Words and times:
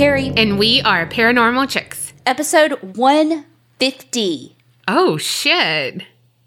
Kerri. 0.00 0.32
And 0.34 0.58
we 0.58 0.80
are 0.80 1.06
Paranormal 1.06 1.68
Chicks. 1.68 2.14
Episode 2.24 2.96
150. 2.96 4.56
Oh, 4.88 5.18
shit. 5.18 6.04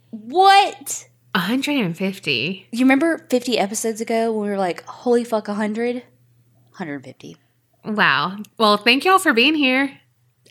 What? 0.10 1.08
150. 1.36 2.68
You 2.72 2.80
remember 2.80 3.28
50 3.30 3.60
episodes 3.60 4.02
ago 4.02 4.32
when 4.32 4.42
we 4.42 4.50
were 4.50 4.58
like, 4.58 4.84
holy 4.86 5.24
fuck, 5.24 5.48
100? 5.48 5.98
150. 5.98 7.38
Wow. 7.86 8.38
Well, 8.58 8.78
thank 8.78 9.06
y'all 9.06 9.20
for 9.20 9.34
being 9.34 9.54
here. 9.54 10.00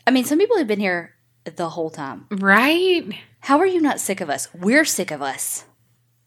I 0.07 0.11
mean, 0.11 0.23
some 0.23 0.39
people 0.39 0.57
have 0.57 0.67
been 0.67 0.79
here 0.79 1.13
the 1.43 1.71
whole 1.71 1.89
time. 1.89 2.27
Right? 2.31 3.03
How 3.41 3.59
are 3.59 3.67
you 3.67 3.81
not 3.81 3.99
sick 3.99 4.21
of 4.21 4.29
us? 4.29 4.47
We're 4.53 4.85
sick 4.85 5.11
of 5.11 5.21
us. 5.21 5.65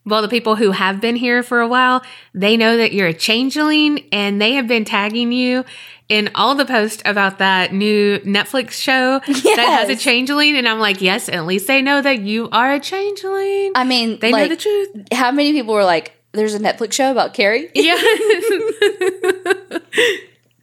Well, 0.06 0.22
the 0.22 0.28
people 0.28 0.54
who 0.54 0.70
have 0.70 1.00
been 1.00 1.16
here 1.16 1.42
for 1.42 1.60
a 1.60 1.66
while, 1.66 2.00
they 2.32 2.56
know 2.56 2.76
that 2.76 2.92
you're 2.92 3.08
a 3.08 3.14
changeling 3.14 4.06
and 4.12 4.40
they 4.40 4.52
have 4.52 4.68
been 4.68 4.84
tagging 4.84 5.32
you 5.32 5.64
in 6.08 6.30
all 6.34 6.54
the 6.54 6.64
posts 6.64 7.02
about 7.04 7.38
that 7.38 7.72
new 7.72 8.18
Netflix 8.20 8.72
show 8.72 9.20
yes. 9.26 9.42
that 9.42 9.78
has 9.80 9.88
a 9.88 9.96
changeling. 9.96 10.56
And 10.56 10.68
I'm 10.68 10.78
like, 10.78 11.00
yes, 11.00 11.28
at 11.28 11.46
least 11.46 11.66
they 11.66 11.82
know 11.82 12.00
that 12.00 12.20
you 12.20 12.48
are 12.50 12.74
a 12.74 12.80
changeling. 12.80 13.72
I 13.74 13.84
mean, 13.84 14.18
they 14.20 14.32
like, 14.32 14.42
know 14.42 14.48
the 14.54 14.60
truth. 14.60 15.08
How 15.12 15.32
many 15.32 15.52
people 15.52 15.74
were 15.74 15.84
like, 15.84 16.12
there's 16.32 16.54
a 16.54 16.60
Netflix 16.60 16.92
show 16.92 17.10
about 17.10 17.34
Kerri? 17.34 17.70
Yeah. 17.74 17.96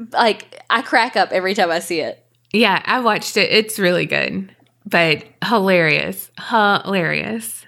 like, 0.11 0.61
I 0.69 0.81
crack 0.81 1.16
up 1.16 1.31
every 1.31 1.53
time 1.55 1.72
I 1.72 1.80
see 1.80 2.00
it. 2.00 2.23
Yeah, 2.52 2.81
I 2.85 3.00
watched 3.00 3.35
it. 3.35 3.52
It's 3.52 3.80
really 3.80 4.05
good, 4.05 4.55
but 4.85 5.23
hilarious. 5.44 6.30
Hilarious. 6.50 7.66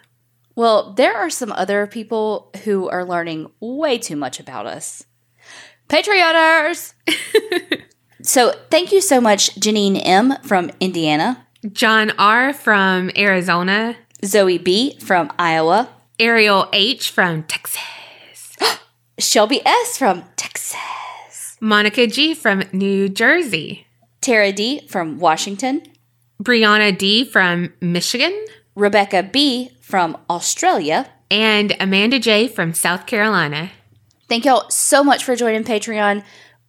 Well, 0.56 0.94
there 0.94 1.16
are 1.18 1.30
some 1.30 1.52
other 1.52 1.88
people 1.88 2.52
who 2.64 2.88
are 2.88 3.04
learning 3.04 3.52
way 3.60 3.98
too 3.98 4.16
much 4.16 4.40
about 4.40 4.68
us. 4.68 5.04
Patreoners! 5.90 6.94
so, 8.22 8.54
thank 8.72 8.92
you 8.92 9.02
so 9.02 9.22
much, 9.22 9.54
Janine 9.56 10.02
M. 10.04 10.36
from 10.44 10.72
Indiana, 10.80 11.46
John 11.72 12.12
R. 12.18 12.54
from 12.54 13.12
Arizona, 13.16 13.96
Zoe 14.24 14.58
B. 14.58 14.98
from 15.00 15.32
Iowa, 15.38 15.90
Ariel 16.20 16.68
H. 16.74 17.12
from 17.12 17.44
Texas, 17.44 18.56
Shelby 19.20 19.62
S. 19.66 19.98
from 19.98 20.24
Texas, 20.36 21.58
Monica 21.62 22.08
G. 22.08 22.34
from 22.34 22.64
New 22.74 23.08
Jersey, 23.08 23.86
Tara 24.22 24.52
D. 24.52 24.88
from 24.88 25.20
Washington, 25.20 25.84
Brianna 26.42 26.98
D. 26.98 27.24
from 27.24 27.74
Michigan, 27.80 28.34
Rebecca 28.76 29.22
B. 29.22 29.70
from 29.82 30.18
Australia, 30.32 31.12
and 31.30 31.76
Amanda 31.80 32.18
J. 32.18 32.48
from 32.48 32.74
South 32.74 33.06
Carolina. 33.06 33.72
Thank 34.28 34.46
y'all 34.46 34.70
so 34.70 35.04
much 35.04 35.24
for 35.24 35.36
joining 35.36 35.64
Patreon. 35.64 36.24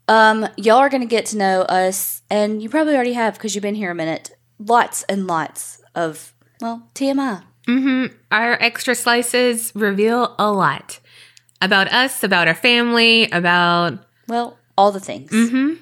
Um, 0.09 0.47
y'all 0.57 0.77
are 0.77 0.91
going 0.91 1.01
to 1.01 1.07
get 1.07 1.27
to 1.27 1.39
know 1.39 1.63
us, 1.63 2.23
and 2.31 2.63
you 2.63 2.69
probably 2.69 2.95
already 2.95 3.15
have 3.15 3.35
because 3.35 3.55
you've 3.55 3.63
been 3.63 3.75
here 3.75 3.91
a 3.91 3.95
minute. 3.95 4.37
Lots 4.59 5.05
and 5.05 5.27
lots 5.27 5.83
of, 5.95 6.35
well, 6.61 6.89
TMI. 6.95 7.43
Mm-hmm. 7.67 8.15
Our 8.31 8.53
extra 8.61 8.95
slices 8.95 9.73
reveal 9.75 10.35
a 10.39 10.53
lot 10.53 11.01
about 11.61 11.91
us, 11.93 12.23
about 12.23 12.47
our 12.47 12.55
family, 12.55 13.29
about 13.31 13.99
well, 14.29 14.59
all 14.77 14.93
the 14.93 15.01
things. 15.01 15.31
Mm-hmm. 15.31 15.75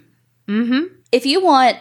Mm-hmm. 0.49 0.95
If 1.13 1.27
you 1.27 1.43
want 1.43 1.79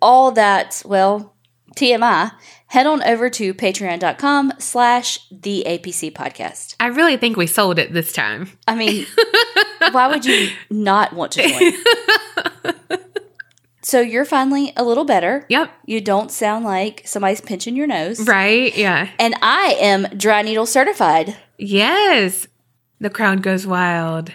all 0.00 0.32
that, 0.32 0.82
well, 0.84 1.31
TMI, 1.76 2.32
head 2.68 2.86
on 2.86 3.02
over 3.02 3.28
to 3.30 3.54
patreon.com 3.54 4.52
slash 4.58 5.18
the 5.30 5.64
APC 5.66 6.12
podcast. 6.12 6.74
I 6.80 6.86
really 6.86 7.16
think 7.16 7.36
we 7.36 7.46
sold 7.46 7.78
it 7.78 7.92
this 7.92 8.12
time. 8.12 8.50
I 8.66 8.74
mean, 8.74 9.06
why 9.92 10.08
would 10.08 10.24
you 10.24 10.50
not 10.70 11.12
want 11.12 11.32
to 11.32 11.48
join? 11.48 13.00
so 13.82 14.00
you're 14.00 14.24
finally 14.24 14.72
a 14.76 14.84
little 14.84 15.04
better. 15.04 15.46
Yep. 15.48 15.72
You 15.86 16.00
don't 16.00 16.30
sound 16.30 16.64
like 16.64 17.02
somebody's 17.04 17.40
pinching 17.40 17.76
your 17.76 17.86
nose. 17.86 18.26
Right? 18.26 18.76
Yeah. 18.76 19.08
And 19.18 19.34
I 19.42 19.76
am 19.80 20.04
dry 20.16 20.42
needle 20.42 20.66
certified. 20.66 21.36
Yes. 21.58 22.46
The 23.00 23.10
crowd 23.10 23.42
goes 23.42 23.66
wild. 23.66 24.32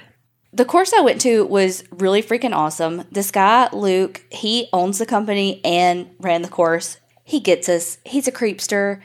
The 0.54 0.66
course 0.66 0.92
I 0.94 1.02
went 1.02 1.22
to 1.22 1.46
was 1.46 1.84
really 1.92 2.24
freaking 2.24 2.56
awesome. 2.56 3.04
This 3.12 3.32
guy, 3.32 3.70
Luke, 3.72 4.24
he 4.32 4.70
owns 4.74 4.98
the 4.98 5.06
company 5.06 5.62
and 5.64 6.10
ran 6.20 6.42
the 6.42 6.48
course. 6.48 6.98
He 7.28 7.42
gets 7.42 7.68
us. 7.68 7.98
He's 8.06 8.26
a 8.26 8.32
creepster, 8.32 9.02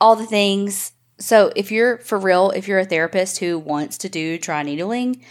all 0.00 0.16
the 0.16 0.26
things. 0.26 0.90
So 1.20 1.52
if 1.54 1.70
you're 1.70 1.98
for 1.98 2.18
real, 2.18 2.50
if 2.50 2.66
you're 2.66 2.80
a 2.80 2.84
therapist 2.84 3.38
who 3.38 3.60
wants 3.60 3.96
to 3.98 4.08
do 4.08 4.40
dry 4.40 4.64
needling, 4.64 5.24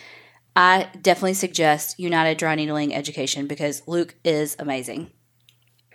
I 0.55 0.87
definitely 1.01 1.33
suggest 1.33 1.99
United 1.99 2.37
Dry 2.37 2.55
Needling 2.55 2.95
Education 2.95 3.45
because 3.45 3.85
Luke 3.89 4.15
is 4.23 4.55
amazing. 4.57 5.11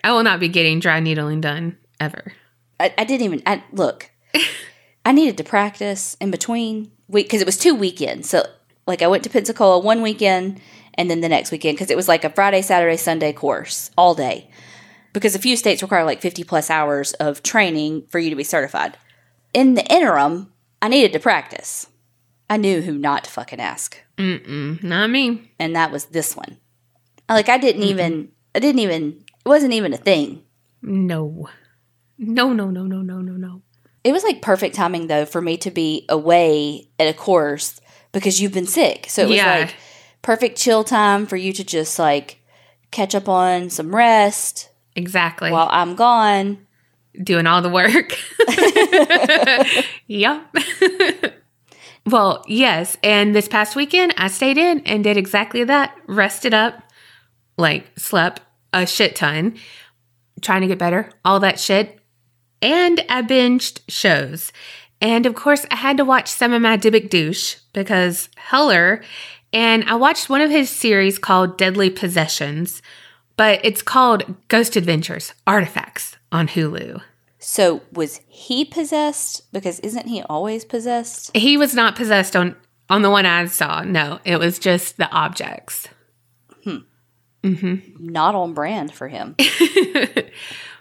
I 0.04 0.12
will 0.12 0.22
not 0.22 0.38
be 0.38 0.48
getting 0.48 0.80
dry 0.80 1.00
needling 1.00 1.40
done 1.40 1.78
ever. 1.98 2.34
I, 2.78 2.92
I 2.98 3.04
didn't 3.04 3.24
even 3.24 3.42
I, 3.46 3.64
look. 3.72 4.10
I 5.06 5.12
needed 5.12 5.38
to 5.38 5.44
practice 5.44 6.14
in 6.20 6.30
between 6.30 6.92
week 7.08 7.24
because 7.24 7.40
it 7.40 7.46
was 7.46 7.56
two 7.56 7.74
weekends. 7.74 8.28
So 8.28 8.44
like 8.86 9.00
I 9.00 9.06
went 9.06 9.24
to 9.24 9.30
Pensacola 9.30 9.78
one 9.78 10.02
weekend 10.02 10.60
and 10.92 11.10
then 11.10 11.22
the 11.22 11.30
next 11.30 11.50
weekend 11.50 11.78
because 11.78 11.90
it 11.90 11.96
was 11.96 12.06
like 12.06 12.24
a 12.24 12.28
Friday, 12.28 12.60
Saturday, 12.60 12.98
Sunday 12.98 13.32
course 13.32 13.90
all 13.96 14.14
day. 14.14 14.50
Because 15.18 15.34
a 15.34 15.38
few 15.40 15.56
states 15.56 15.82
require 15.82 16.04
like 16.04 16.20
50 16.20 16.44
plus 16.44 16.70
hours 16.70 17.12
of 17.14 17.42
training 17.42 18.06
for 18.08 18.20
you 18.20 18.30
to 18.30 18.36
be 18.36 18.44
certified. 18.44 18.96
In 19.52 19.74
the 19.74 19.84
interim, 19.92 20.52
I 20.80 20.86
needed 20.88 21.12
to 21.14 21.18
practice. 21.18 21.88
I 22.48 22.56
knew 22.56 22.82
who 22.82 22.96
not 22.96 23.24
to 23.24 23.30
fucking 23.30 23.58
ask. 23.58 24.00
Mm-mm, 24.16 24.80
not 24.82 25.10
me. 25.10 25.50
And 25.58 25.74
that 25.74 25.90
was 25.90 26.04
this 26.06 26.36
one. 26.36 26.58
Like 27.28 27.48
I 27.48 27.58
didn't 27.58 27.82
Mm-mm. 27.82 27.86
even, 27.90 28.28
I 28.54 28.60
didn't 28.60 28.78
even, 28.78 29.24
it 29.44 29.48
wasn't 29.48 29.72
even 29.72 29.92
a 29.92 29.96
thing. 29.96 30.44
No. 30.82 31.48
No, 32.16 32.52
no, 32.52 32.70
no, 32.70 32.82
no, 32.84 33.02
no, 33.02 33.20
no, 33.20 33.32
no. 33.32 33.62
It 34.04 34.12
was 34.12 34.22
like 34.22 34.40
perfect 34.40 34.76
timing 34.76 35.08
though 35.08 35.24
for 35.26 35.40
me 35.40 35.56
to 35.58 35.70
be 35.72 36.06
away 36.08 36.88
at 37.00 37.08
a 37.08 37.12
course 37.12 37.80
because 38.12 38.40
you've 38.40 38.54
been 38.54 38.66
sick. 38.68 39.06
So 39.08 39.22
it 39.22 39.28
was 39.30 39.36
Yeah. 39.38 39.58
like 39.58 39.74
perfect 40.22 40.56
chill 40.58 40.84
time 40.84 41.26
for 41.26 41.36
you 41.36 41.52
to 41.54 41.64
just 41.64 41.98
like 41.98 42.40
catch 42.92 43.14
up 43.16 43.28
on 43.28 43.68
some 43.68 43.94
rest 43.94 44.67
Exactly. 44.98 45.50
while 45.52 45.68
I'm 45.70 45.94
gone. 45.94 46.66
Doing 47.22 47.46
all 47.46 47.62
the 47.62 47.68
work. 47.68 48.16
yep. 50.06 50.54
well, 52.06 52.44
yes. 52.46 52.96
And 53.02 53.34
this 53.34 53.48
past 53.48 53.74
weekend, 53.74 54.14
I 54.16 54.28
stayed 54.28 54.58
in 54.58 54.80
and 54.80 55.02
did 55.02 55.16
exactly 55.16 55.64
that. 55.64 55.96
Rested 56.06 56.54
up, 56.54 56.82
like 57.56 57.86
slept 57.98 58.42
a 58.72 58.86
shit 58.86 59.16
ton, 59.16 59.56
trying 60.42 60.60
to 60.60 60.68
get 60.68 60.78
better, 60.78 61.10
all 61.24 61.40
that 61.40 61.58
shit. 61.58 61.98
And 62.60 63.04
I 63.08 63.22
binged 63.22 63.80
shows. 63.88 64.52
And 65.00 65.26
of 65.26 65.34
course, 65.34 65.64
I 65.70 65.76
had 65.76 65.96
to 65.98 66.04
watch 66.04 66.28
some 66.28 66.52
of 66.52 66.62
my 66.62 66.76
Dybbuk 66.76 67.08
douche 67.08 67.56
because 67.72 68.28
Heller. 68.36 69.02
And 69.52 69.84
I 69.84 69.94
watched 69.94 70.28
one 70.28 70.40
of 70.40 70.50
his 70.50 70.68
series 70.68 71.18
called 71.18 71.56
Deadly 71.56 71.88
Possessions, 71.88 72.82
but 73.38 73.60
it's 73.64 73.80
called 73.80 74.34
Ghost 74.48 74.76
Adventures 74.76 75.32
Artifacts 75.46 76.16
on 76.30 76.48
Hulu. 76.48 77.00
So 77.38 77.80
was 77.92 78.20
he 78.28 78.66
possessed? 78.66 79.50
Because 79.52 79.80
isn't 79.80 80.08
he 80.08 80.22
always 80.22 80.66
possessed? 80.66 81.34
He 81.34 81.56
was 81.56 81.74
not 81.74 81.96
possessed 81.96 82.36
on 82.36 82.54
on 82.90 83.00
the 83.00 83.10
one 83.10 83.24
I 83.24 83.46
saw. 83.46 83.82
No, 83.82 84.18
it 84.24 84.38
was 84.38 84.58
just 84.58 84.98
the 84.98 85.10
objects. 85.10 85.88
Hmm. 86.64 86.78
Mm-hmm. 87.42 88.06
Not 88.12 88.34
on 88.34 88.52
brand 88.52 88.92
for 88.92 89.08
him. 89.08 89.36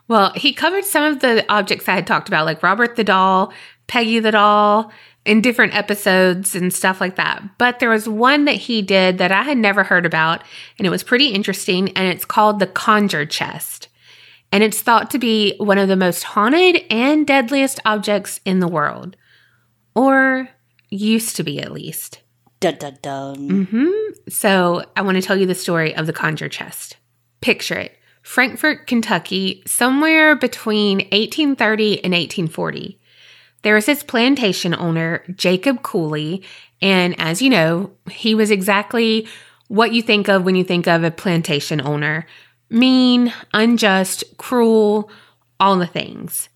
Well, 0.07 0.31
he 0.36 0.53
covered 0.53 0.86
some 0.86 1.03
of 1.03 1.19
the 1.19 1.45
objects 1.51 1.88
I 1.88 1.95
had 1.95 2.07
talked 2.07 2.27
about, 2.27 2.45
like 2.45 2.63
Robert 2.63 2.95
the 2.95 3.03
doll, 3.03 3.51
Peggy 3.88 4.19
the 4.19 4.31
doll, 4.31 4.92
in 5.27 5.41
different 5.41 5.75
episodes 5.75 6.56
and 6.56 6.74
stuff 6.74 7.01
like 7.01 7.18
that. 7.18 7.44
But 7.57 7.79
there 7.79 7.89
was 7.89 8.07
one 8.07 8.45
that 8.45 8.56
he 8.56 8.81
did 8.81 9.18
that 9.18 9.31
I 9.31 9.44
had 9.44 9.57
never 9.57 9.83
heard 9.83 10.06
about, 10.06 10.44
and 10.77 10.88
it 10.88 10.89
was 10.89 11.03
pretty 11.03 11.27
interesting, 11.27 11.89
and 11.89 12.07
it's 12.07 12.25
called 12.25 12.59
the 12.59 12.68
Conjure 12.68 13.25
Chest. 13.25 13.89
And 14.51 14.63
it's 14.63 14.81
thought 14.81 15.12
to 15.12 15.19
be 15.19 15.56
one 15.57 15.77
of 15.77 15.89
the 15.89 15.97
most 15.97 16.24
haunted 16.24 16.81
and 16.89 17.27
deadliest 17.27 17.81
objects 17.83 18.39
in 18.45 18.59
the 18.62 18.68
world. 18.68 19.18
Or 19.94 20.47
used 20.89 21.35
to 21.35 21.44
be, 21.44 21.59
at 21.59 21.74
least. 21.74 22.21
dun 22.62 22.75
dun 22.75 22.97
dun. 23.01 23.65
hmm 23.65 23.89
So 24.29 24.85
I 24.95 25.01
want 25.01 25.18
to 25.18 25.21
tell 25.21 25.35
you 25.35 25.45
the 25.45 25.56
story 25.56 25.94
of 25.94 26.07
the 26.07 26.13
Conjure 26.13 26.47
Chest. 26.50 26.95
Picture 27.41 27.77
it 27.77 27.91
Frankfort, 28.21 28.88
Kentucky, 28.88 29.63
somewhere 29.65 30.35
between 30.35 31.00
1830 31.12 32.03
and 32.03 32.13
1840. 32.13 33.00
There 33.67 33.75
was 33.75 33.85
this 33.85 34.01
plantation 34.01 34.73
owner, 34.73 35.25
Jacob 35.35 35.83
Cooley, 35.83 36.41
and 36.81 37.19
as 37.19 37.41
you 37.41 37.49
know, 37.49 37.91
he 38.09 38.33
was 38.33 38.49
exactly 38.49 39.27
what 39.67 39.91
you 39.91 40.01
think 40.01 40.29
of 40.29 40.45
when 40.45 40.55
you 40.55 40.63
think 40.63 40.87
of 40.87 41.03
a 41.03 41.11
plantation 41.11 41.81
owner 41.81 42.25
mean, 42.69 43.33
unjust, 43.53 44.23
cruel, 44.37 45.11
all 45.59 45.75
the 45.75 45.85
things. 45.85 46.47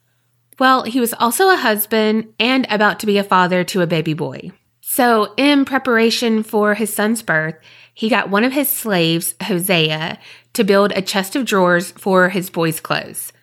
Well, 0.57 0.83
he 0.83 1.01
was 1.01 1.13
also 1.15 1.49
a 1.49 1.57
husband 1.57 2.33
and 2.39 2.65
about 2.69 3.01
to 3.01 3.05
be 3.05 3.17
a 3.17 3.25
father 3.25 3.65
to 3.65 3.81
a 3.81 3.87
baby 3.87 4.13
boy. 4.13 4.53
So, 4.79 5.33
in 5.35 5.65
preparation 5.65 6.43
for 6.43 6.75
his 6.75 6.93
son's 6.93 7.21
birth, 7.21 7.55
he 7.93 8.07
got 8.07 8.29
one 8.29 8.45
of 8.45 8.53
his 8.53 8.69
slaves, 8.69 9.35
Hosea, 9.43 10.17
to 10.53 10.63
build 10.63 10.93
a 10.93 11.01
chest 11.01 11.35
of 11.35 11.43
drawers 11.43 11.91
for 11.91 12.29
his 12.29 12.49
boys' 12.49 12.79
clothes. 12.79 13.33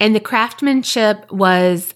And 0.00 0.14
the 0.14 0.18
craftsmanship 0.18 1.30
was 1.30 1.92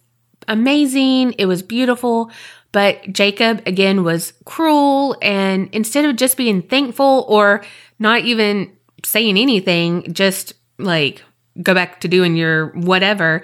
amazing, 0.48 1.32
it 1.38 1.46
was 1.46 1.62
beautiful, 1.62 2.30
but 2.72 3.02
Jacob 3.12 3.62
again 3.66 4.04
was 4.04 4.32
cruel. 4.44 5.16
And 5.22 5.68
instead 5.72 6.04
of 6.04 6.16
just 6.16 6.36
being 6.36 6.62
thankful 6.62 7.24
or 7.28 7.64
not 7.98 8.22
even 8.22 8.72
saying 9.04 9.38
anything, 9.38 10.12
just 10.12 10.52
like 10.78 11.22
go 11.62 11.74
back 11.74 12.00
to 12.00 12.08
doing 12.08 12.36
your 12.36 12.68
whatever, 12.68 13.42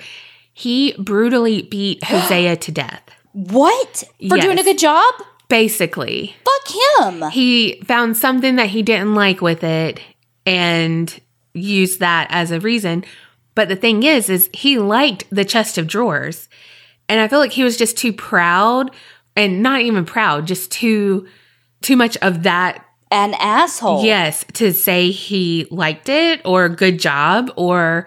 he 0.53 0.95
brutally 0.99 1.63
beat 1.63 2.05
Hosea 2.05 2.57
to 2.57 2.73
death. 2.73 3.03
What? 3.33 4.05
For 4.29 4.37
doing 4.39 4.59
a 4.59 4.63
good 4.65 4.79
job? 4.79 5.15
Basically, 5.49 6.35
Fuck 6.45 7.05
him. 7.21 7.31
he 7.31 7.81
found 7.87 8.17
something 8.17 8.57
that 8.57 8.69
he 8.71 8.83
didn't 8.83 9.15
like 9.15 9.43
with 9.43 9.63
it 9.63 10.01
and 10.47 11.21
used 11.53 12.01
that 12.01 12.27
as 12.31 12.51
a 12.51 12.61
reason. 12.61 13.05
But 13.55 13.69
the 13.69 13.77
thing 13.77 14.03
is, 14.03 14.31
is 14.31 14.49
he 14.55 14.79
liked 14.79 15.25
the 15.31 15.45
chest 15.45 15.77
of 15.77 15.87
drawers. 15.87 16.49
And 17.13 17.21
I 17.21 17.29
feel 17.29 17.41
like 17.41 17.53
he 17.53 17.63
was 17.63 17.77
just 17.77 17.99
too 17.99 18.11
proud 18.11 18.91
and 19.37 19.63
not 19.63 19.83
even 19.83 20.07
proud, 20.07 20.47
just 20.47 20.73
too 20.73 21.29
too 21.83 21.95
much 21.95 22.17
of 22.23 22.45
that 22.45 22.87
An 23.11 23.35
asshole. 23.35 24.03
yes 24.03 24.47
to 24.55 24.73
say 24.73 25.11
he 25.11 25.67
liked 25.71 26.09
it 26.09 26.41
or 26.47 26.71
good 26.71 26.99
job 26.99 27.53
or 27.55 28.07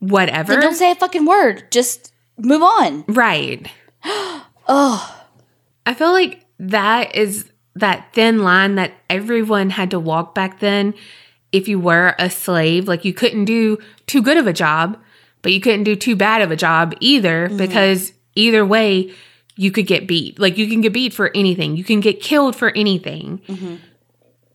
whatever. 0.00 0.52
Then 0.52 0.60
don't 0.60 0.74
say 0.74 0.90
a 0.90 0.94
fucking 0.94 1.24
word. 1.24 1.70
Just 1.70 2.12
move 2.36 2.62
on. 2.62 3.04
right. 3.08 3.66
Oh, 4.66 5.26
I 5.84 5.92
feel 5.92 6.12
like 6.12 6.46
that 6.58 7.14
is 7.14 7.50
that 7.76 8.14
thin 8.14 8.42
line 8.42 8.76
that 8.76 8.92
everyone 9.10 9.68
had 9.68 9.90
to 9.90 10.00
walk 10.00 10.34
back 10.34 10.60
then 10.60 10.94
if 11.52 11.68
you 11.68 11.78
were 11.78 12.14
a 12.18 12.30
slave. 12.30 12.88
Like 12.88 13.04
you 13.04 13.12
couldn't 13.12 13.44
do 13.44 13.76
too 14.06 14.22
good 14.22 14.38
of 14.38 14.46
a 14.46 14.54
job, 14.54 14.98
but 15.42 15.52
you 15.52 15.60
couldn't 15.60 15.84
do 15.84 15.96
too 15.96 16.16
bad 16.16 16.40
of 16.40 16.50
a 16.50 16.56
job 16.56 16.94
either 17.00 17.48
mm-hmm. 17.48 17.58
because 17.58 18.13
either 18.34 18.64
way 18.64 19.12
you 19.56 19.70
could 19.70 19.86
get 19.86 20.06
beat. 20.06 20.38
Like 20.38 20.58
you 20.58 20.68
can 20.68 20.80
get 20.80 20.92
beat 20.92 21.12
for 21.12 21.30
anything. 21.34 21.76
You 21.76 21.84
can 21.84 22.00
get 22.00 22.20
killed 22.20 22.56
for 22.56 22.70
anything. 22.76 23.40
Mm-hmm. 23.46 23.76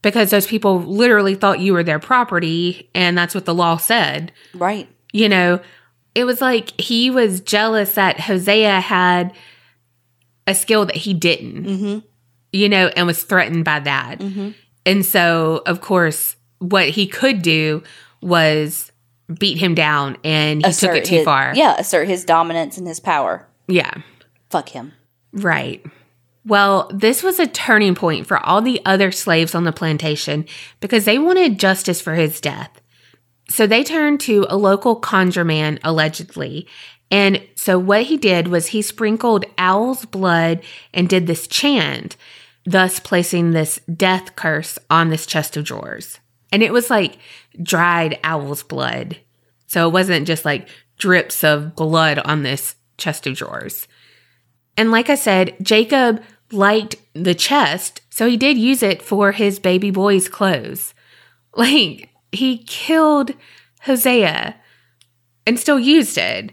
Because 0.01 0.31
those 0.31 0.47
people 0.47 0.79
literally 0.79 1.35
thought 1.35 1.59
you 1.59 1.73
were 1.73 1.83
their 1.83 1.99
property 1.99 2.89
and 2.95 3.17
that's 3.17 3.35
what 3.35 3.43
the 3.43 3.53
law 3.53 3.75
said 3.75 4.31
right. 4.53 4.87
you 5.11 5.27
know, 5.27 5.59
it 6.15 6.23
was 6.23 6.39
like 6.39 6.79
he 6.79 7.09
was 7.09 7.41
jealous 7.41 7.95
that 7.95 8.19
Hosea 8.19 8.79
had 8.79 9.33
a 10.47 10.55
skill 10.55 10.85
that 10.85 10.95
he 10.95 11.13
didn't, 11.13 11.65
mm-hmm. 11.65 11.99
you 12.53 12.69
know, 12.69 12.87
and 12.95 13.07
was 13.07 13.23
threatened 13.23 13.65
by 13.65 13.81
that. 13.81 14.19
Mm-hmm. 14.19 14.51
And 14.85 15.05
so, 15.05 15.61
of 15.65 15.81
course, 15.81 16.37
what 16.59 16.89
he 16.89 17.05
could 17.05 17.41
do 17.41 17.83
was 18.21 18.91
beat 19.37 19.57
him 19.57 19.75
down 19.75 20.17
and 20.23 20.65
he 20.65 20.71
took 20.71 20.95
it 20.95 21.05
too 21.05 21.17
his, 21.17 21.25
far. 21.25 21.53
Yeah, 21.55 21.75
assert 21.77 22.07
his 22.07 22.25
dominance 22.25 22.77
and 22.77 22.87
his 22.87 22.99
power. 22.99 23.48
Yeah. 23.69 23.94
Fuck 24.50 24.69
him. 24.69 24.94
Right. 25.31 25.86
Well, 26.45 26.89
this 26.94 27.21
was 27.21 27.39
a 27.39 27.48
turning 27.48 27.95
point 27.95 28.25
for 28.25 28.44
all 28.44 28.62
the 28.62 28.81
other 28.86 29.12
slaves 29.12 29.54
on 29.54 29.63
the 29.63 29.71
plantation 29.71 30.45
because 30.80 31.06
they 31.06 31.19
wanted 31.19 31.60
justice 31.60 32.01
for 32.01 32.16
his 32.16 32.42
death. 32.42 32.81
So 33.50 33.68
they 33.68 33.83
turned 33.83 34.19
to 34.21 34.45
a 34.50 34.57
local 34.57 34.95
conjure 34.95 35.45
man, 35.45 35.80
allegedly. 35.83 36.68
And 37.12 37.42
so 37.56 37.77
what 37.77 38.04
he 38.04 38.18
did 38.18 38.48
was 38.48 38.68
he 38.68 38.81
sprinkled 38.81 39.45
owl's 39.57 40.06
blood 40.06 40.62
and 40.94 41.10
did 41.10 41.27
this 41.27 41.48
chant, 41.48 42.16
thus 42.66 43.00
placing 43.00 43.51
this 43.51 43.80
death 43.95 44.36
curse 44.36 44.80
on 44.89 45.10
this 45.10 45.25
chest 45.25 45.57
of 45.57 45.66
drawers. 45.66 46.19
And 46.51 46.63
it 46.63 46.74
was 46.74 46.89
like 46.89 47.18
dried 47.62 48.19
owl's 48.24 48.63
blood. 48.63 49.19
So 49.68 49.88
it 49.88 49.92
wasn't 49.92 50.27
just 50.27 50.45
like 50.45 50.68
drips 50.98 51.44
of 51.44 51.75
blood 51.75 52.19
on 52.19 52.44
this 52.44 52.75
chest 52.99 53.25
of 53.27 53.35
drawers. 53.35 53.87
And 54.77 54.91
like 54.91 55.09
I 55.09 55.15
said, 55.15 55.55
Jacob 55.61 56.21
liked 56.51 56.95
the 57.13 57.35
chest, 57.35 58.01
so 58.09 58.27
he 58.27 58.37
did 58.37 58.57
use 58.57 58.81
it 58.83 59.01
for 59.01 59.31
his 59.31 59.59
baby 59.59 59.91
boy's 59.91 60.27
clothes. 60.29 60.93
Like, 61.55 62.09
he 62.31 62.59
killed 62.59 63.31
Hosea 63.81 64.55
and 65.47 65.59
still 65.59 65.79
used 65.79 66.15
it. 66.19 66.51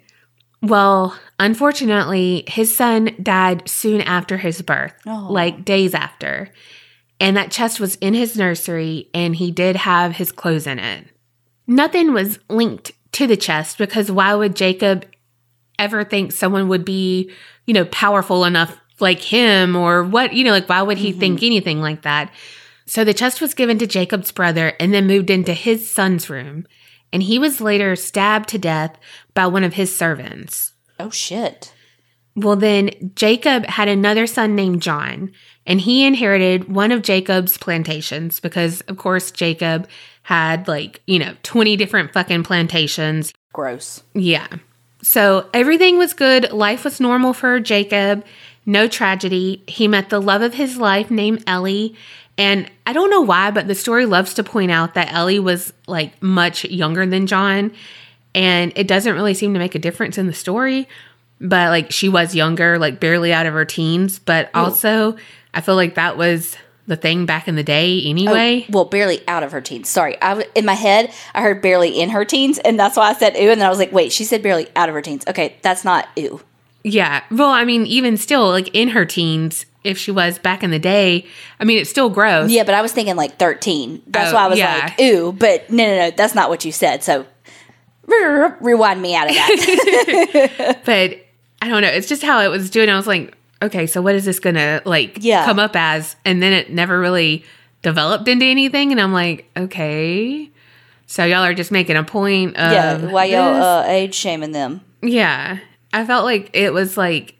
Well, 0.62 1.14
unfortunately, 1.38 2.44
his 2.48 2.74
son 2.74 3.10
died 3.22 3.68
soon 3.68 4.00
after 4.00 4.38
his 4.38 4.62
birth, 4.62 4.94
Oh. 5.06 5.26
like 5.30 5.66
days 5.66 5.92
after. 5.94 6.50
And 7.20 7.36
that 7.36 7.50
chest 7.50 7.78
was 7.78 7.96
in 7.96 8.14
his 8.14 8.38
nursery, 8.38 9.10
and 9.12 9.36
he 9.36 9.50
did 9.50 9.76
have 9.76 10.16
his 10.16 10.32
clothes 10.32 10.66
in 10.66 10.78
it. 10.78 11.06
Nothing 11.66 12.14
was 12.14 12.38
linked 12.48 12.92
to 13.12 13.26
the 13.26 13.36
chest 13.36 13.76
because 13.76 14.10
why 14.10 14.34
would 14.34 14.56
Jacob 14.56 15.04
ever 15.78 16.04
think 16.04 16.32
someone 16.32 16.68
would 16.68 16.84
be, 16.84 17.30
you 17.66 17.74
know, 17.74 17.84
powerful 17.86 18.44
enough 18.44 18.78
like 19.00 19.20
him 19.20 19.76
or 19.76 20.04
what, 20.04 20.32
you 20.32 20.44
know, 20.44 20.52
like 20.52 20.68
why 20.68 20.82
would 20.82 20.98
he 20.98 21.10
mm-hmm. 21.10 21.20
think 21.20 21.42
anything 21.42 21.80
like 21.80 22.02
that? 22.02 22.32
So 22.86 23.04
the 23.04 23.14
chest 23.14 23.40
was 23.40 23.54
given 23.54 23.78
to 23.78 23.86
Jacob's 23.86 24.32
brother 24.32 24.74
and 24.78 24.94
then 24.94 25.06
moved 25.06 25.30
into 25.30 25.52
his 25.52 25.88
son's 25.88 26.30
room. 26.30 26.66
And 27.12 27.22
he 27.22 27.38
was 27.38 27.60
later 27.60 27.96
stabbed 27.96 28.48
to 28.50 28.58
death 28.58 28.96
by 29.34 29.46
one 29.46 29.64
of 29.64 29.74
his 29.74 29.94
servants. 29.94 30.72
Oh 30.98 31.10
shit. 31.10 31.72
Well, 32.36 32.56
then 32.56 32.90
Jacob 33.14 33.64
had 33.64 33.88
another 33.88 34.26
son 34.26 34.54
named 34.54 34.82
John, 34.82 35.32
and 35.66 35.80
he 35.80 36.06
inherited 36.06 36.68
one 36.68 36.92
of 36.92 37.00
Jacob's 37.00 37.56
plantations 37.56 38.40
because, 38.40 38.82
of 38.82 38.98
course, 38.98 39.30
Jacob 39.30 39.88
had 40.22 40.68
like, 40.68 41.00
you 41.06 41.18
know, 41.18 41.34
20 41.44 41.76
different 41.76 42.12
fucking 42.12 42.42
plantations. 42.42 43.32
Gross. 43.54 44.02
Yeah. 44.12 44.48
So 45.06 45.48
everything 45.54 45.98
was 45.98 46.14
good. 46.14 46.50
Life 46.50 46.82
was 46.82 46.98
normal 47.00 47.32
for 47.32 47.60
Jacob. 47.60 48.24
No 48.66 48.88
tragedy. 48.88 49.62
He 49.68 49.86
met 49.86 50.10
the 50.10 50.20
love 50.20 50.42
of 50.42 50.54
his 50.54 50.78
life 50.78 51.12
named 51.12 51.44
Ellie. 51.46 51.94
And 52.36 52.68
I 52.88 52.92
don't 52.92 53.08
know 53.08 53.20
why, 53.20 53.52
but 53.52 53.68
the 53.68 53.76
story 53.76 54.04
loves 54.04 54.34
to 54.34 54.42
point 54.42 54.72
out 54.72 54.94
that 54.94 55.12
Ellie 55.12 55.38
was 55.38 55.72
like 55.86 56.20
much 56.20 56.64
younger 56.64 57.06
than 57.06 57.28
John. 57.28 57.70
And 58.34 58.72
it 58.74 58.88
doesn't 58.88 59.14
really 59.14 59.32
seem 59.32 59.52
to 59.52 59.60
make 59.60 59.76
a 59.76 59.78
difference 59.78 60.18
in 60.18 60.26
the 60.26 60.34
story. 60.34 60.88
But 61.40 61.70
like 61.70 61.92
she 61.92 62.08
was 62.08 62.34
younger, 62.34 62.76
like 62.76 62.98
barely 62.98 63.32
out 63.32 63.46
of 63.46 63.54
her 63.54 63.64
teens. 63.64 64.18
But 64.18 64.50
also, 64.54 65.16
I 65.54 65.60
feel 65.60 65.76
like 65.76 65.94
that 65.94 66.16
was 66.16 66.56
the 66.86 66.96
thing 66.96 67.26
back 67.26 67.48
in 67.48 67.56
the 67.56 67.62
day 67.64 68.02
anyway. 68.04 68.64
Oh, 68.68 68.72
well, 68.72 68.84
barely 68.84 69.20
out 69.28 69.42
of 69.42 69.52
her 69.52 69.60
teens. 69.60 69.88
Sorry, 69.88 70.20
I 70.22 70.30
w- 70.30 70.48
in 70.54 70.64
my 70.64 70.74
head 70.74 71.12
I 71.34 71.42
heard 71.42 71.60
barely 71.62 72.00
in 72.00 72.10
her 72.10 72.24
teens, 72.24 72.58
and 72.58 72.78
that's 72.78 72.96
why 72.96 73.10
I 73.10 73.14
said 73.14 73.34
ooh, 73.36 73.50
and 73.50 73.60
then 73.60 73.66
I 73.66 73.70
was 73.70 73.78
like, 73.78 73.92
wait, 73.92 74.12
she 74.12 74.24
said 74.24 74.42
barely 74.42 74.68
out 74.76 74.88
of 74.88 74.94
her 74.94 75.02
teens. 75.02 75.24
Okay, 75.26 75.56
that's 75.62 75.84
not 75.84 76.08
ooh. 76.18 76.40
Yeah. 76.84 77.24
Well, 77.32 77.50
I 77.50 77.64
mean, 77.64 77.84
even 77.86 78.16
still, 78.16 78.48
like 78.50 78.68
in 78.72 78.88
her 78.90 79.04
teens, 79.04 79.66
if 79.82 79.98
she 79.98 80.12
was 80.12 80.38
back 80.38 80.62
in 80.62 80.70
the 80.70 80.78
day, 80.78 81.26
I 81.58 81.64
mean, 81.64 81.78
it's 81.78 81.90
still 81.90 82.08
gross. 82.08 82.48
Yeah, 82.50 82.62
but 82.62 82.74
I 82.74 82.82
was 82.82 82.92
thinking 82.92 83.16
like 83.16 83.38
thirteen. 83.38 84.02
That's 84.06 84.30
Oh, 84.30 84.34
why 84.34 84.42
I 84.42 84.46
oh, 84.46 84.50
was 84.50 84.58
yeah. 84.60 84.84
like 84.96 85.00
ooh, 85.00 85.32
but 85.32 85.68
no, 85.70 85.84
no, 85.84 85.96
no, 85.98 86.10
that's 86.12 86.34
not 86.36 86.48
what 86.48 86.64
you 86.64 86.70
said. 86.70 87.02
So 87.02 87.26
rewind 88.60 89.02
me 89.02 89.14
out 89.16 89.28
of 89.28 89.34
that. 89.34 90.80
But 90.84 91.18
I 91.62 91.68
don't 91.68 91.82
know. 91.82 91.88
It's 91.88 92.08
just 92.08 92.22
how 92.22 92.40
it 92.40 92.48
was 92.48 92.70
doing. 92.70 92.88
I 92.88 92.96
was 92.96 93.06
like, 93.06 93.35
okay, 93.62 93.86
so 93.86 94.02
what 94.02 94.14
is 94.14 94.24
this 94.24 94.38
to 94.40 94.82
like 94.84 95.18
Yeah. 95.20 95.44
come 95.44 95.58
up 95.58 95.74
as? 95.74 96.16
And 96.24 96.42
then 96.42 96.52
it 96.52 96.70
never 96.70 96.98
really 96.98 97.44
developed 97.82 98.28
into 98.28 98.44
anything. 98.44 98.92
And 98.92 99.00
I'm 99.00 99.12
like, 99.12 99.48
okay. 99.56 100.50
So 101.06 101.24
y'all 101.24 101.44
are 101.44 101.54
just 101.54 101.70
making 101.70 101.96
a 101.96 102.02
point 102.04 102.56
of. 102.56 102.72
yeah, 102.72 102.96
why 103.10 103.26
y'all 103.26 103.62
uh, 103.62 103.84
age 103.86 104.14
shaming 104.14 104.52
them? 104.52 104.80
Yeah. 105.02 105.58
I 105.92 106.04
felt 106.04 106.24
like 106.24 106.50
it 106.52 106.72
was 106.72 106.96
like 106.96 107.34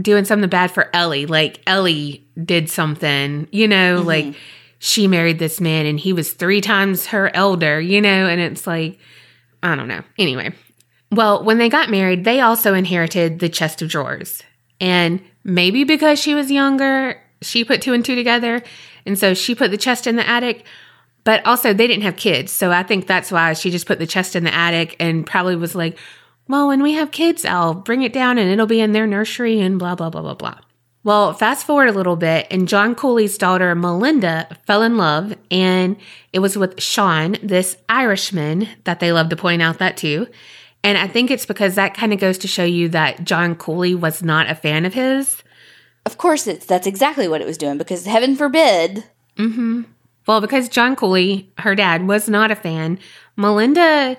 doing 0.00 0.24
something 0.24 0.48
bad 0.48 0.70
for 0.70 0.88
Ellie. 0.94 1.26
Like 1.26 1.60
Ellie 1.66 2.24
did 2.42 2.70
something, 2.70 3.48
you 3.50 3.66
know, 3.68 3.98
Mm-hmm. 3.98 4.06
like 4.06 4.34
she 4.78 5.06
married 5.08 5.38
this 5.38 5.60
man 5.60 5.84
and 5.86 6.00
he 6.00 6.12
was 6.12 6.32
three 6.32 6.60
times 6.62 7.06
her 7.06 7.34
elder, 7.36 7.80
you 7.80 8.00
know, 8.00 8.26
and 8.26 8.40
it's 8.40 8.66
like, 8.66 8.98
I 9.62 9.74
don't 9.74 9.88
know. 9.88 10.02
Anyway, 10.18 10.52
well, 11.10 11.44
when 11.44 11.58
they 11.58 11.68
got 11.68 11.90
married, 11.90 12.24
they 12.24 12.40
also 12.40 12.72
inherited 12.72 13.40
the 13.40 13.48
chest 13.50 13.82
of 13.82 13.88
drawers. 13.90 14.42
And 14.80 15.20
maybe 15.44 15.84
because 15.84 16.18
she 16.18 16.34
was 16.34 16.50
younger, 16.50 17.20
she 17.42 17.64
put 17.64 17.82
two 17.82 17.92
and 17.92 18.04
two 18.04 18.14
together. 18.14 18.62
And 19.06 19.18
so 19.18 19.34
she 19.34 19.54
put 19.54 19.70
the 19.70 19.76
chest 19.76 20.06
in 20.06 20.16
the 20.16 20.28
attic. 20.28 20.64
But 21.22 21.44
also, 21.46 21.74
they 21.74 21.86
didn't 21.86 22.04
have 22.04 22.16
kids. 22.16 22.50
So 22.50 22.70
I 22.70 22.82
think 22.82 23.06
that's 23.06 23.30
why 23.30 23.52
she 23.52 23.70
just 23.70 23.86
put 23.86 23.98
the 23.98 24.06
chest 24.06 24.34
in 24.34 24.44
the 24.44 24.54
attic 24.54 24.96
and 24.98 25.26
probably 25.26 25.56
was 25.56 25.74
like, 25.74 25.98
well, 26.48 26.68
when 26.68 26.82
we 26.82 26.94
have 26.94 27.10
kids, 27.10 27.44
I'll 27.44 27.74
bring 27.74 28.02
it 28.02 28.12
down 28.12 28.38
and 28.38 28.50
it'll 28.50 28.66
be 28.66 28.80
in 28.80 28.92
their 28.92 29.06
nursery 29.06 29.60
and 29.60 29.78
blah, 29.78 29.94
blah, 29.94 30.10
blah, 30.10 30.22
blah, 30.22 30.34
blah. 30.34 30.58
Well, 31.02 31.32
fast 31.32 31.66
forward 31.66 31.88
a 31.88 31.92
little 31.92 32.16
bit, 32.16 32.46
and 32.50 32.68
John 32.68 32.94
Cooley's 32.94 33.38
daughter, 33.38 33.74
Melinda, 33.74 34.48
fell 34.66 34.82
in 34.82 34.98
love, 34.98 35.34
and 35.50 35.96
it 36.30 36.40
was 36.40 36.58
with 36.58 36.78
Sean, 36.78 37.36
this 37.42 37.78
Irishman 37.88 38.68
that 38.84 39.00
they 39.00 39.10
love 39.10 39.30
to 39.30 39.36
point 39.36 39.62
out 39.62 39.78
that 39.78 39.96
too. 39.96 40.26
And 40.82 40.96
I 40.96 41.06
think 41.06 41.30
it's 41.30 41.46
because 41.46 41.74
that 41.74 41.94
kind 41.94 42.12
of 42.12 42.20
goes 42.20 42.38
to 42.38 42.48
show 42.48 42.64
you 42.64 42.88
that 42.90 43.24
John 43.24 43.54
Cooley 43.54 43.94
was 43.94 44.22
not 44.22 44.50
a 44.50 44.54
fan 44.54 44.84
of 44.86 44.94
his. 44.94 45.42
Of 46.06 46.16
course, 46.16 46.46
it's 46.46 46.64
that's 46.64 46.86
exactly 46.86 47.28
what 47.28 47.42
it 47.42 47.46
was 47.46 47.58
doing 47.58 47.76
because 47.76 48.06
heaven 48.06 48.34
forbid 48.34 49.04
Mm-hmm. 49.40 49.82
Well, 50.26 50.40
because 50.40 50.68
John 50.68 50.96
Cooley, 50.96 51.50
her 51.58 51.74
dad, 51.74 52.06
was 52.06 52.28
not 52.28 52.50
a 52.50 52.56
fan, 52.56 52.98
Melinda 53.36 54.18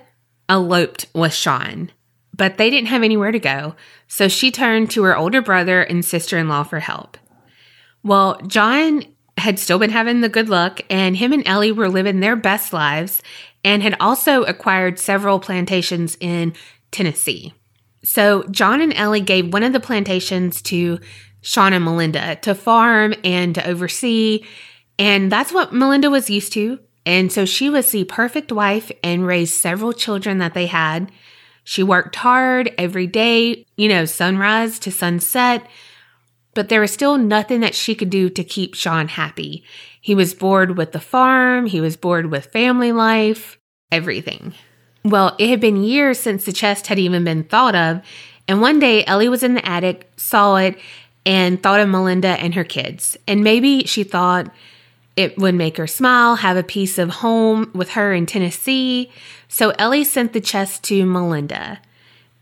eloped 0.50 1.06
with 1.14 1.34
Sean, 1.34 1.92
but 2.36 2.58
they 2.58 2.70
didn't 2.70 2.88
have 2.88 3.04
anywhere 3.04 3.32
to 3.32 3.40
go, 3.40 3.76
so 4.08 4.28
she 4.28 4.52
turned 4.52 4.90
to 4.92 5.04
her 5.04 5.16
older 5.16 5.42
brother 5.42 5.82
and 5.82 6.04
sister 6.04 6.38
in 6.38 6.50
law 6.50 6.64
for 6.64 6.80
help. 6.80 7.18
Well, 8.04 8.42
John 8.48 9.06
had 9.38 9.60
still 9.60 9.80
been 9.80 9.92
having 9.92 10.22
the 10.22 10.30
good 10.30 10.50
luck, 10.50 10.82
and 10.90 11.16
him 11.16 11.34
and 11.34 11.48
Ellie 11.48 11.72
were 11.72 11.88
living 11.88 12.20
their 12.20 12.36
best 12.36 12.74
lives 12.74 13.22
and 13.64 13.84
had 13.84 13.96
also 14.00 14.44
acquired 14.44 15.00
several 15.00 15.40
plantations 15.40 16.18
in 16.20 16.54
Tennessee. 16.92 17.54
So, 18.04 18.44
John 18.50 18.82
and 18.82 18.94
Ellie 18.94 19.22
gave 19.22 19.54
one 19.54 19.64
of 19.64 19.74
the 19.74 19.80
plantations 19.80 20.62
to 20.64 21.00
Sean 21.42 21.74
and 21.74 21.86
Melinda 21.86 22.36
to 22.38 22.56
farm 22.56 23.14
and 23.24 23.54
to 23.56 23.68
oversee. 23.68 24.44
And 24.98 25.32
that's 25.32 25.52
what 25.52 25.74
Melinda 25.74 26.10
was 26.10 26.30
used 26.30 26.54
to. 26.54 26.80
And 27.06 27.32
so 27.32 27.46
she 27.46 27.70
was 27.70 27.92
the 27.92 28.04
perfect 28.04 28.52
wife 28.52 28.92
and 29.04 29.26
raised 29.26 29.56
several 29.56 29.94
children 29.94 30.38
that 30.38 30.54
they 30.54 30.68
had. 30.68 31.12
She 31.64 31.84
worked 31.84 32.16
hard 32.16 32.74
every 32.78 33.08
day, 33.08 33.66
you 33.76 33.90
know, 33.90 34.06
sunrise 34.06 34.78
to 34.80 34.92
sunset, 34.92 35.68
but 36.54 36.70
there 36.70 36.82
was 36.82 36.92
still 36.92 37.18
nothing 37.18 37.62
that 37.62 37.76
she 37.76 37.96
could 37.96 38.10
do 38.10 38.30
to 38.30 38.44
keep 38.44 38.76
Sean 38.76 39.08
happy. 39.08 39.64
He 40.02 40.16
was 40.16 40.34
bored 40.34 40.78
with 40.78 40.92
the 40.92 41.00
farm, 41.00 41.68
he 41.68 41.80
was 41.80 41.96
bored 41.96 42.26
with 42.32 42.48
family 42.48 42.92
life, 42.92 43.58
everything. 43.92 44.54
Well, 45.06 45.36
it 45.38 45.50
had 45.50 45.62
been 45.62 45.84
years 45.84 46.20
since 46.20 46.44
the 46.44 46.52
chest 46.52 46.88
had 46.88 47.00
even 47.00 47.24
been 47.24 47.44
thought 47.44 47.76
of, 47.76 48.02
and 48.48 48.62
one 48.62 48.80
day 48.80 49.06
Ellie 49.06 49.30
was 49.30 49.44
in 49.44 49.54
the 49.54 49.66
attic, 49.66 50.12
saw 50.18 50.58
it, 50.58 50.78
and 51.26 51.62
thought 51.62 51.80
of 51.80 51.90
Melinda 51.90 52.30
and 52.30 52.56
her 52.56 52.64
kids. 52.64 53.16
And 53.28 53.44
maybe 53.44 53.86
she 53.86 54.04
thought 54.04 54.52
it 55.16 55.38
would 55.38 55.56
make 55.56 55.78
her 55.78 55.88
smile, 55.88 56.38
have 56.38 56.58
a 56.58 56.64
piece 56.64 56.98
of 56.98 57.10
home 57.10 57.70
with 57.74 57.92
her 57.92 58.14
in 58.14 58.26
Tennessee. 58.26 59.12
So 59.48 59.72
Ellie 59.72 60.04
sent 60.04 60.34
the 60.34 60.42
chest 60.42 60.84
to 60.86 61.06
Melinda. 61.06 61.80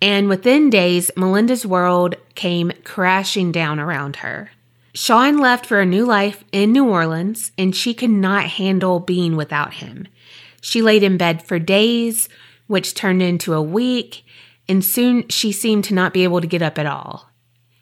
And 0.01 0.29
within 0.29 0.69
days, 0.69 1.11
Melinda's 1.17 1.65
world 1.65 2.15
came 2.35 2.71
crashing 2.85 3.51
down 3.51 3.79
around 3.79 4.17
her. 4.17 4.51
Sean 4.93 5.37
left 5.37 5.65
for 5.65 5.79
a 5.79 5.85
new 5.85 6.05
life 6.05 6.43
in 6.51 6.71
New 6.71 6.87
Orleans, 6.89 7.51
and 7.57 7.75
she 7.75 7.93
could 7.93 8.09
not 8.09 8.45
handle 8.45 8.99
being 8.99 9.35
without 9.35 9.75
him. 9.75 10.07
She 10.61 10.81
laid 10.81 11.03
in 11.03 11.17
bed 11.17 11.43
for 11.43 11.59
days, 11.59 12.27
which 12.67 12.95
turned 12.95 13.21
into 13.21 13.53
a 13.53 13.61
week, 13.61 14.23
and 14.67 14.83
soon 14.83 15.27
she 15.29 15.51
seemed 15.51 15.83
to 15.85 15.93
not 15.93 16.13
be 16.13 16.23
able 16.23 16.41
to 16.41 16.47
get 16.47 16.61
up 16.61 16.77
at 16.77 16.85
all. 16.85 17.29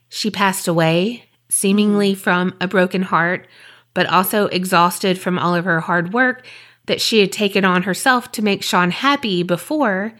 She 0.10 0.32
passed 0.32 0.68
away, 0.68 1.26
seemingly 1.50 2.14
from 2.16 2.56
a 2.60 2.68
broken 2.68 3.04
heart, 3.04 3.48
but 3.94 4.06
also 4.08 4.48
exhausted 4.48 5.18
from 5.18 5.40
all 5.40 5.56
of 5.56 5.66
her 5.66 5.82
hard 5.82 6.14
work 6.14 6.46
that 6.86 7.02
she 7.02 7.20
had 7.20 7.32
taken 7.32 7.66
on 7.66 7.84
herself 7.84 8.32
to 8.34 8.42
make 8.42 8.64
Sean 8.64 8.92
happy 8.92 9.44
before. 9.44 10.14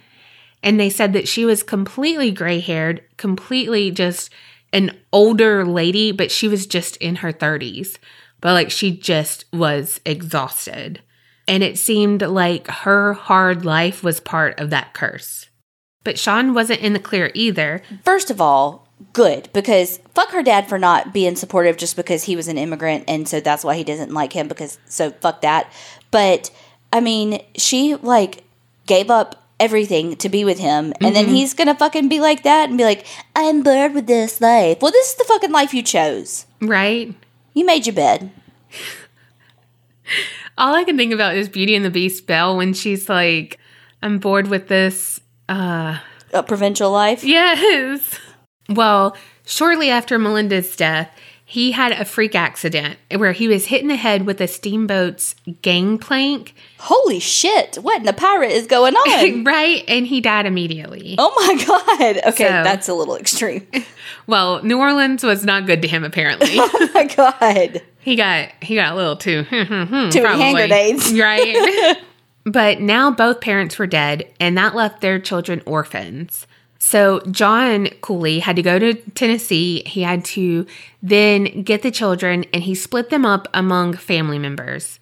And 0.64 0.80
they 0.80 0.90
said 0.90 1.14
that 1.14 1.28
she 1.28 1.46
was 1.46 1.64
completely 1.64 2.32
gray 2.32 2.60
haired, 2.60 3.04
completely 3.18 3.92
just 3.92 4.32
an 4.78 4.96
older 5.12 5.66
lady, 5.66 6.12
but 6.12 6.32
she 6.32 6.48
was 6.48 6.68
just 6.68 6.98
in 6.98 7.18
her 7.18 7.34
30s. 7.34 7.98
But 8.40 8.54
like 8.54 8.70
she 8.70 8.96
just 8.96 9.46
was 9.52 10.00
exhausted. 10.06 11.02
And 11.48 11.64
it 11.64 11.80
seemed 11.80 12.22
like 12.22 12.68
her 12.68 13.14
hard 13.14 13.66
life 13.66 14.04
was 14.04 14.20
part 14.20 14.60
of 14.60 14.70
that 14.70 14.94
curse. 14.94 15.50
But 16.04 16.20
Sean 16.20 16.54
wasn't 16.54 16.82
in 16.82 16.94
the 16.94 17.00
clear 17.00 17.32
either. 17.34 17.82
First 18.04 18.30
of 18.30 18.40
all, 18.40 18.88
good 19.14 19.50
because 19.54 20.00
fuck 20.14 20.30
her 20.32 20.44
dad 20.44 20.68
for 20.70 20.78
not 20.78 21.14
being 21.14 21.36
supportive 21.36 21.78
just 21.78 21.96
because 21.96 22.24
he 22.24 22.36
was 22.36 22.48
an 22.48 22.58
immigrant 22.58 23.04
and 23.08 23.28
so 23.28 23.40
that's 23.40 23.64
why 23.64 23.76
he 23.76 23.84
doesn't 23.84 24.12
like 24.12 24.34
him 24.34 24.48
because 24.48 24.78
so 24.86 25.12
fuck 25.12 25.42
that. 25.42 25.72
But 26.12 26.52
I 26.94 27.00
mean, 27.00 27.42
she 27.56 27.96
like 27.96 28.44
gave 28.86 29.10
up 29.10 29.47
everything 29.60 30.16
to 30.18 30.30
be 30.30 30.46
with 30.46 30.60
him 30.60 30.86
and 30.86 30.94
mm-hmm. 30.94 31.14
then 31.14 31.28
he's 31.28 31.54
gonna 31.54 31.76
fucking 31.76 32.10
be 32.10 32.20
like 32.20 32.44
that 32.44 32.70
and 32.70 32.78
be 32.78 32.84
like, 32.84 33.06
I'm 33.36 33.64
bored 33.64 33.94
with 33.94 34.08
this 34.08 34.40
life. 34.40 34.80
Well, 34.82 34.92
this 34.92 35.10
is 35.10 35.16
the 35.16 35.24
fucking 35.24 35.52
life 35.52 35.74
you 35.74 35.84
chose. 35.84 36.46
Right. 36.62 37.14
You 37.54 37.66
made 37.66 37.86
your 37.86 37.96
bed. 37.96 38.32
All 40.58 40.74
I 40.74 40.84
can 40.84 40.98
think 40.98 41.14
about 41.14 41.36
is 41.36 41.50
Beauty 41.50 41.76
and 41.76 41.86
the 41.86 41.92
Beast 41.92 42.26
Belle 42.28 42.58
when 42.58 42.74
she's 42.74 43.10
like, 43.10 43.60
I'm 44.02 44.20
bored 44.20 44.48
with 44.48 44.68
this 44.68 45.20
uh 45.50 46.00
a 46.34 46.44
provincial 46.44 46.92
life. 46.92 47.24
Yes. 47.24 48.20
Well, 48.70 49.16
shortly 49.46 49.90
after 49.90 50.20
Melinda's 50.20 50.76
death, 50.76 51.10
he 51.50 51.72
had 51.72 51.94
a 51.94 52.04
freak 52.04 52.36
accident 52.36 52.98
where 53.16 53.32
he 53.32 53.48
was 53.48 53.68
hit 53.68 53.82
in 53.82 53.88
the 53.88 53.96
head 53.96 54.26
with 54.26 54.42
a 54.42 54.50
steamboat's 54.50 55.34
gangplank. 55.62 56.54
Holy 56.78 57.20
shit, 57.20 57.78
what 57.78 58.00
in 58.00 58.04
the 58.04 58.12
pirate 58.12 58.52
is 58.52 58.68
going 58.68 58.96
on? 58.98 59.46
right, 59.46 59.82
and 59.88 60.06
he 60.06 60.20
died 60.20 60.46
immediately. 60.46 61.16
Oh 61.18 61.34
my 61.48 61.64
god. 61.64 62.18
Okay, 62.34 62.48
so, 62.48 62.64
that's 62.64 62.90
a 62.90 62.94
little 62.94 63.16
extreme. 63.16 63.66
Well, 64.28 64.62
New 64.62 64.78
Orleans 64.78 65.24
was 65.24 65.46
not 65.46 65.66
good 65.66 65.82
to 65.84 65.88
him 65.88 66.04
apparently. 66.04 66.50
oh 66.58 66.90
my 66.94 67.06
god. 67.06 67.82
He 68.02 68.18
got 68.18 68.50
he 68.62 68.76
got 68.76 68.92
a 68.92 68.96
little 68.98 69.16
too 69.16 69.44
hmm, 69.44 69.62
hmm, 69.62 69.84
hmm, 69.84 70.10
too 70.10 70.26
hand 70.26 70.58
grenades. 70.58 71.14
Right. 71.14 71.98
but 72.46 72.82
now 72.82 73.10
both 73.10 73.40
parents 73.40 73.80
were 73.80 73.88
dead 73.88 74.30
and 74.42 74.58
that 74.58 74.76
left 74.76 75.00
their 75.00 75.18
children 75.18 75.62
orphans. 75.66 76.46
So 76.80 77.22
John 77.32 77.88
Cooley 78.02 78.40
had 78.40 78.56
to 78.56 78.62
go 78.62 78.80
to 78.80 78.94
Tennessee. 79.12 79.84
He 79.86 80.04
had 80.04 80.24
to 80.26 80.66
then 81.02 81.64
get 81.64 81.82
the 81.82 81.92
children 81.92 82.46
and 82.54 82.64
he 82.64 82.76
split 82.76 83.10
them 83.10 83.26
up 83.26 83.48
among 83.54 83.94
family 83.94 84.40
members. 84.40 85.00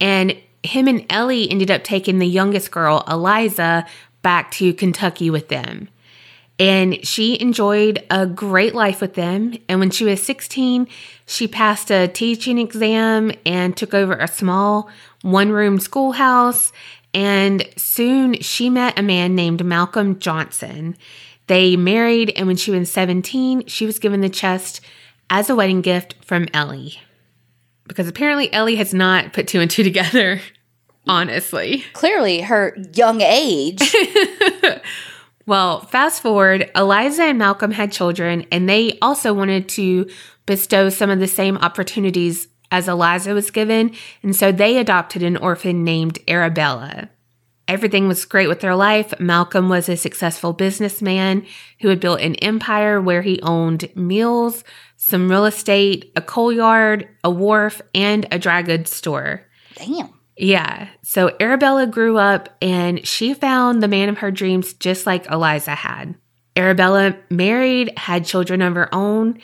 And 0.00 0.36
him 0.62 0.88
and 0.88 1.04
Ellie 1.10 1.50
ended 1.50 1.70
up 1.70 1.84
taking 1.84 2.18
the 2.18 2.26
youngest 2.26 2.70
girl, 2.70 3.04
Eliza, 3.08 3.86
back 4.22 4.50
to 4.52 4.74
Kentucky 4.74 5.30
with 5.30 5.48
them. 5.48 5.88
And 6.58 7.06
she 7.06 7.40
enjoyed 7.40 8.04
a 8.10 8.26
great 8.26 8.74
life 8.74 9.00
with 9.00 9.14
them. 9.14 9.54
And 9.66 9.80
when 9.80 9.90
she 9.90 10.04
was 10.04 10.22
16, 10.22 10.86
she 11.24 11.48
passed 11.48 11.90
a 11.90 12.06
teaching 12.06 12.58
exam 12.58 13.32
and 13.46 13.74
took 13.74 13.94
over 13.94 14.12
a 14.12 14.28
small 14.28 14.90
one 15.22 15.52
room 15.52 15.80
schoolhouse 15.80 16.70
and 17.12 17.68
soon 17.76 18.34
she 18.40 18.70
met 18.70 18.98
a 18.98 19.02
man 19.02 19.34
named 19.34 19.64
Malcolm 19.64 20.18
Johnson. 20.18 20.96
They 21.46 21.76
married, 21.76 22.32
and 22.36 22.46
when 22.46 22.56
she 22.56 22.70
was 22.70 22.90
17, 22.90 23.66
she 23.66 23.86
was 23.86 23.98
given 23.98 24.20
the 24.20 24.28
chest 24.28 24.80
as 25.28 25.50
a 25.50 25.56
wedding 25.56 25.80
gift 25.80 26.14
from 26.24 26.46
Ellie. 26.54 27.00
Because 27.88 28.06
apparently 28.06 28.52
Ellie 28.52 28.76
has 28.76 28.94
not 28.94 29.32
put 29.32 29.48
two 29.48 29.60
and 29.60 29.70
two 29.70 29.82
together, 29.82 30.40
honestly. 31.08 31.84
Clearly, 31.92 32.42
her 32.42 32.76
young 32.94 33.20
age. 33.20 33.94
well, 35.46 35.80
fast 35.80 36.22
forward, 36.22 36.70
Eliza 36.76 37.24
and 37.24 37.38
Malcolm 37.38 37.72
had 37.72 37.90
children, 37.90 38.46
and 38.52 38.68
they 38.68 38.96
also 39.02 39.34
wanted 39.34 39.68
to 39.70 40.08
bestow 40.46 40.88
some 40.88 41.10
of 41.10 41.18
the 41.18 41.26
same 41.26 41.56
opportunities 41.58 42.46
as 42.70 42.88
Eliza 42.88 43.34
was 43.34 43.50
given, 43.50 43.94
and 44.22 44.34
so 44.34 44.52
they 44.52 44.78
adopted 44.78 45.22
an 45.22 45.36
orphan 45.36 45.84
named 45.84 46.18
Arabella. 46.28 47.10
Everything 47.70 48.08
was 48.08 48.24
great 48.24 48.48
with 48.48 48.60
their 48.60 48.74
life. 48.74 49.14
Malcolm 49.20 49.68
was 49.68 49.88
a 49.88 49.96
successful 49.96 50.52
businessman 50.52 51.46
who 51.80 51.88
had 51.88 52.00
built 52.00 52.20
an 52.20 52.34
empire 52.36 53.00
where 53.00 53.22
he 53.22 53.40
owned 53.42 53.88
mills, 53.94 54.64
some 54.96 55.30
real 55.30 55.46
estate, 55.46 56.10
a 56.16 56.20
coal 56.20 56.52
yard, 56.52 57.08
a 57.22 57.30
wharf, 57.30 57.80
and 57.94 58.26
a 58.32 58.40
dry 58.40 58.62
goods 58.62 58.94
store. 58.94 59.46
Damn. 59.76 60.12
Yeah. 60.36 60.88
So 61.02 61.36
Arabella 61.38 61.86
grew 61.86 62.18
up 62.18 62.48
and 62.60 63.06
she 63.06 63.34
found 63.34 63.82
the 63.82 63.88
man 63.88 64.08
of 64.08 64.18
her 64.18 64.30
dreams 64.32 64.72
just 64.72 65.06
like 65.06 65.30
Eliza 65.30 65.74
had. 65.74 66.16
Arabella 66.56 67.16
married, 67.30 67.96
had 67.96 68.24
children 68.24 68.62
of 68.62 68.74
her 68.74 68.92
own, 68.92 69.38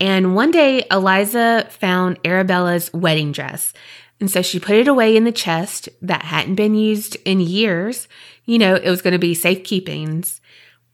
and 0.00 0.34
one 0.34 0.50
day, 0.50 0.84
Eliza 0.90 1.66
found 1.70 2.18
Arabella's 2.24 2.92
wedding 2.92 3.32
dress. 3.32 3.72
And 4.20 4.30
so 4.30 4.42
she 4.42 4.58
put 4.58 4.76
it 4.76 4.88
away 4.88 5.16
in 5.16 5.24
the 5.24 5.32
chest 5.32 5.88
that 6.02 6.22
hadn't 6.22 6.54
been 6.54 6.74
used 6.74 7.16
in 7.24 7.40
years. 7.40 8.08
You 8.44 8.58
know, 8.58 8.74
it 8.74 8.88
was 8.88 9.02
going 9.02 9.12
to 9.12 9.18
be 9.18 9.34
safekeepings. 9.34 10.40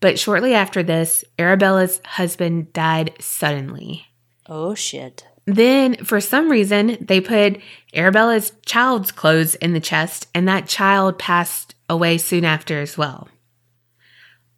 But 0.00 0.18
shortly 0.18 0.54
after 0.54 0.82
this, 0.82 1.25
Arabella's 1.38 2.00
husband 2.04 2.73
died 2.73 3.12
suddenly. 3.21 4.06
Oh, 4.49 4.75
shit. 4.75 5.25
Then, 5.44 5.97
for 6.04 6.21
some 6.21 6.50
reason, 6.50 6.99
they 7.00 7.21
put 7.21 7.61
Arabella's 7.94 8.52
child's 8.66 9.11
clothes 9.12 9.54
in 9.56 9.73
the 9.73 9.80
chest, 9.80 10.28
and 10.35 10.47
that 10.49 10.68
child 10.68 11.18
passed 11.18 11.75
away 11.88 12.18
soon 12.18 12.44
after 12.44 12.80
as 12.80 12.97
well. 12.99 13.28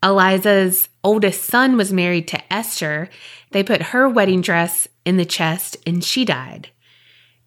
Eliza's 0.02 0.88
oldest 1.04 1.44
son 1.44 1.76
was 1.76 1.92
married 1.92 2.26
to 2.28 2.52
Esther. 2.52 3.08
They 3.50 3.62
put 3.62 3.82
her 3.82 4.08
wedding 4.08 4.40
dress 4.40 4.88
in 5.04 5.16
the 5.16 5.24
chest 5.24 5.76
and 5.86 6.02
she 6.02 6.24
died. 6.24 6.70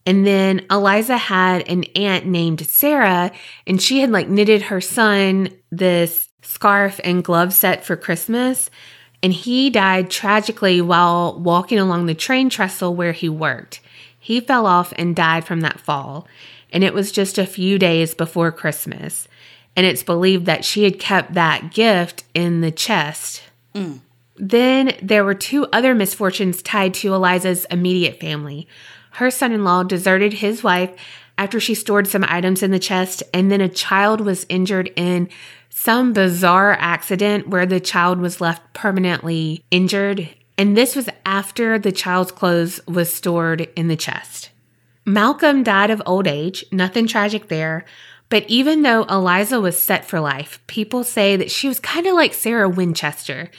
And 0.07 0.25
then 0.25 0.65
Eliza 0.71 1.17
had 1.17 1.67
an 1.67 1.83
aunt 1.93 2.25
named 2.25 2.65
Sarah, 2.65 3.29
and 3.67 3.81
she 3.81 3.99
had 3.99 4.09
like 4.09 4.29
knitted 4.29 4.61
her 4.63 4.79
son 4.79 5.49
this 5.69 6.29
scarf 6.41 7.01
and 7.03 7.25
glove 7.25 7.51
set 7.51 7.83
for 7.83 7.97
Christmas. 7.97 8.69
And 9.21 9.33
he 9.33 9.69
died 9.69 10.09
tragically 10.09 10.79
while 10.79 11.37
walking 11.37 11.77
along 11.77 12.05
the 12.05 12.15
train 12.15 12.49
trestle 12.49 12.95
where 12.95 13.11
he 13.11 13.27
worked. 13.27 13.81
He 14.17 14.39
fell 14.39 14.65
off 14.65 14.93
and 14.97 15.13
died 15.13 15.43
from 15.43 15.59
that 15.61 15.81
fall, 15.81 16.25
and 16.71 16.85
it 16.85 16.93
was 16.93 17.11
just 17.11 17.37
a 17.37 17.45
few 17.45 17.77
days 17.77 18.13
before 18.13 18.51
Christmas. 18.53 19.27
And 19.75 19.85
it's 19.85 20.03
believed 20.03 20.45
that 20.45 20.63
she 20.63 20.85
had 20.85 20.99
kept 20.99 21.33
that 21.33 21.73
gift 21.73 22.23
in 22.33 22.61
the 22.61 22.71
chest. 22.71 23.43
Then 24.35 24.95
there 25.01 25.25
were 25.25 25.33
two 25.33 25.65
other 25.73 25.95
misfortunes 25.95 26.61
tied 26.61 26.93
to 26.95 27.13
Eliza's 27.13 27.65
immediate 27.65 28.19
family. 28.19 28.67
Her 29.13 29.31
son 29.31 29.51
in 29.51 29.63
law 29.63 29.83
deserted 29.83 30.33
his 30.33 30.63
wife 30.63 30.91
after 31.37 31.59
she 31.59 31.73
stored 31.73 32.07
some 32.07 32.25
items 32.27 32.63
in 32.63 32.71
the 32.71 32.79
chest, 32.79 33.23
and 33.33 33.51
then 33.51 33.61
a 33.61 33.69
child 33.69 34.21
was 34.21 34.45
injured 34.49 34.91
in 34.95 35.29
some 35.69 36.13
bizarre 36.13 36.73
accident 36.79 37.47
where 37.47 37.65
the 37.65 37.79
child 37.79 38.19
was 38.19 38.41
left 38.41 38.73
permanently 38.73 39.63
injured. 39.69 40.29
And 40.57 40.75
this 40.75 40.95
was 40.95 41.09
after 41.25 41.77
the 41.77 41.91
child's 41.91 42.31
clothes 42.31 42.79
was 42.87 43.13
stored 43.13 43.61
in 43.75 43.87
the 43.87 43.95
chest. 43.95 44.49
Malcolm 45.05 45.63
died 45.63 45.91
of 45.91 46.01
old 46.05 46.27
age, 46.27 46.65
nothing 46.71 47.07
tragic 47.07 47.47
there. 47.47 47.85
But 48.29 48.49
even 48.49 48.81
though 48.81 49.03
Eliza 49.03 49.59
was 49.61 49.79
set 49.79 50.05
for 50.05 50.19
life, 50.19 50.59
people 50.67 51.03
say 51.03 51.35
that 51.37 51.51
she 51.51 51.67
was 51.67 51.79
kind 51.79 52.05
of 52.05 52.13
like 52.13 52.33
Sarah 52.33 52.67
Winchester, 52.67 53.49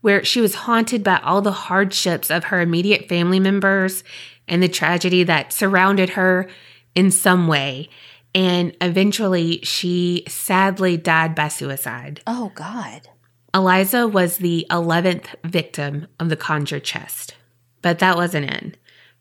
where 0.00 0.24
she 0.24 0.40
was 0.40 0.54
haunted 0.54 1.02
by 1.02 1.18
all 1.18 1.40
the 1.40 1.52
hardships 1.52 2.30
of 2.30 2.44
her 2.44 2.60
immediate 2.60 3.08
family 3.08 3.40
members 3.40 4.04
and 4.46 4.62
the 4.62 4.68
tragedy 4.68 5.24
that 5.24 5.52
surrounded 5.52 6.10
her 6.10 6.48
in 6.94 7.10
some 7.10 7.48
way. 7.48 7.88
And 8.34 8.76
eventually, 8.80 9.60
she 9.62 10.24
sadly 10.28 10.96
died 10.96 11.34
by 11.34 11.48
suicide. 11.48 12.20
Oh, 12.26 12.52
God. 12.54 13.08
Eliza 13.54 14.06
was 14.06 14.36
the 14.36 14.66
11th 14.70 15.34
victim 15.44 16.06
of 16.20 16.28
the 16.28 16.36
conjure 16.36 16.80
chest. 16.80 17.34
But 17.80 17.98
that 18.00 18.16
wasn't 18.16 18.50
it. 18.50 18.76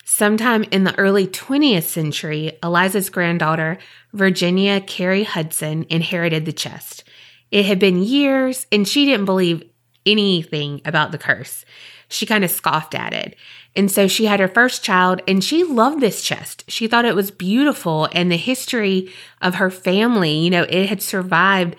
Sometime 0.10 0.64
in 0.72 0.86
the 0.86 0.98
early 0.98 1.28
20th 1.28 1.84
century, 1.84 2.58
Eliza's 2.64 3.10
granddaughter, 3.10 3.78
Virginia 4.14 4.80
Cary 4.80 5.26
Hudson, 5.26 5.86
inherited 5.90 6.46
the 6.46 6.54
chest. 6.54 7.04
It 7.52 7.66
had 7.66 7.78
been 7.78 8.02
years, 8.02 8.66
and 8.72 8.88
she 8.88 9.06
didn't 9.06 9.26
believe 9.26 9.70
anything 10.06 10.80
about 10.86 11.12
the 11.12 11.18
curse. 11.18 11.66
She 12.08 12.26
kind 12.26 12.46
of 12.46 12.50
scoffed 12.50 12.96
at 12.96 13.12
it. 13.12 13.36
And 13.76 13.92
so 13.92 14.08
she 14.08 14.28
had 14.28 14.40
her 14.40 14.48
first 14.48 14.82
child, 14.82 15.22
and 15.28 15.44
she 15.44 15.66
loved 15.66 16.00
this 16.00 16.24
chest. 16.24 16.64
She 16.70 16.88
thought 16.88 17.04
it 17.04 17.14
was 17.14 17.30
beautiful, 17.30 18.08
and 18.14 18.32
the 18.32 18.38
history 18.38 19.12
of 19.42 19.56
her 19.56 19.70
family, 19.70 20.38
you 20.38 20.50
know, 20.50 20.64
it 20.64 20.88
had 20.88 21.02
survived. 21.02 21.76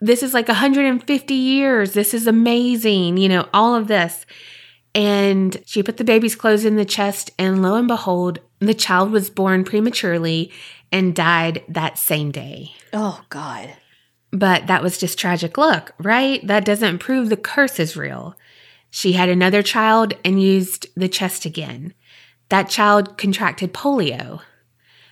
This 0.00 0.22
is 0.22 0.32
like 0.32 0.46
150 0.46 1.34
years. 1.34 1.94
This 1.94 2.14
is 2.14 2.28
amazing, 2.28 3.16
you 3.16 3.28
know, 3.28 3.48
all 3.52 3.74
of 3.74 3.88
this. 3.88 4.24
And 4.96 5.62
she 5.66 5.82
put 5.82 5.98
the 5.98 6.04
baby's 6.04 6.34
clothes 6.34 6.64
in 6.64 6.76
the 6.76 6.86
chest, 6.86 7.30
and 7.38 7.60
lo 7.60 7.74
and 7.74 7.86
behold, 7.86 8.38
the 8.60 8.72
child 8.72 9.10
was 9.10 9.28
born 9.28 9.62
prematurely 9.62 10.50
and 10.90 11.14
died 11.14 11.62
that 11.68 11.98
same 11.98 12.32
day. 12.32 12.72
Oh, 12.94 13.22
God. 13.28 13.76
But 14.30 14.68
that 14.68 14.82
was 14.82 14.96
just 14.96 15.18
tragic 15.18 15.58
luck, 15.58 15.92
right? 15.98 16.44
That 16.46 16.64
doesn't 16.64 16.98
prove 16.98 17.28
the 17.28 17.36
curse 17.36 17.78
is 17.78 17.94
real. 17.94 18.36
She 18.90 19.12
had 19.12 19.28
another 19.28 19.62
child 19.62 20.14
and 20.24 20.42
used 20.42 20.86
the 20.96 21.10
chest 21.10 21.44
again. 21.44 21.92
That 22.48 22.70
child 22.70 23.18
contracted 23.18 23.74
polio. 23.74 24.40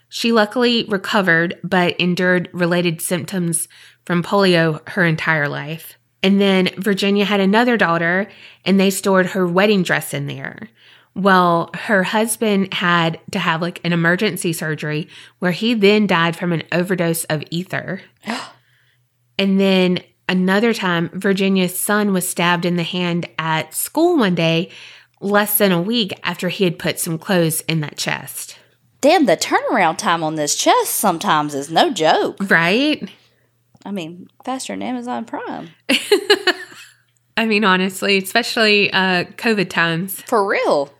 She 0.08 0.32
luckily 0.32 0.84
recovered, 0.84 1.58
but 1.62 2.00
endured 2.00 2.48
related 2.54 3.02
symptoms 3.02 3.68
from 4.06 4.22
polio 4.22 4.80
her 4.90 5.04
entire 5.04 5.48
life. 5.48 5.98
And 6.24 6.40
then 6.40 6.70
Virginia 6.78 7.26
had 7.26 7.40
another 7.40 7.76
daughter, 7.76 8.28
and 8.64 8.80
they 8.80 8.88
stored 8.88 9.26
her 9.26 9.46
wedding 9.46 9.82
dress 9.82 10.14
in 10.14 10.26
there. 10.26 10.70
Well, 11.14 11.68
her 11.74 12.02
husband 12.02 12.72
had 12.72 13.20
to 13.32 13.38
have 13.38 13.60
like 13.60 13.78
an 13.84 13.92
emergency 13.92 14.54
surgery 14.54 15.06
where 15.38 15.52
he 15.52 15.74
then 15.74 16.06
died 16.06 16.34
from 16.34 16.54
an 16.54 16.62
overdose 16.72 17.24
of 17.24 17.44
ether. 17.50 18.00
and 19.38 19.60
then 19.60 19.98
another 20.26 20.72
time, 20.72 21.10
Virginia's 21.12 21.78
son 21.78 22.14
was 22.14 22.26
stabbed 22.26 22.64
in 22.64 22.76
the 22.76 22.84
hand 22.84 23.28
at 23.38 23.74
school 23.74 24.16
one 24.16 24.34
day, 24.34 24.70
less 25.20 25.58
than 25.58 25.72
a 25.72 25.82
week 25.82 26.18
after 26.22 26.48
he 26.48 26.64
had 26.64 26.78
put 26.78 26.98
some 26.98 27.18
clothes 27.18 27.60
in 27.68 27.82
that 27.82 27.98
chest. 27.98 28.56
Damn, 29.02 29.26
the 29.26 29.36
turnaround 29.36 29.98
time 29.98 30.24
on 30.24 30.36
this 30.36 30.56
chest 30.56 30.92
sometimes 30.94 31.54
is 31.54 31.70
no 31.70 31.92
joke. 31.92 32.38
Right? 32.50 33.10
I 33.84 33.90
mean, 33.90 34.28
faster 34.44 34.72
than 34.72 34.82
Amazon 34.82 35.24
Prime. 35.24 35.70
I 37.36 37.46
mean, 37.46 37.64
honestly, 37.64 38.18
especially 38.18 38.92
uh, 38.92 39.24
COVID 39.24 39.68
times. 39.68 40.22
For 40.22 40.46
real. 40.46 40.92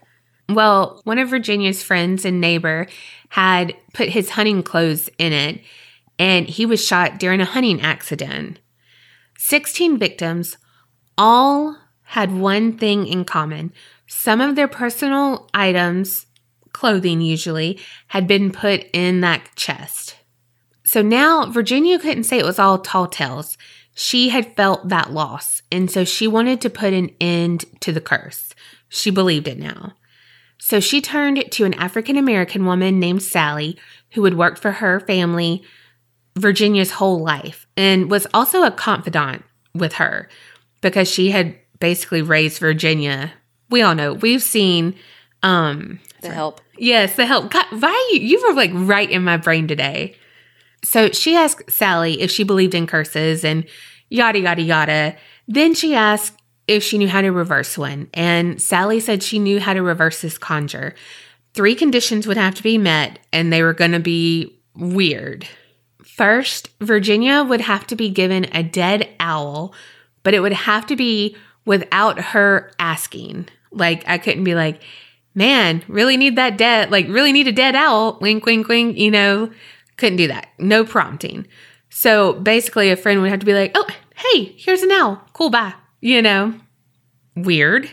Well, 0.49 1.01
one 1.03 1.17
of 1.17 1.29
Virginia's 1.29 1.81
friends 1.81 2.25
and 2.25 2.39
neighbor 2.39 2.87
had 3.29 3.75
put 3.93 4.09
his 4.09 4.31
hunting 4.31 4.61
clothes 4.61 5.09
in 5.17 5.33
it, 5.33 5.61
and 6.19 6.47
he 6.47 6.65
was 6.65 6.85
shot 6.85 7.17
during 7.19 7.41
a 7.41 7.45
hunting 7.45 7.81
accident. 7.81 8.59
16 9.37 9.97
victims 9.97 10.57
all 11.17 11.77
had 12.03 12.37
one 12.37 12.77
thing 12.77 13.07
in 13.07 13.25
common. 13.25 13.73
Some 14.07 14.41
of 14.41 14.55
their 14.55 14.67
personal 14.67 15.49
items, 15.53 16.27
clothing 16.73 17.21
usually, 17.21 17.79
had 18.07 18.27
been 18.27 18.51
put 18.51 18.85
in 18.93 19.21
that 19.21 19.49
chest. 19.55 20.15
So 20.85 21.01
now 21.01 21.49
Virginia 21.49 21.99
couldn't 21.99 22.23
say 22.25 22.37
it 22.39 22.45
was 22.45 22.59
all 22.59 22.77
tall 22.77 23.07
tales. 23.07 23.57
She 23.95 24.29
had 24.29 24.55
felt 24.55 24.89
that 24.89 25.11
loss, 25.11 25.61
and 25.71 25.89
so 25.89 26.03
she 26.03 26.27
wanted 26.27 26.61
to 26.61 26.69
put 26.69 26.93
an 26.93 27.09
end 27.19 27.65
to 27.81 27.91
the 27.91 28.01
curse. 28.01 28.53
She 28.89 29.09
believed 29.09 29.47
it 29.47 29.57
now. 29.57 29.93
So 30.57 30.79
she 30.79 31.01
turned 31.01 31.43
to 31.51 31.65
an 31.65 31.73
African 31.75 32.17
American 32.17 32.65
woman 32.65 32.99
named 32.99 33.23
Sally, 33.23 33.77
who 34.13 34.23
had 34.23 34.37
worked 34.37 34.59
for 34.59 34.71
her 34.73 34.99
family 34.99 35.63
Virginia's 36.37 36.91
whole 36.91 37.21
life 37.21 37.65
and 37.77 38.11
was 38.11 38.27
also 38.33 38.63
a 38.63 38.71
confidant 38.71 39.43
with 39.73 39.93
her 39.93 40.27
because 40.81 41.09
she 41.09 41.31
had 41.31 41.55
basically 41.79 42.21
raised 42.21 42.59
Virginia. 42.59 43.31
We 43.69 43.81
all 43.81 43.95
know 43.95 44.13
we've 44.13 44.43
seen 44.43 44.95
um 45.43 45.99
The 46.21 46.31
help. 46.31 46.61
yes, 46.77 47.15
the 47.15 47.25
help. 47.25 47.51
God, 47.51 47.65
why 47.71 48.09
you 48.13 48.19
you 48.19 48.45
were 48.47 48.53
like 48.53 48.71
right 48.73 49.09
in 49.09 49.23
my 49.23 49.37
brain 49.37 49.67
today. 49.67 50.15
So 50.85 51.09
she 51.09 51.35
asked 51.35 51.71
Sally 51.71 52.21
if 52.21 52.31
she 52.31 52.43
believed 52.43 52.75
in 52.75 52.87
curses 52.87 53.43
and 53.43 53.65
yada 54.09 54.39
yada 54.39 54.61
yada. 54.61 55.15
Then 55.47 55.73
she 55.73 55.95
asked 55.95 56.39
if 56.67 56.83
she 56.83 56.97
knew 56.97 57.07
how 57.07 57.21
to 57.21 57.31
reverse 57.31 57.77
one, 57.77 58.09
and 58.13 58.61
Sally 58.61 58.99
said 58.99 59.21
she 59.21 59.39
knew 59.39 59.59
how 59.59 59.73
to 59.73 59.81
reverse 59.81 60.21
this 60.21 60.37
conjure. 60.37 60.95
Three 61.53 61.75
conditions 61.75 62.27
would 62.27 62.37
have 62.37 62.55
to 62.55 62.63
be 62.63 62.77
met, 62.77 63.19
and 63.31 63.51
they 63.53 63.61
were 63.61 63.73
going 63.73 63.91
to 63.91 63.99
be 63.99 64.59
weird. 64.75 65.47
First, 66.03 66.69
Virginia 66.81 67.43
would 67.43 67.61
have 67.61 67.85
to 67.87 67.95
be 67.95 68.09
given 68.09 68.45
a 68.53 68.63
dead 68.63 69.09
owl, 69.19 69.73
but 70.23 70.33
it 70.33 70.39
would 70.39 70.53
have 70.53 70.85
to 70.87 70.95
be 70.95 71.35
without 71.65 72.19
her 72.19 72.71
asking. 72.79 73.47
Like, 73.71 74.03
I 74.07 74.17
couldn't 74.17 74.43
be 74.43 74.55
like, 74.55 74.81
man, 75.33 75.83
really 75.87 76.17
need 76.17 76.35
that 76.37 76.57
dead, 76.57 76.89
like, 76.91 77.07
really 77.07 77.31
need 77.31 77.47
a 77.47 77.51
dead 77.51 77.75
owl. 77.75 78.17
Wink, 78.21 78.45
wink, 78.45 78.67
wink, 78.67 78.97
you 78.97 79.11
know, 79.11 79.51
couldn't 79.97 80.17
do 80.17 80.27
that. 80.27 80.47
No 80.59 80.83
prompting. 80.83 81.47
So 81.89 82.33
basically, 82.33 82.89
a 82.91 82.95
friend 82.95 83.21
would 83.21 83.29
have 83.29 83.39
to 83.39 83.45
be 83.45 83.53
like, 83.53 83.71
oh, 83.75 83.87
hey, 84.15 84.55
here's 84.57 84.81
an 84.81 84.91
owl. 84.91 85.21
Cool, 85.33 85.49
bye. 85.49 85.73
You 86.01 86.21
know, 86.21 86.53
weird. 87.35 87.89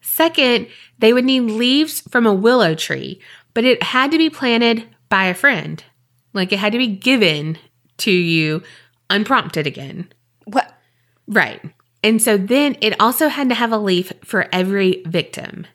Second, 0.00 0.68
they 0.98 1.12
would 1.12 1.24
need 1.24 1.40
leaves 1.42 2.00
from 2.00 2.26
a 2.26 2.34
willow 2.34 2.74
tree, 2.74 3.20
but 3.54 3.64
it 3.64 3.82
had 3.82 4.10
to 4.10 4.18
be 4.18 4.30
planted 4.30 4.86
by 5.08 5.24
a 5.24 5.34
friend. 5.34 5.82
Like 6.32 6.52
it 6.52 6.58
had 6.58 6.72
to 6.72 6.78
be 6.78 6.86
given 6.86 7.58
to 7.98 8.10
you 8.10 8.62
unprompted 9.08 9.66
again. 9.66 10.12
What? 10.44 10.72
Right. 11.26 11.60
And 12.02 12.20
so 12.22 12.36
then 12.36 12.76
it 12.80 12.98
also 13.00 13.28
had 13.28 13.48
to 13.48 13.54
have 13.54 13.72
a 13.72 13.78
leaf 13.78 14.12
for 14.24 14.48
every 14.52 15.02
victim. 15.06 15.66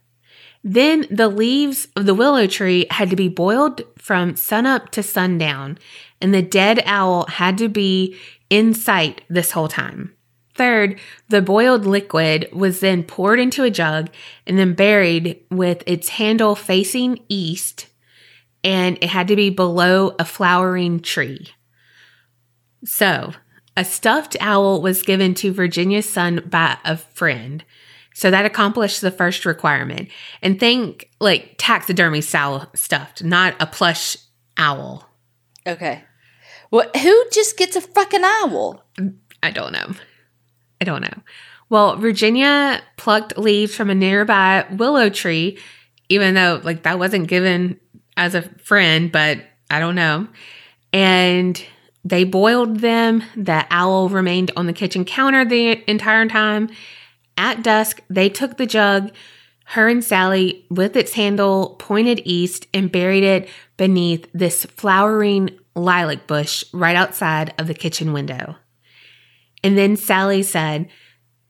Then 0.67 1.05
the 1.11 1.29
leaves 1.29 1.87
of 1.95 2.07
the 2.07 2.15
willow 2.15 2.47
tree 2.47 2.87
had 2.89 3.11
to 3.11 3.15
be 3.15 3.29
boiled 3.29 3.83
from 3.99 4.35
sunup 4.35 4.89
to 4.93 5.03
sundown, 5.03 5.77
and 6.19 6.33
the 6.33 6.41
dead 6.41 6.81
owl 6.87 7.27
had 7.27 7.59
to 7.59 7.69
be 7.69 8.17
in 8.49 8.73
sight 8.73 9.21
this 9.29 9.51
whole 9.51 9.67
time. 9.67 10.15
Third, 10.55 10.99
the 11.29 11.43
boiled 11.43 11.85
liquid 11.85 12.49
was 12.51 12.79
then 12.79 13.03
poured 13.03 13.39
into 13.39 13.63
a 13.63 13.69
jug 13.69 14.09
and 14.47 14.57
then 14.57 14.73
buried 14.73 15.39
with 15.51 15.83
its 15.85 16.09
handle 16.09 16.55
facing 16.55 17.19
east, 17.29 17.85
and 18.63 18.97
it 19.01 19.09
had 19.09 19.27
to 19.27 19.35
be 19.35 19.51
below 19.51 20.15
a 20.17 20.25
flowering 20.25 20.99
tree. 20.99 21.49
So, 22.83 23.33
a 23.77 23.85
stuffed 23.85 24.35
owl 24.39 24.81
was 24.81 25.03
given 25.03 25.35
to 25.35 25.53
Virginia's 25.53 26.09
son 26.09 26.41
by 26.49 26.77
a 26.83 26.97
friend. 26.97 27.63
So 28.15 28.31
that 28.31 28.45
accomplished 28.45 29.01
the 29.01 29.11
first 29.11 29.45
requirement. 29.45 30.07
And 30.41 30.57
think 30.57 31.09
like 31.19 31.55
taxidermy 31.57 32.21
style 32.21 32.71
stuffed, 32.73 33.25
not 33.25 33.55
a 33.59 33.67
plush 33.67 34.15
owl. 34.57 35.09
Okay. 35.67 36.01
Well, 36.71 36.89
who 36.95 37.25
just 37.33 37.57
gets 37.57 37.75
a 37.75 37.81
fucking 37.81 38.23
owl? 38.23 38.81
I 39.43 39.51
don't 39.51 39.73
know. 39.73 39.91
I 40.79 40.85
don't 40.85 41.01
know. 41.01 41.21
Well, 41.69 41.97
Virginia 41.97 42.81
plucked 42.95 43.37
leaves 43.37 43.75
from 43.75 43.89
a 43.89 43.95
nearby 43.95 44.65
willow 44.71 45.09
tree, 45.09 45.59
even 46.07 46.35
though 46.35 46.61
like 46.63 46.83
that 46.83 46.97
wasn't 46.97 47.27
given 47.27 47.81
as 48.15 48.33
a 48.33 48.43
friend, 48.59 49.11
but 49.11 49.39
I 49.69 49.81
don't 49.81 49.95
know. 49.95 50.29
And 50.93 51.61
they 52.05 52.23
boiled 52.23 52.79
them. 52.79 53.23
The 53.35 53.65
owl 53.69 54.07
remained 54.07 54.51
on 54.55 54.67
the 54.67 54.73
kitchen 54.73 55.03
counter 55.03 55.43
the 55.43 55.83
entire 55.89 56.25
time. 56.29 56.69
At 57.37 57.63
dusk, 57.63 58.01
they 58.09 58.29
took 58.29 58.57
the 58.57 58.65
jug, 58.65 59.11
her 59.69 59.87
and 59.87 60.03
Sally, 60.03 60.65
with 60.69 60.95
its 60.95 61.13
handle 61.13 61.75
pointed 61.79 62.21
east, 62.23 62.67
and 62.73 62.91
buried 62.91 63.23
it 63.23 63.49
beneath 63.77 64.27
this 64.33 64.65
flowering 64.65 65.49
lilac 65.75 66.27
bush 66.27 66.63
right 66.71 66.95
outside 66.95 67.53
of 67.57 67.67
the 67.67 67.73
kitchen 67.73 68.13
window. 68.13 68.55
And 69.63 69.77
then 69.77 69.97
Sally 69.97 70.43
said, 70.43 70.87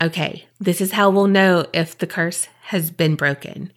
Okay, 0.02 0.46
this 0.60 0.82
is 0.82 0.94
how 0.94 1.10
we'll 1.10 1.28
know 1.28 1.66
if 1.74 1.98
the 1.98 2.08
curse 2.08 2.48
has 2.64 2.92
been 2.92 3.16
broken. 3.16 3.72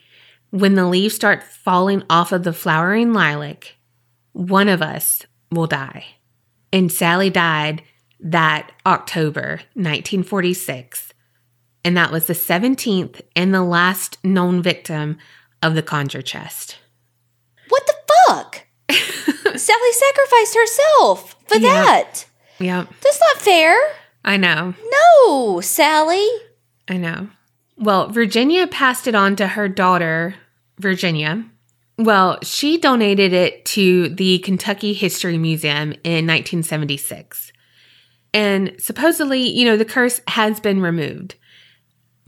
When 0.51 0.75
the 0.75 0.87
leaves 0.87 1.14
start 1.14 1.42
falling 1.42 2.03
off 2.09 2.33
of 2.33 2.42
the 2.42 2.53
flowering 2.53 3.12
lilac, 3.12 3.77
one 4.33 4.68
of 4.68 4.81
us 4.81 5.23
will 5.51 5.66
die. 5.66 6.07
And 6.73 6.90
Sally 6.90 7.31
died 7.31 7.83
that 8.21 8.73
October 8.87 9.61
1946. 9.75 11.08
And 11.85 11.97
that 11.97 12.11
was 12.12 12.27
the 12.27 12.33
17th 12.35 13.21
and 13.37 13.55
the 13.55 13.62
last 13.62 14.19
known 14.25 14.62
victim 14.62 15.17
of 15.62 15.75
the 15.75 15.83
conjure 15.83 16.23
chest. 16.23 16.77
What 17.69 17.87
the 17.87 17.95
fuck? 18.27 18.67
Sally 19.57 19.93
sacrificed 19.93 20.55
herself 20.57 21.37
for 21.47 21.57
Yeah. 21.59 21.85
that. 21.85 22.27
Yeah, 22.59 22.87
That's 23.03 23.21
not 23.21 23.43
fair. 23.43 23.77
I 24.25 24.37
know. 24.37 24.75
No, 25.25 25.61
Sally. 25.61 26.27
I 26.88 26.97
know. 26.97 27.29
Well, 27.77 28.09
Virginia 28.09 28.67
passed 28.67 29.07
it 29.07 29.14
on 29.14 29.37
to 29.37 29.47
her 29.47 29.69
daughter, 29.69 30.35
Virginia. 30.81 31.45
Well, 31.97 32.38
she 32.43 32.79
donated 32.79 33.33
it 33.33 33.64
to 33.67 34.09
the 34.09 34.38
Kentucky 34.41 34.93
History 34.93 35.38
Museum 35.38 35.93
in 36.05 36.27
1976. 36.27 37.53
And 38.35 38.75
supposedly, 38.79 39.43
you 39.49 39.64
know, 39.64 39.77
the 39.77 39.85
curse 39.85 40.21
has 40.29 40.61
been 40.61 40.81
removed. 40.81 41.37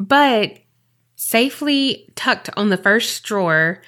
But 0.00 0.58
safely 1.14 2.10
tucked 2.16 2.50
on 2.56 2.70
the 2.70 2.76
first 2.76 3.22
drawer 3.22 3.80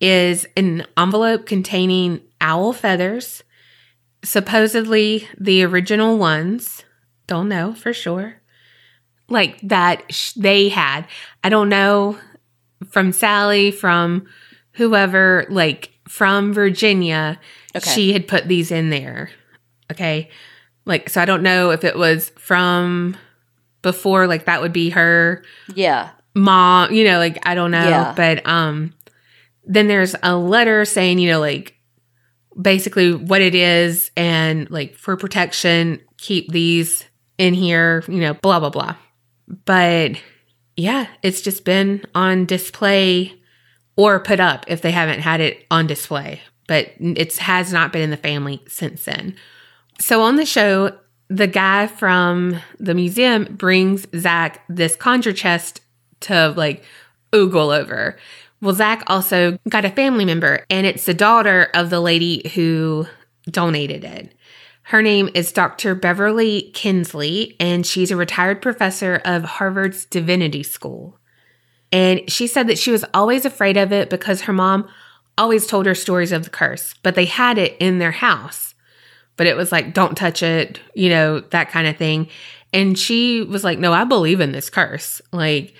is 0.00 0.46
an 0.56 0.84
envelope 0.98 1.46
containing 1.46 2.20
owl 2.42 2.74
feathers, 2.74 3.42
supposedly 4.22 5.26
the 5.38 5.62
original 5.64 6.18
ones. 6.18 6.84
Don't 7.26 7.48
know 7.48 7.72
for 7.72 7.94
sure 7.94 8.40
like 9.30 9.58
that 9.62 10.12
sh- 10.12 10.32
they 10.32 10.68
had. 10.68 11.06
I 11.42 11.48
don't 11.48 11.68
know 11.68 12.18
from 12.90 13.12
Sally, 13.12 13.70
from 13.70 14.26
whoever, 14.72 15.46
like 15.48 15.90
from 16.08 16.52
Virginia, 16.52 17.38
Okay. 17.74 17.90
she 17.90 18.12
had 18.12 18.26
put 18.28 18.48
these 18.48 18.70
in 18.70 18.90
there. 18.90 19.30
Okay. 19.90 20.28
Like, 20.84 21.08
so 21.08 21.22
I 21.22 21.24
don't 21.24 21.42
know 21.42 21.70
if 21.70 21.84
it 21.84 21.96
was 21.96 22.30
from 22.30 23.16
before, 23.82 24.26
like 24.26 24.44
that 24.46 24.60
would 24.62 24.72
be 24.72 24.90
her 24.90 25.42
Yeah. 25.74 26.10
mom, 26.34 26.92
you 26.92 27.04
know, 27.04 27.18
like 27.18 27.38
I 27.46 27.54
don't 27.54 27.70
know. 27.70 27.88
Yeah. 27.88 28.12
But 28.16 28.46
um 28.46 28.94
then 29.64 29.88
there's 29.88 30.14
a 30.22 30.36
letter 30.36 30.84
saying, 30.84 31.18
you 31.18 31.30
know, 31.30 31.40
like 31.40 31.76
basically 32.60 33.14
what 33.14 33.40
it 33.40 33.54
is 33.54 34.10
and 34.16 34.68
like 34.70 34.94
for 34.96 35.16
protection, 35.16 36.00
keep 36.18 36.50
these 36.50 37.04
in 37.38 37.54
here, 37.54 38.04
you 38.08 38.18
know, 38.20 38.34
blah 38.34 38.60
blah 38.60 38.70
blah. 38.70 38.96
But 39.64 40.12
yeah, 40.76 41.06
it's 41.22 41.40
just 41.40 41.64
been 41.64 42.04
on 42.14 42.46
display 42.46 43.34
or 43.96 44.20
put 44.20 44.40
up 44.40 44.64
if 44.68 44.82
they 44.82 44.90
haven't 44.92 45.20
had 45.20 45.40
it 45.40 45.66
on 45.70 45.86
display. 45.86 46.40
But 46.66 46.92
it 47.00 47.36
has 47.38 47.72
not 47.72 47.92
been 47.92 48.02
in 48.02 48.10
the 48.10 48.16
family 48.16 48.62
since 48.68 49.04
then. 49.04 49.34
So 49.98 50.22
on 50.22 50.36
the 50.36 50.46
show, 50.46 50.96
the 51.30 51.46
guy 51.46 51.86
from 51.86 52.60
the 52.78 52.94
museum 52.94 53.44
brings 53.56 54.06
Zak 54.16 54.62
this 54.68 54.96
conjure 54.96 55.32
chest 55.32 55.80
to 56.20 56.52
like 56.56 56.84
oogle 57.32 57.78
over. 57.78 58.18
Well, 58.60 58.74
Zak 58.74 59.04
also 59.06 59.56
got 59.68 59.86
a 59.86 59.90
family 59.90 60.24
member, 60.26 60.66
and 60.68 60.86
it's 60.86 61.06
the 61.06 61.14
daughter 61.14 61.70
of 61.72 61.88
the 61.88 62.00
lady 62.00 62.50
who 62.54 63.06
donated 63.48 64.04
it. 64.04 64.34
Her 64.82 65.00
name 65.00 65.30
is 65.34 65.52
Dr. 65.52 65.94
Beverly 65.94 66.72
Kienzle, 66.74 67.54
and 67.60 67.86
she's 67.86 68.10
a 68.10 68.16
retired 68.16 68.60
professor 68.60 69.22
of 69.24 69.44
Harvard's 69.44 70.04
Divinity 70.04 70.64
School. 70.64 71.16
And 71.92 72.28
she 72.28 72.46
said 72.46 72.66
that 72.66 72.78
she 72.78 72.90
was 72.90 73.04
always 73.14 73.44
afraid 73.44 73.76
of 73.76 73.92
it 73.92 74.10
because 74.10 74.42
her 74.42 74.52
mom 74.52 74.88
always 75.38 75.66
told 75.66 75.86
her 75.86 75.94
stories 75.94 76.32
of 76.32 76.44
the 76.44 76.50
curse, 76.50 76.94
but 77.02 77.14
they 77.14 77.24
had 77.24 77.56
it 77.56 77.76
in 77.78 77.98
their 77.98 78.10
house. 78.10 78.74
But 79.36 79.46
it 79.46 79.56
was 79.56 79.72
like, 79.72 79.94
don't 79.94 80.16
touch 80.16 80.42
it, 80.42 80.80
you 80.94 81.08
know, 81.08 81.40
that 81.40 81.70
kind 81.70 81.86
of 81.86 81.96
thing. 81.96 82.28
And 82.72 82.98
she 82.98 83.42
was 83.42 83.64
like, 83.64 83.78
no, 83.78 83.92
I 83.92 84.04
believe 84.04 84.40
in 84.40 84.52
this 84.52 84.70
curse. 84.70 85.20
Like, 85.32 85.74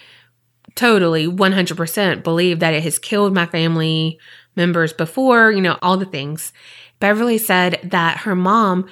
totally 0.75 1.27
100% 1.27 2.23
believe 2.23 2.61
that 2.61 2.75
it 2.75 2.83
has 2.83 2.99
killed 2.99 3.35
my 3.35 3.47
family 3.47 4.19
members 4.57 4.93
before, 4.93 5.53
you 5.53 5.61
know, 5.61 5.79
all 5.83 5.97
the 5.97 6.07
things. 6.07 6.53
Beverly 7.01 7.39
said 7.39 7.81
that 7.85 8.19
her 8.19 8.35
mom 8.35 8.89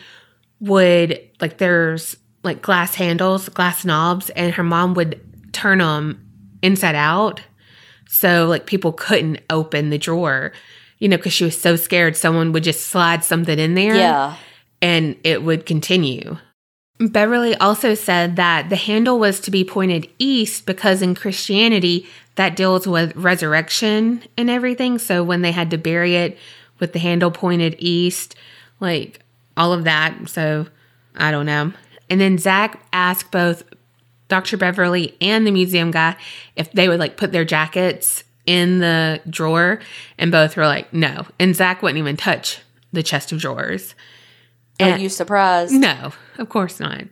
would, 0.60 1.20
like, 1.40 1.58
there's 1.58 2.16
like 2.42 2.62
glass 2.62 2.94
handles, 2.94 3.48
glass 3.48 3.84
knobs, 3.84 4.30
and 4.30 4.54
her 4.54 4.62
mom 4.62 4.94
would 4.94 5.20
turn 5.52 5.78
them 5.78 6.24
inside 6.62 6.94
out. 6.94 7.40
So, 8.08 8.46
like, 8.46 8.64
people 8.66 8.92
couldn't 8.92 9.40
open 9.50 9.90
the 9.90 9.98
drawer, 9.98 10.52
you 10.98 11.08
know, 11.08 11.16
because 11.16 11.32
she 11.32 11.44
was 11.44 11.60
so 11.60 11.76
scared 11.76 12.16
someone 12.16 12.52
would 12.52 12.64
just 12.64 12.86
slide 12.86 13.22
something 13.24 13.58
in 13.58 13.74
there 13.74 13.94
Yeah. 13.96 14.36
And 14.80 15.16
it 15.24 15.42
would 15.42 15.66
continue. 15.66 16.38
Beverly 17.00 17.54
also 17.56 17.94
said 17.94 18.36
that 18.36 18.70
the 18.70 18.76
handle 18.76 19.18
was 19.18 19.40
to 19.40 19.50
be 19.50 19.64
pointed 19.64 20.10
east 20.18 20.66
because 20.66 21.00
in 21.02 21.14
Christianity, 21.14 22.06
that 22.34 22.56
deals 22.56 22.86
with 22.86 23.14
resurrection 23.16 24.22
and 24.36 24.50
everything. 24.50 24.98
So 24.98 25.22
when 25.22 25.42
they 25.42 25.52
had 25.52 25.70
to 25.70 25.78
bury 25.78 26.16
it 26.16 26.38
with 26.78 26.92
the 26.92 26.98
handle 26.98 27.30
pointed 27.30 27.76
east, 27.78 28.36
like 28.80 29.20
all 29.56 29.72
of 29.72 29.84
that. 29.84 30.28
So 30.28 30.66
I 31.16 31.30
don't 31.30 31.46
know. 31.46 31.72
And 32.10 32.20
then 32.20 32.38
Zak 32.38 32.80
asked 32.92 33.30
both 33.30 33.64
Dr. 34.28 34.56
Beverly 34.56 35.16
and 35.20 35.46
the 35.46 35.50
museum 35.50 35.90
guy 35.90 36.16
if 36.56 36.70
they 36.72 36.88
would 36.88 37.00
like 37.00 37.16
put 37.16 37.32
their 37.32 37.44
jackets 37.44 38.24
in 38.46 38.78
the 38.78 39.20
drawer, 39.28 39.78
and 40.16 40.32
both 40.32 40.56
were 40.56 40.66
like, 40.66 40.90
no. 40.90 41.26
And 41.38 41.54
Zak 41.54 41.82
wouldn't 41.82 41.98
even 41.98 42.16
touch 42.16 42.60
the 42.94 43.02
chest 43.02 43.30
of 43.30 43.40
drawers. 43.40 43.94
Are 44.80 44.88
And- 44.90 45.02
you 45.02 45.08
surprised? 45.08 45.72
no, 45.72 46.12
of 46.38 46.48
course 46.48 46.78
not. 46.80 47.02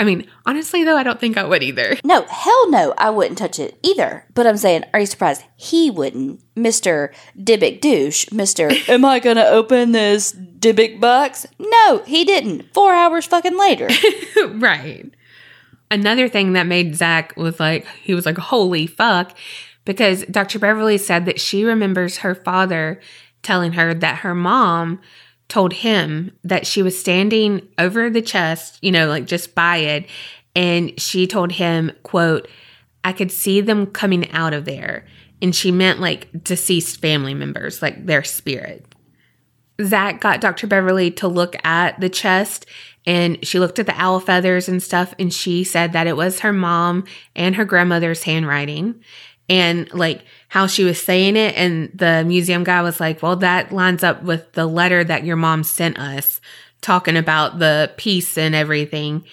I 0.00 0.04
mean, 0.04 0.28
honestly, 0.46 0.84
though, 0.84 0.96
I 0.96 1.02
don't 1.02 1.18
think 1.18 1.36
I 1.36 1.42
would 1.42 1.60
either. 1.60 1.96
No, 2.04 2.22
hell 2.22 2.70
no, 2.70 2.94
I 2.96 3.10
wouldn't 3.10 3.36
touch 3.38 3.58
it 3.58 3.80
either. 3.82 4.26
But 4.32 4.46
I'm 4.46 4.56
saying, 4.56 4.84
are 4.94 5.00
you 5.00 5.06
surprised? 5.06 5.42
He 5.56 5.90
wouldn't. 5.90 6.40
Mr. 6.54 7.12
Dybbuk 7.36 7.80
douche. 7.80 8.26
Mr. 8.26 8.88
Am 8.88 9.04
I 9.04 9.18
gonna 9.18 9.42
open 9.46 9.90
this 9.90 10.32
Dybbuk 10.32 11.00
box? 11.00 11.48
No, 11.58 12.02
he 12.06 12.24
didn't. 12.24 12.72
Four 12.72 12.92
hours 12.94 13.26
fucking 13.26 13.58
later. 13.58 13.88
right. 14.50 15.10
Another 15.90 16.28
thing 16.28 16.52
that 16.52 16.66
made 16.68 16.94
Zak 16.94 17.36
was 17.36 17.58
like, 17.58 17.84
he 18.02 18.14
was 18.14 18.24
like, 18.26 18.38
holy 18.38 18.86
fuck, 18.86 19.36
because 19.84 20.24
Dr. 20.26 20.60
Beverly 20.60 20.98
said 20.98 21.24
that 21.24 21.40
she 21.40 21.64
remembers 21.64 22.18
her 22.18 22.36
father 22.36 23.00
telling 23.42 23.72
her 23.72 23.94
that 23.94 24.18
her 24.18 24.34
mom 24.34 25.00
told 25.48 25.72
him 25.72 26.32
that 26.44 26.66
she 26.66 26.82
was 26.82 26.98
standing 26.98 27.66
over 27.78 28.10
the 28.10 28.22
chest, 28.22 28.78
you 28.82 28.92
know, 28.92 29.08
like 29.08 29.26
just 29.26 29.54
by 29.54 29.78
it, 29.78 30.06
and 30.54 30.98
she 31.00 31.26
told 31.26 31.52
him, 31.52 31.92
quote, 32.02 32.48
I 33.04 33.12
could 33.12 33.32
see 33.32 33.60
them 33.60 33.86
coming 33.86 34.30
out 34.32 34.52
of 34.52 34.64
there. 34.64 35.06
And 35.40 35.54
she 35.54 35.70
meant 35.70 36.00
like 36.00 36.28
deceased 36.42 37.00
family 37.00 37.32
members, 37.32 37.80
like 37.80 38.06
their 38.06 38.24
spirit. 38.24 38.84
Zak 39.82 40.20
got 40.20 40.40
Dr. 40.40 40.66
Beverly 40.66 41.10
to 41.12 41.28
look 41.28 41.54
at 41.64 42.00
the 42.00 42.08
chest 42.08 42.66
and 43.06 43.38
she 43.46 43.60
looked 43.60 43.78
at 43.78 43.86
the 43.86 43.98
owl 44.00 44.18
feathers 44.18 44.68
and 44.68 44.82
stuff 44.82 45.14
and 45.18 45.32
she 45.32 45.62
said 45.62 45.92
that 45.92 46.08
it 46.08 46.16
was 46.16 46.40
her 46.40 46.52
mom 46.52 47.04
and 47.36 47.54
her 47.54 47.64
grandmother's 47.64 48.24
handwriting 48.24 49.00
and 49.48 49.92
like 49.94 50.24
how 50.48 50.66
she 50.66 50.84
was 50.84 51.02
saying 51.02 51.36
it 51.36 51.54
and 51.56 51.90
the 51.94 52.24
museum 52.26 52.64
guy 52.64 52.82
was 52.82 53.00
like 53.00 53.22
well 53.22 53.36
that 53.36 53.72
lines 53.72 54.04
up 54.04 54.22
with 54.22 54.52
the 54.52 54.66
letter 54.66 55.02
that 55.04 55.24
your 55.24 55.36
mom 55.36 55.62
sent 55.62 55.98
us 55.98 56.40
talking 56.80 57.16
about 57.16 57.58
the 57.58 57.92
peace 57.96 58.36
and 58.38 58.54
everything 58.54 59.24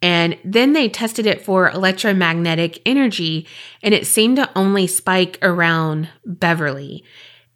and 0.00 0.38
then 0.44 0.74
they 0.74 0.88
tested 0.88 1.26
it 1.26 1.42
for 1.42 1.70
electromagnetic 1.70 2.80
energy 2.86 3.46
and 3.82 3.94
it 3.94 4.06
seemed 4.06 4.36
to 4.36 4.50
only 4.56 4.86
spike 4.86 5.38
around 5.42 6.08
beverly 6.24 7.04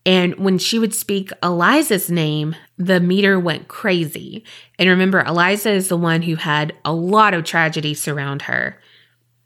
and 0.05 0.35
when 0.37 0.59
she 0.59 0.79
would 0.79 0.95
speak 0.95 1.31
Eliza's 1.43 2.11
name, 2.11 2.57
the 2.77 2.99
meter 2.99 3.39
went 3.39 3.69
crazy. 3.69 4.45
And 4.79 4.89
remember, 4.89 5.21
Eliza 5.21 5.71
is 5.71 5.89
the 5.89 5.97
one 5.97 6.23
who 6.23 6.35
had 6.35 6.73
a 6.85 6.93
lot 6.93 7.35
of 7.35 7.45
tragedy 7.45 7.95
surround 7.95 8.43
her. 8.43 8.81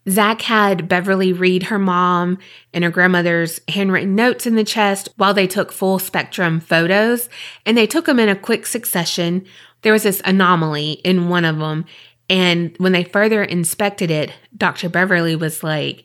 Zak 0.09 0.43
had 0.43 0.89
Beverly 0.89 1.33
read 1.33 1.65
her 1.65 1.79
mom 1.79 2.39
and 2.73 2.85
her 2.85 2.91
grandmother's 2.91 3.61
handwritten 3.69 4.15
notes 4.15 4.47
in 4.47 4.55
the 4.55 4.65
chest 4.65 5.09
while 5.17 5.35
they 5.35 5.47
took 5.47 5.73
full 5.73 5.99
spectrum 5.99 6.61
photos, 6.61 7.29
and 7.65 7.77
they 7.77 7.87
took 7.87 8.07
them 8.07 8.21
in 8.21 8.29
a 8.29 8.37
quick 8.37 8.67
succession. 8.67 9.45
There 9.83 9.93
was 9.93 10.05
this 10.05 10.23
anomaly 10.25 10.93
in 11.05 11.29
one 11.29 11.45
of 11.45 11.59
them, 11.59 11.87
and 12.29 12.75
when 12.79 12.93
they 12.93 13.05
further 13.05 13.43
inspected 13.43 14.11
it, 14.11 14.33
Dr. 14.57 14.89
Beverly 14.89 15.37
was 15.37 15.63
like, 15.63 16.05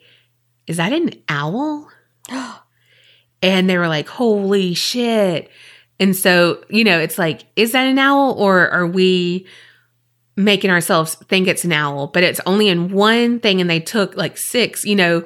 Is 0.67 0.77
that 0.77 0.93
an 0.93 1.11
owl? 1.29 1.89
and 3.41 3.69
they 3.69 3.77
were 3.77 3.87
like, 3.87 4.07
Holy 4.07 4.73
shit. 4.73 5.49
And 5.99 6.15
so, 6.15 6.63
you 6.69 6.83
know, 6.83 6.99
it's 6.99 7.19
like, 7.19 7.43
is 7.55 7.73
that 7.73 7.85
an 7.85 7.99
owl 7.99 8.33
or 8.33 8.67
are 8.69 8.87
we 8.87 9.45
making 10.43 10.69
ourselves 10.71 11.15
think 11.15 11.47
it's 11.47 11.63
an 11.65 11.71
owl? 11.71 12.07
But 12.07 12.23
it's 12.23 12.41
only 12.45 12.67
in 12.69 12.91
one 12.91 13.39
thing 13.39 13.61
and 13.61 13.69
they 13.69 13.79
took 13.79 14.15
like 14.15 14.37
six, 14.37 14.85
you 14.85 14.95
know, 14.95 15.23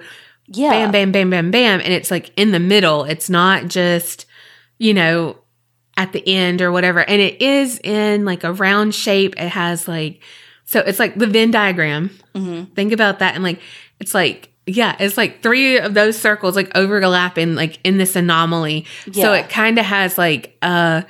Yeah. 0.47 0.69
bam, 0.71 0.91
bam, 0.91 1.11
bam, 1.11 1.29
bam, 1.29 1.51
bam. 1.51 1.79
And 1.81 1.91
it's 1.93 2.11
like 2.11 2.31
in 2.35 2.51
the 2.51 2.59
middle. 2.59 3.03
It's 3.03 3.29
not 3.29 3.67
just, 3.67 4.25
you 4.77 4.93
know, 4.93 5.37
at 5.97 6.11
the 6.11 6.27
end 6.27 6.61
or 6.61 6.71
whatever. 6.71 6.99
And 6.99 7.21
it 7.21 7.41
is 7.41 7.79
in 7.83 8.25
like 8.25 8.43
a 8.43 8.51
round 8.53 8.93
shape. 8.93 9.33
It 9.39 9.49
has 9.49 9.87
like, 9.87 10.21
so 10.65 10.79
it's 10.81 10.99
like 10.99 11.15
the 11.15 11.27
Venn 11.27 11.51
diagram. 11.51 12.09
Mhm. 12.35 12.75
Think 12.75 12.91
about 12.91 13.19
that. 13.19 13.33
And 13.35 13.43
like, 13.43 13.59
it's 13.99 14.13
like, 14.13 14.49
yeah, 14.67 14.95
it's 14.99 15.15
like 15.15 15.41
three 15.43 15.77
of 15.77 15.93
those 15.93 16.17
circles 16.17 16.55
like 16.55 16.75
overlapping 16.75 17.53
like 17.55 17.79
in 17.83 17.97
this 17.97 18.15
anomaly. 18.15 18.85
So 19.13 19.31
it 19.33 19.47
kind 19.47 19.77
of 19.77 19.85
has 19.85 20.17
like 20.17 20.57
a 20.63 21.05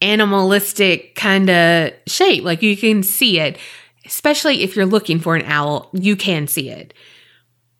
animalistic 0.00 1.14
kind 1.14 1.48
of 1.50 1.92
shape. 2.06 2.44
Like 2.44 2.62
you 2.62 2.76
can 2.76 3.02
see 3.02 3.40
it, 3.40 3.58
especially 4.04 4.62
if 4.62 4.76
you're 4.76 4.86
looking 4.86 5.18
for 5.18 5.36
an 5.36 5.44
owl, 5.46 5.90
you 5.92 6.16
can 6.16 6.46
see 6.46 6.70
it. 6.70 6.94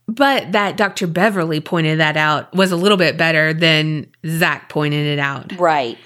But 0.08 0.52
that 0.52 0.76
Dr. 0.76 1.06
Beverly 1.06 1.60
pointed 1.60 1.98
that 1.98 2.16
out 2.16 2.54
was 2.54 2.70
a 2.70 2.76
little 2.76 2.96
bit 2.96 3.16
better 3.16 3.52
than 3.52 4.06
Zak 4.26 4.68
pointed 4.68 5.06
it 5.06 5.18
out. 5.18 5.56
Right. 5.58 5.98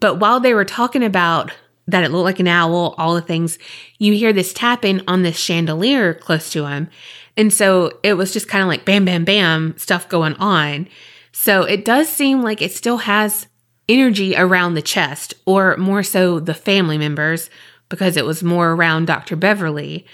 But 0.00 0.20
while 0.20 0.40
they 0.40 0.54
were 0.54 0.64
talking 0.64 1.02
about 1.02 1.52
that 1.88 2.04
it 2.04 2.10
looked 2.10 2.24
like 2.24 2.40
an 2.40 2.48
owl, 2.48 2.94
all 2.96 3.14
the 3.14 3.20
things, 3.20 3.58
you 3.98 4.12
hear 4.12 4.32
this 4.32 4.52
tapping 4.52 5.00
on 5.08 5.22
this 5.22 5.36
chandelier 5.36 6.14
close 6.14 6.50
to 6.50 6.66
him. 6.66 6.88
And 7.36 7.52
so 7.52 7.98
it 8.02 8.14
was 8.14 8.32
just 8.32 8.48
kind 8.48 8.62
of 8.62 8.68
like 8.68 8.84
bam, 8.84 9.04
bam, 9.04 9.24
bam 9.24 9.74
stuff 9.76 10.08
going 10.08 10.34
on. 10.34 10.88
So 11.32 11.62
it 11.62 11.84
does 11.84 12.08
seem 12.08 12.42
like 12.42 12.62
it 12.62 12.72
still 12.72 12.98
has 12.98 13.46
energy 13.92 14.36
around 14.36 14.74
the 14.74 14.82
chest, 14.82 15.34
or 15.46 15.76
more 15.76 16.02
so 16.02 16.40
the 16.40 16.54
family 16.54 16.98
members, 16.98 17.50
because 17.88 18.16
it 18.16 18.24
was 18.24 18.42
more 18.42 18.72
around 18.72 19.06
Dr. 19.06 19.36
Beverly. 19.36 20.06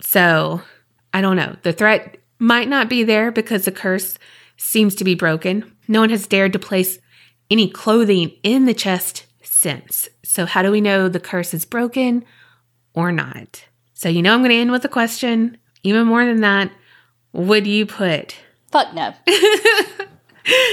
So 0.00 0.62
I 1.14 1.20
don't 1.20 1.36
know. 1.36 1.56
The 1.62 1.72
threat 1.72 2.18
might 2.38 2.68
not 2.68 2.88
be 2.88 3.04
there 3.04 3.30
because 3.30 3.64
the 3.64 3.72
curse 3.72 4.18
seems 4.56 4.94
to 4.96 5.04
be 5.04 5.14
broken. 5.14 5.72
No 5.88 6.00
one 6.00 6.10
has 6.10 6.26
dared 6.26 6.52
to 6.54 6.58
place 6.58 6.98
any 7.50 7.68
clothing 7.68 8.32
in 8.42 8.64
the 8.64 8.74
chest 8.74 9.26
since. 9.42 10.08
So, 10.24 10.46
how 10.46 10.62
do 10.62 10.70
we 10.70 10.80
know 10.80 11.08
the 11.08 11.20
curse 11.20 11.52
is 11.54 11.64
broken 11.64 12.24
or 12.94 13.12
not? 13.12 13.64
So, 13.94 14.08
you 14.08 14.22
know, 14.22 14.32
I'm 14.34 14.40
going 14.40 14.50
to 14.50 14.56
end 14.56 14.72
with 14.72 14.84
a 14.84 14.88
question. 14.88 15.58
Even 15.82 16.06
more 16.06 16.24
than 16.24 16.40
that, 16.40 16.70
would 17.32 17.66
you 17.66 17.86
put 17.86 18.36
Fuck 18.72 18.94
no. 18.94 19.12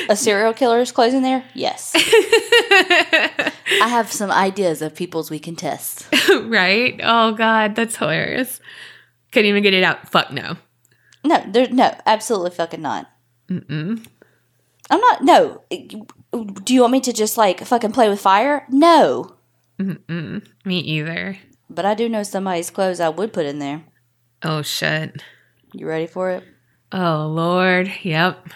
A 0.10 0.16
serial 0.16 0.54
killer's 0.54 0.92
clothes 0.92 1.14
in 1.14 1.22
there? 1.22 1.44
Yes. 1.54 1.92
I 1.96 3.52
have 3.88 4.12
some 4.12 4.32
ideas 4.32 4.82
of 4.82 4.96
people's 4.96 5.30
we 5.30 5.40
can 5.40 5.56
test. 5.56 6.08
right? 6.44 7.00
Oh, 7.04 7.34
God, 7.34 7.76
that's 7.76 7.98
hilarious. 7.98 8.60
Couldn't 9.32 9.50
even 9.50 9.64
get 9.64 9.74
it 9.74 9.84
out. 9.84 10.10
Fuck 10.10 10.32
no. 10.32 10.58
No, 11.24 11.44
there's 11.48 11.70
no, 11.70 11.96
absolutely 12.06 12.52
fucking 12.52 12.82
not. 12.82 13.10
Mm-mm. 13.50 14.06
I'm 14.90 15.00
not. 15.00 15.24
No. 15.24 15.62
Do 16.64 16.74
you 16.74 16.82
want 16.82 16.94
me 16.94 17.02
to 17.02 17.14
just 17.14 17.38
like 17.38 17.64
fucking 17.64 17.92
play 17.92 18.10
with 18.10 18.22
fire? 18.22 18.66
No. 18.70 19.36
Mm-mm. 19.80 20.46
Me 20.66 20.80
either. 20.80 21.38
But 21.70 21.86
I 21.86 21.94
do 21.94 22.10
know 22.10 22.24
somebody's 22.24 22.72
clothes 22.72 23.00
I 23.00 23.10
would 23.10 23.34
put 23.34 23.46
in 23.46 23.60
there. 23.60 23.84
Oh, 24.42 24.62
shit. 24.62 25.22
You 25.74 25.88
ready 25.88 26.08
for 26.08 26.32
it? 26.32 26.44
Oh, 26.92 27.28
Lord. 27.28 27.92
Yep. 28.02 28.50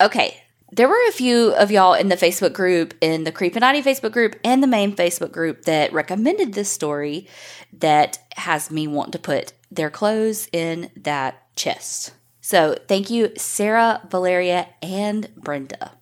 Okay. 0.00 0.42
There 0.72 0.88
were 0.88 1.08
a 1.08 1.12
few 1.12 1.52
of 1.54 1.70
y'all 1.70 1.94
in 1.94 2.08
the 2.08 2.16
Facebook 2.16 2.52
group, 2.52 2.94
in 3.00 3.24
the 3.24 3.32
Creepinati 3.32 3.82
Facebook 3.82 4.12
group, 4.12 4.36
and 4.44 4.62
the 4.62 4.68
main 4.68 4.94
Facebook 4.94 5.32
group 5.32 5.64
that 5.64 5.92
recommended 5.92 6.54
this 6.54 6.70
story 6.70 7.26
that 7.72 8.18
has 8.36 8.70
me 8.70 8.86
want 8.86 9.12
to 9.12 9.18
put 9.18 9.52
their 9.70 9.90
clothes 9.90 10.48
in 10.52 10.90
that 10.96 11.54
chest. 11.56 12.12
So 12.40 12.76
thank 12.86 13.10
you, 13.10 13.32
Sarah, 13.36 14.00
Valeria, 14.10 14.68
and 14.80 15.28
Brenda. 15.36 15.92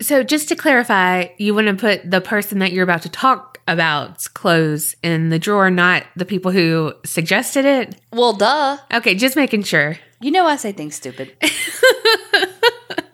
So, 0.00 0.22
just 0.22 0.48
to 0.50 0.56
clarify, 0.56 1.28
you 1.38 1.54
want 1.54 1.68
to 1.68 1.74
put 1.74 2.10
the 2.10 2.20
person 2.20 2.58
that 2.58 2.70
you're 2.70 2.84
about 2.84 3.00
to 3.02 3.08
talk 3.08 3.56
about's 3.66 4.28
clothes 4.28 4.94
in 5.02 5.30
the 5.30 5.38
drawer, 5.38 5.70
not 5.70 6.04
the 6.16 6.26
people 6.26 6.50
who 6.50 6.92
suggested 7.04 7.64
it? 7.64 7.96
Well, 8.12 8.34
duh. 8.34 8.76
Okay, 8.92 9.14
just 9.14 9.36
making 9.36 9.62
sure. 9.62 9.96
You 10.20 10.32
know 10.32 10.44
I 10.46 10.56
say 10.56 10.72
things 10.72 10.96
stupid. 10.96 11.34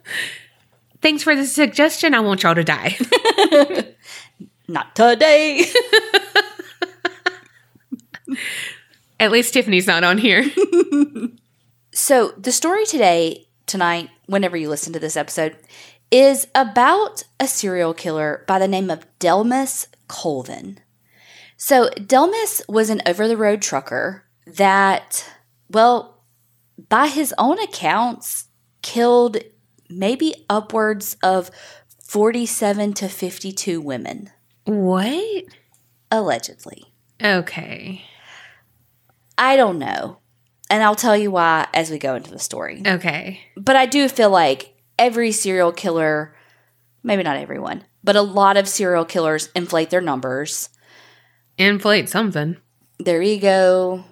Thanks 1.02 1.22
for 1.24 1.34
the 1.34 1.44
suggestion. 1.46 2.14
I 2.14 2.20
want 2.20 2.44
y'all 2.44 2.54
to 2.54 2.64
die. 2.64 2.96
Not 4.68 4.94
today. 4.94 5.66
At 9.20 9.30
least 9.30 9.52
Tiffany's 9.52 9.86
not 9.86 10.04
on 10.04 10.18
here. 10.18 10.50
So, 11.94 12.32
the 12.38 12.52
story 12.52 12.86
today, 12.86 13.48
tonight, 13.66 14.08
whenever 14.24 14.56
you 14.56 14.70
listen 14.70 14.94
to 14.94 14.98
this 14.98 15.14
episode, 15.14 15.58
is 16.10 16.46
about 16.54 17.24
a 17.38 17.46
serial 17.46 17.92
killer 17.92 18.46
by 18.48 18.58
the 18.58 18.66
name 18.66 18.90
of 18.90 19.06
Dellmus 19.18 19.88
Colvin. 20.08 20.80
So, 21.58 21.90
Dellmus 21.90 22.62
was 22.66 22.88
an 22.88 23.02
over 23.04 23.28
the 23.28 23.36
road 23.36 23.60
trucker 23.60 24.24
that, 24.46 25.30
well, 25.68 26.22
by 26.88 27.08
his 27.08 27.34
own 27.36 27.58
accounts, 27.58 28.48
killed 28.80 29.36
maybe 29.98 30.34
upwards 30.48 31.16
of 31.22 31.50
47 32.04 32.92
to 32.94 33.08
52 33.08 33.80
women, 33.80 34.30
what? 34.64 35.44
allegedly. 36.10 36.92
Okay. 37.22 38.04
I 39.38 39.56
don't 39.56 39.78
know. 39.78 40.18
And 40.70 40.82
I'll 40.82 40.94
tell 40.94 41.16
you 41.16 41.30
why 41.30 41.68
as 41.74 41.90
we 41.90 41.98
go 41.98 42.14
into 42.14 42.30
the 42.30 42.38
story. 42.38 42.82
Okay. 42.86 43.40
But 43.56 43.76
I 43.76 43.86
do 43.86 44.08
feel 44.08 44.30
like 44.30 44.74
every 44.98 45.32
serial 45.32 45.72
killer, 45.72 46.34
maybe 47.02 47.22
not 47.22 47.36
everyone, 47.36 47.84
but 48.04 48.16
a 48.16 48.22
lot 48.22 48.56
of 48.56 48.68
serial 48.68 49.04
killers 49.04 49.48
inflate 49.54 49.90
their 49.90 50.00
numbers, 50.00 50.68
Inflate 51.58 52.08
something. 52.08 52.56
their 52.98 53.20
ego, 53.22 54.04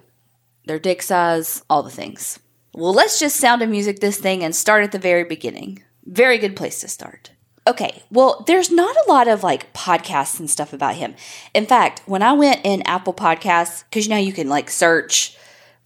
their 0.66 0.78
dick 0.78 1.00
size, 1.02 1.62
all 1.70 1.82
the 1.82 1.90
things. 1.90 2.38
Well, 2.72 2.92
let's 2.94 3.18
just 3.18 3.36
sound 3.36 3.62
of 3.62 3.68
music 3.68 4.00
this 4.00 4.18
thing 4.18 4.44
and 4.44 4.54
start 4.54 4.84
at 4.84 4.92
the 4.92 4.98
very 4.98 5.24
beginning. 5.24 5.82
Very 6.04 6.38
good 6.38 6.56
place 6.56 6.80
to 6.80 6.88
start. 6.88 7.32
Okay, 7.66 8.02
well, 8.10 8.42
there's 8.46 8.70
not 8.70 8.96
a 8.96 9.08
lot 9.10 9.28
of 9.28 9.42
like 9.42 9.72
podcasts 9.74 10.40
and 10.40 10.48
stuff 10.48 10.72
about 10.72 10.94
him. 10.96 11.14
In 11.54 11.66
fact, 11.66 12.02
when 12.06 12.22
I 12.22 12.32
went 12.32 12.60
in 12.64 12.82
Apple 12.82 13.12
Podcasts, 13.12 13.84
because 13.84 14.06
you 14.06 14.10
know 14.10 14.16
you 14.16 14.32
can 14.32 14.48
like 14.48 14.70
search 14.70 15.36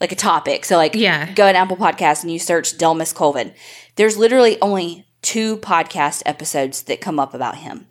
like 0.01 0.13
a 0.13 0.17
topic. 0.17 0.65
So 0.65 0.77
like 0.77 0.95
Yeah. 0.95 1.33
go 1.33 1.47
in 1.47 1.57
Apple 1.57 1.77
Podcasts 1.77 2.23
and 2.23 2.33
you 2.33 2.39
search 2.39 2.79
Dellmus 2.79 3.15
Colvin. 3.15 3.53
There's 3.97 4.17
literally 4.17 4.61
only 4.61 5.07
two 5.23 5.57
podcast 5.59 6.23
episodes 6.27 6.83
that 6.83 7.01
come 7.01 7.19
up 7.19 7.35
about 7.35 7.57
him. 7.57 7.87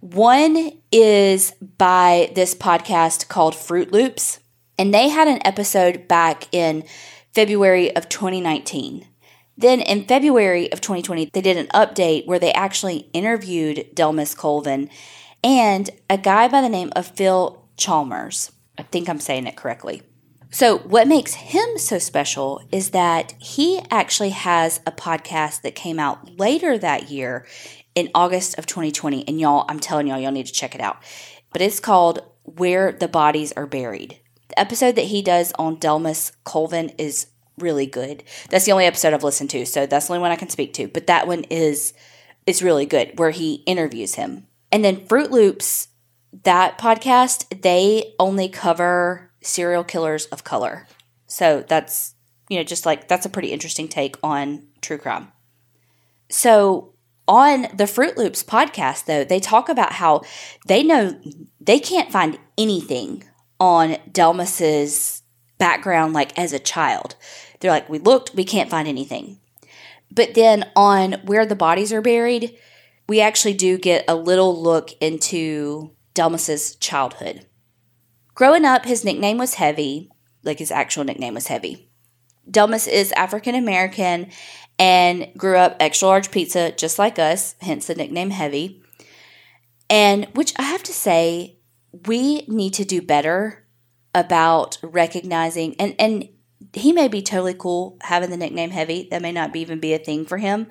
One 0.00 0.72
is 0.92 1.52
by 1.78 2.30
this 2.34 2.54
podcast 2.54 3.28
called 3.28 3.54
Fruit 3.54 3.92
Loops, 3.92 4.40
and 4.78 4.92
they 4.92 5.08
had 5.08 5.26
an 5.26 5.40
episode 5.44 6.06
back 6.06 6.52
in 6.52 6.84
February 7.36 7.94
of 7.94 8.08
2019. 8.08 9.06
Then 9.58 9.82
in 9.82 10.06
February 10.06 10.72
of 10.72 10.80
2020, 10.80 11.28
they 11.34 11.42
did 11.42 11.58
an 11.58 11.66
update 11.66 12.26
where 12.26 12.38
they 12.38 12.50
actually 12.52 13.10
interviewed 13.12 13.94
Dellmus 13.94 14.34
Colvin 14.34 14.88
and 15.44 15.90
a 16.08 16.16
guy 16.16 16.48
by 16.48 16.62
the 16.62 16.70
name 16.70 16.90
of 16.96 17.06
Phil 17.06 17.62
Chalmers. 17.76 18.52
I 18.78 18.84
think 18.84 19.10
I'm 19.10 19.20
saying 19.20 19.46
it 19.46 19.54
correctly. 19.54 20.00
So, 20.50 20.78
what 20.78 21.08
makes 21.08 21.34
him 21.34 21.76
so 21.76 21.98
special 21.98 22.62
is 22.72 22.92
that 22.92 23.34
he 23.38 23.82
actually 23.90 24.30
has 24.30 24.80
a 24.86 24.92
podcast 24.92 25.60
that 25.60 25.74
came 25.74 25.98
out 25.98 26.38
later 26.38 26.78
that 26.78 27.10
year 27.10 27.44
in 27.94 28.08
August 28.14 28.56
of 28.56 28.64
2020. 28.64 29.28
And 29.28 29.38
y'all, 29.38 29.66
I'm 29.68 29.80
telling 29.80 30.06
y'all, 30.06 30.18
y'all 30.18 30.32
need 30.32 30.46
to 30.46 30.52
check 30.54 30.74
it 30.74 30.80
out. 30.80 31.02
But 31.52 31.60
it's 31.60 31.80
called 31.80 32.20
Where 32.44 32.92
the 32.92 33.08
Bodies 33.08 33.52
Are 33.52 33.66
Buried. 33.66 34.20
The 34.48 34.58
episode 34.58 34.96
that 34.96 35.06
he 35.06 35.22
does 35.22 35.52
on 35.58 35.76
Dellmus 35.76 36.32
Colvin 36.44 36.90
is 36.98 37.26
really 37.58 37.86
good. 37.86 38.22
That's 38.50 38.64
the 38.64 38.72
only 38.72 38.86
episode 38.86 39.14
I've 39.14 39.24
listened 39.24 39.50
to, 39.50 39.66
so 39.66 39.86
that's 39.86 40.06
the 40.06 40.12
only 40.12 40.22
one 40.22 40.30
I 40.30 40.36
can 40.36 40.50
speak 40.50 40.72
to. 40.74 40.88
But 40.88 41.06
that 41.06 41.26
one 41.26 41.44
is 41.44 41.92
is 42.46 42.62
really 42.62 42.86
good, 42.86 43.18
where 43.18 43.30
he 43.30 43.54
interviews 43.66 44.14
him. 44.14 44.46
And 44.70 44.84
then 44.84 45.06
Fruit 45.06 45.32
Loops, 45.32 45.88
that 46.44 46.78
podcast, 46.78 47.62
they 47.62 48.14
only 48.20 48.48
cover 48.48 49.32
serial 49.42 49.82
killers 49.82 50.26
of 50.26 50.44
color. 50.44 50.86
So 51.26 51.64
that's 51.66 52.14
you 52.48 52.58
know, 52.58 52.64
just 52.64 52.86
like 52.86 53.08
that's 53.08 53.26
a 53.26 53.30
pretty 53.30 53.52
interesting 53.52 53.88
take 53.88 54.16
on 54.22 54.66
true 54.80 54.98
crime. 54.98 55.32
So, 56.28 56.92
on 57.28 57.66
the 57.74 57.86
Fruit 57.86 58.16
Loops 58.16 58.42
podcast, 58.42 59.06
though, 59.06 59.24
they 59.24 59.40
talk 59.40 59.68
about 59.68 59.92
how 59.92 60.22
they 60.66 60.82
know 60.82 61.20
they 61.60 61.80
can't 61.80 62.12
find 62.12 62.38
anything 62.56 63.24
on 63.58 63.96
Dellmus's 64.10 65.22
background, 65.58 66.12
like 66.12 66.38
as 66.38 66.52
a 66.52 66.58
child. 66.58 67.16
They're 67.60 67.70
like, 67.70 67.88
we 67.88 67.98
looked, 67.98 68.34
we 68.34 68.44
can't 68.44 68.70
find 68.70 68.86
anything. 68.86 69.38
But 70.10 70.34
then 70.34 70.70
on 70.76 71.14
where 71.24 71.46
the 71.46 71.56
bodies 71.56 71.92
are 71.92 72.02
buried, 72.02 72.56
we 73.08 73.20
actually 73.20 73.54
do 73.54 73.78
get 73.78 74.04
a 74.08 74.14
little 74.14 74.60
look 74.60 74.90
into 75.00 75.92
Dellmus's 76.14 76.76
childhood. 76.76 77.46
Growing 78.34 78.64
up, 78.64 78.84
his 78.84 79.04
nickname 79.04 79.38
was 79.38 79.54
Heavy, 79.54 80.10
like 80.42 80.58
his 80.58 80.70
actual 80.70 81.04
nickname 81.04 81.34
was 81.34 81.46
Heavy. 81.46 81.88
Dellmus 82.50 82.86
is 82.86 83.12
African 83.12 83.54
American 83.54 84.30
and 84.78 85.28
grew 85.36 85.56
up 85.56 85.76
extra 85.80 86.08
large 86.08 86.30
pizza 86.30 86.70
just 86.72 86.98
like 86.98 87.18
us, 87.18 87.54
hence 87.60 87.86
the 87.86 87.94
nickname 87.94 88.30
Heavy. 88.30 88.82
And 89.88 90.26
which 90.34 90.52
I 90.58 90.62
have 90.62 90.82
to 90.84 90.92
say, 90.92 91.55
we 92.06 92.42
need 92.46 92.74
to 92.74 92.84
do 92.84 93.00
better 93.00 93.64
about 94.14 94.78
recognizing 94.82 95.74
and 95.78 95.94
and 95.98 96.28
he 96.72 96.92
may 96.92 97.08
be 97.08 97.22
totally 97.22 97.54
cool 97.54 97.96
having 98.00 98.30
the 98.30 98.36
nickname 98.36 98.70
Heavy. 98.70 99.08
That 99.10 99.22
may 99.22 99.32
not 99.32 99.52
be, 99.52 99.60
even 99.60 99.78
be 99.78 99.92
a 99.92 99.98
thing 99.98 100.24
for 100.24 100.38
him, 100.38 100.66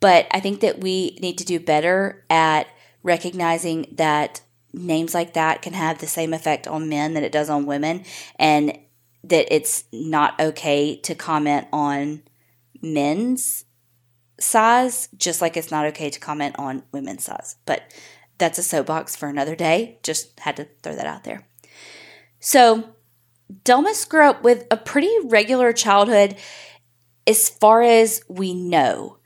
but 0.00 0.26
I 0.30 0.40
think 0.40 0.60
that 0.60 0.80
we 0.80 1.18
need 1.20 1.38
to 1.38 1.44
do 1.44 1.60
better 1.60 2.24
at 2.30 2.68
recognizing 3.02 3.86
that 3.92 4.40
names 4.72 5.14
like 5.14 5.34
that 5.34 5.62
can 5.62 5.72
have 5.72 5.98
the 5.98 6.06
same 6.06 6.34
effect 6.34 6.66
on 6.66 6.88
men 6.88 7.14
that 7.14 7.22
it 7.22 7.32
does 7.32 7.48
on 7.48 7.66
women 7.66 8.04
and 8.38 8.78
that 9.24 9.54
it's 9.54 9.84
not 9.92 10.38
okay 10.40 10.96
to 10.96 11.14
comment 11.14 11.66
on 11.72 12.22
men's 12.82 13.64
size 14.38 15.08
just 15.16 15.40
like 15.40 15.56
it's 15.56 15.70
not 15.70 15.86
okay 15.86 16.10
to 16.10 16.20
comment 16.20 16.54
on 16.58 16.82
women's 16.92 17.24
size. 17.24 17.56
But 17.64 17.82
that's 18.38 18.58
a 18.58 18.62
soapbox 18.62 19.16
for 19.16 19.28
another 19.28 19.56
day. 19.56 19.98
Just 20.02 20.38
had 20.40 20.56
to 20.56 20.66
throw 20.82 20.94
that 20.94 21.06
out 21.06 21.24
there. 21.24 21.46
So, 22.40 22.90
Dellmus 23.64 24.08
grew 24.08 24.28
up 24.28 24.42
with 24.42 24.66
a 24.70 24.76
pretty 24.76 25.12
regular 25.24 25.72
childhood 25.72 26.36
as 27.26 27.48
far 27.48 27.82
as 27.82 28.22
we 28.28 28.54
know. 28.54 29.18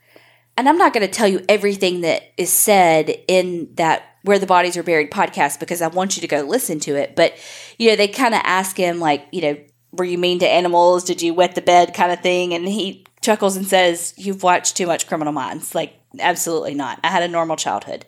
And 0.57 0.67
I'm 0.69 0.77
not 0.77 0.93
going 0.93 1.05
to 1.05 1.11
tell 1.11 1.27
you 1.27 1.43
everything 1.49 2.01
that 2.01 2.23
is 2.37 2.51
said 2.51 3.09
in 3.27 3.69
that 3.75 4.03
Where 4.23 4.39
the 4.39 4.45
Bodies 4.45 4.77
Are 4.77 4.83
Buried 4.83 5.11
podcast 5.11 5.59
because 5.59 5.81
I 5.81 5.87
want 5.87 6.15
you 6.15 6.21
to 6.21 6.27
go 6.27 6.41
listen 6.41 6.79
to 6.81 6.95
it. 6.95 7.15
But, 7.15 7.35
you 7.77 7.89
know, 7.89 7.95
they 7.95 8.07
kind 8.07 8.35
of 8.35 8.41
ask 8.43 8.77
him, 8.77 8.99
like, 8.99 9.25
you 9.31 9.41
know, 9.41 9.57
were 9.91 10.05
you 10.05 10.17
mean 10.17 10.39
to 10.39 10.47
animals? 10.47 11.03
Did 11.03 11.21
you 11.21 11.33
wet 11.33 11.55
the 11.55 11.61
bed 11.61 11.93
kind 11.93 12.11
of 12.11 12.21
thing? 12.21 12.53
And 12.53 12.67
he 12.67 13.05
chuckles 13.21 13.55
and 13.55 13.65
says, 13.65 14.13
You've 14.17 14.43
watched 14.43 14.77
too 14.77 14.87
much 14.87 15.07
Criminal 15.07 15.33
Minds. 15.33 15.73
Like, 15.73 15.93
absolutely 16.19 16.73
not. 16.73 16.99
I 17.03 17.07
had 17.07 17.23
a 17.23 17.27
normal 17.27 17.55
childhood. 17.55 18.05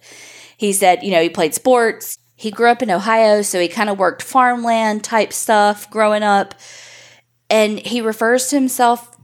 He 0.58 0.74
said, 0.74 1.04
you 1.04 1.12
know, 1.12 1.22
he 1.22 1.30
played 1.30 1.54
sports. 1.54 2.18
He 2.36 2.52
grew 2.52 2.70
up 2.70 2.82
in 2.82 2.92
Ohio, 2.92 3.42
so 3.42 3.60
he 3.60 3.68
kind 3.68 3.90
of 3.90 3.98
worked 3.98 4.22
farmland 4.22 5.04
type 5.04 5.32
stuff 5.32 5.90
growing 5.90 6.24
up. 6.24 6.56
And 7.50 7.80
he 7.80 8.02
refers 8.02 8.48
to 8.48 8.56
himself 8.56 9.16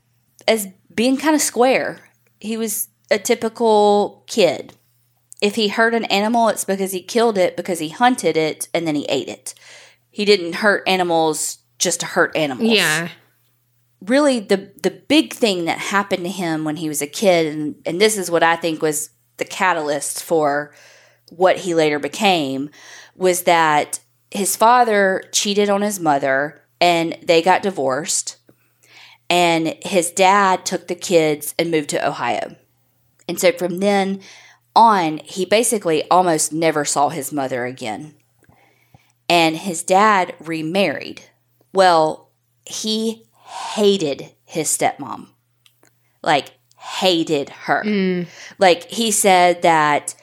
as 0.48 0.68
being 0.94 1.18
kind 1.18 1.36
of 1.36 1.42
square. 1.42 2.10
He 2.40 2.58
was 2.58 2.90
a 3.12 3.18
typical 3.18 4.24
kid. 4.28 4.74
If 5.42 5.56
he 5.56 5.70
hurt 5.70 5.94
an 5.94 6.06
animal, 6.06 6.50
it's 6.50 6.66
because 6.66 6.92
he 6.92 7.02
killed 7.02 7.38
it 7.38 7.56
because 7.56 7.80
he 7.80 7.90
hunted 7.90 8.36
it 8.36 8.68
and 8.74 8.86
then 8.86 8.96
he 8.96 9.06
ate 9.06 9.30
it. 9.30 9.54
He 10.12 10.26
didn't 10.26 10.56
hurt 10.56 10.84
animals 10.88 11.60
just 11.78 12.02
to 12.02 12.06
hurt 12.06 12.36
animals. 12.36 12.70
Yeah. 12.70 13.10
Really 14.02 14.40
the 14.40 14.72
the 14.82 14.92
big 14.92 15.34
thing 15.34 15.66
that 15.66 15.78
happened 15.78 16.24
to 16.24 16.30
him 16.30 16.64
when 16.64 16.78
he 16.78 16.90
was 16.90 17.02
a 17.02 17.08
kid 17.08 17.48
and, 17.48 17.76
and 17.86 18.00
this 18.00 18.18
is 18.18 18.30
what 18.30 18.44
I 18.44 18.56
think 18.56 18.82
was 18.82 19.12
the 19.38 19.46
catalyst 19.46 20.24
for 20.24 20.74
what 21.30 21.58
he 21.58 21.74
later 21.74 22.00
became 22.00 22.70
was 23.16 23.44
that 23.44 24.00
his 24.32 24.56
father 24.56 25.24
cheated 25.32 25.70
on 25.70 25.82
his 25.82 26.00
mother 26.00 26.62
and 26.80 27.18
they 27.24 27.42
got 27.42 27.64
divorced 27.64 28.38
and 29.30 29.76
his 29.84 30.12
dad 30.12 30.66
took 30.66 30.88
the 30.88 30.96
kids 30.96 31.54
and 31.60 31.70
moved 31.70 31.90
to 31.90 32.08
Ohio. 32.08 32.56
And 33.28 33.40
so 33.40 33.52
from 33.52 33.80
then 33.80 34.22
on, 34.76 35.20
he 35.20 35.46
basically 35.46 36.10
almost 36.10 36.52
never 36.52 36.84
saw 36.84 37.10
his 37.10 37.32
mother 37.32 37.66
again. 37.66 38.16
And 39.28 39.56
his 39.56 39.84
dad 39.84 40.34
remarried. 40.40 41.22
Well, 41.74 42.32
he 42.66 43.28
hated 43.76 44.32
his 44.46 44.68
stepmom. 44.76 45.28
Like, 46.24 46.54
hated 46.78 47.50
her. 47.50 47.84
Mm. 47.84 48.28
Like, 48.58 48.90
he 48.90 49.12
said 49.12 49.62
that 49.62 50.16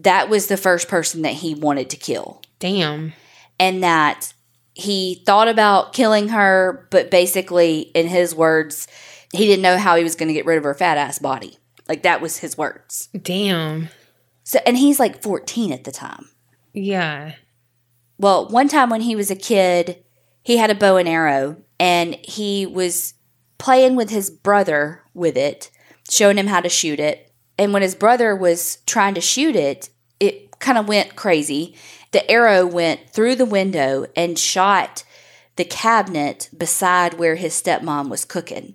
that 0.00 0.28
was 0.28 0.46
the 0.46 0.56
first 0.56 0.88
person 0.88 1.22
that 1.22 1.34
he 1.34 1.54
wanted 1.54 1.90
to 1.90 1.96
kill. 1.96 2.42
Damn. 2.58 3.12
And 3.58 3.82
that 3.82 4.34
he 4.74 5.22
thought 5.26 5.48
about 5.48 5.92
killing 5.92 6.28
her, 6.28 6.88
but 6.90 7.10
basically, 7.10 7.80
in 7.80 8.08
his 8.08 8.34
words, 8.34 8.88
he 9.32 9.46
didn't 9.46 9.62
know 9.62 9.78
how 9.78 9.96
he 9.96 10.02
was 10.02 10.16
going 10.16 10.28
to 10.28 10.34
get 10.34 10.46
rid 10.46 10.58
of 10.58 10.64
her 10.64 10.74
fat 10.74 10.98
ass 10.98 11.18
body. 11.18 11.58
Like, 11.88 12.02
that 12.02 12.20
was 12.20 12.38
his 12.38 12.58
words. 12.58 13.08
Damn. 13.20 13.88
So, 14.42 14.58
and 14.66 14.76
he's 14.76 14.98
like 14.98 15.22
14 15.22 15.72
at 15.72 15.84
the 15.84 15.92
time. 15.92 16.28
Yeah. 16.72 17.34
Well, 18.18 18.48
one 18.48 18.68
time 18.68 18.90
when 18.90 19.00
he 19.00 19.16
was 19.16 19.30
a 19.30 19.36
kid, 19.36 20.02
he 20.42 20.56
had 20.56 20.70
a 20.70 20.74
bow 20.74 20.96
and 20.96 21.08
arrow 21.08 21.56
and 21.78 22.14
he 22.22 22.66
was 22.66 23.14
playing 23.58 23.96
with 23.96 24.10
his 24.10 24.30
brother 24.30 25.02
with 25.14 25.36
it, 25.36 25.70
showing 26.10 26.36
him 26.36 26.46
how 26.48 26.60
to 26.60 26.68
shoot 26.68 27.00
it. 27.00 27.23
And 27.58 27.72
when 27.72 27.82
his 27.82 27.94
brother 27.94 28.34
was 28.34 28.78
trying 28.86 29.14
to 29.14 29.20
shoot 29.20 29.54
it, 29.56 29.88
it 30.20 30.58
kind 30.58 30.78
of 30.78 30.88
went 30.88 31.16
crazy. 31.16 31.74
The 32.12 32.28
arrow 32.30 32.66
went 32.66 33.10
through 33.10 33.36
the 33.36 33.44
window 33.44 34.06
and 34.16 34.38
shot 34.38 35.04
the 35.56 35.64
cabinet 35.64 36.48
beside 36.56 37.14
where 37.14 37.36
his 37.36 37.52
stepmom 37.60 38.08
was 38.08 38.24
cooking. 38.24 38.74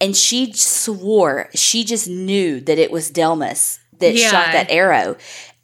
And 0.00 0.16
she 0.16 0.52
swore, 0.52 1.50
she 1.54 1.84
just 1.84 2.08
knew 2.08 2.60
that 2.60 2.78
it 2.78 2.90
was 2.90 3.10
Dellmus 3.10 3.78
that 3.98 4.14
Yeah. 4.14 4.30
shot 4.30 4.52
that 4.52 4.70
arrow. 4.70 5.16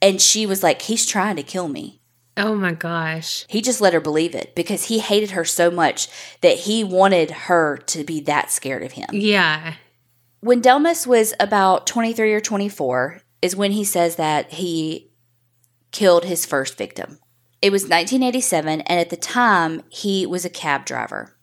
And 0.03 0.21
she 0.21 0.45
was 0.45 0.63
like, 0.63 0.83
he's 0.83 1.07
trying 1.07 1.37
to 1.37 1.43
kill 1.43 1.69
me. 1.69 2.01
Oh 2.37 2.55
my 2.57 2.73
gosh. 2.73 3.45
He 3.49 3.63
just 3.63 3.81
let 3.81 3.95
her 3.95 4.01
believe 4.01 4.35
it 4.35 4.55
because 4.57 4.87
he 4.87 4.99
hated 4.99 5.31
her 5.31 5.45
so 5.45 5.71
much 5.71 6.09
that 6.41 6.59
he 6.59 6.83
wanted 6.83 7.31
her 7.31 7.77
to 7.87 8.03
be 8.03 8.21
that 8.23 8.51
scared 8.51 8.83
of 8.83 8.93
him. 8.93 9.07
Yeah. 9.13 9.75
When 10.45 10.61
Dellmus 10.61 11.07
was 11.07 11.33
about 11.41 11.87
23 11.87 12.35
or 12.35 12.41
24 12.41 13.23
is 13.41 13.57
when 13.57 13.73
he 13.73 13.83
says 13.83 14.17
that 14.17 14.53
he 14.53 15.11
killed 15.91 16.27
his 16.27 16.45
first 16.45 16.77
victim. 16.77 17.19
It 17.63 17.73
was 17.73 17.85
1987 17.85 18.83
and 18.83 19.01
at 19.01 19.09
the 19.09 19.17
time 19.17 19.85
he 19.89 20.27
was 20.27 20.45
a 20.45 20.51
cab 20.51 20.85
driver. 20.85 21.35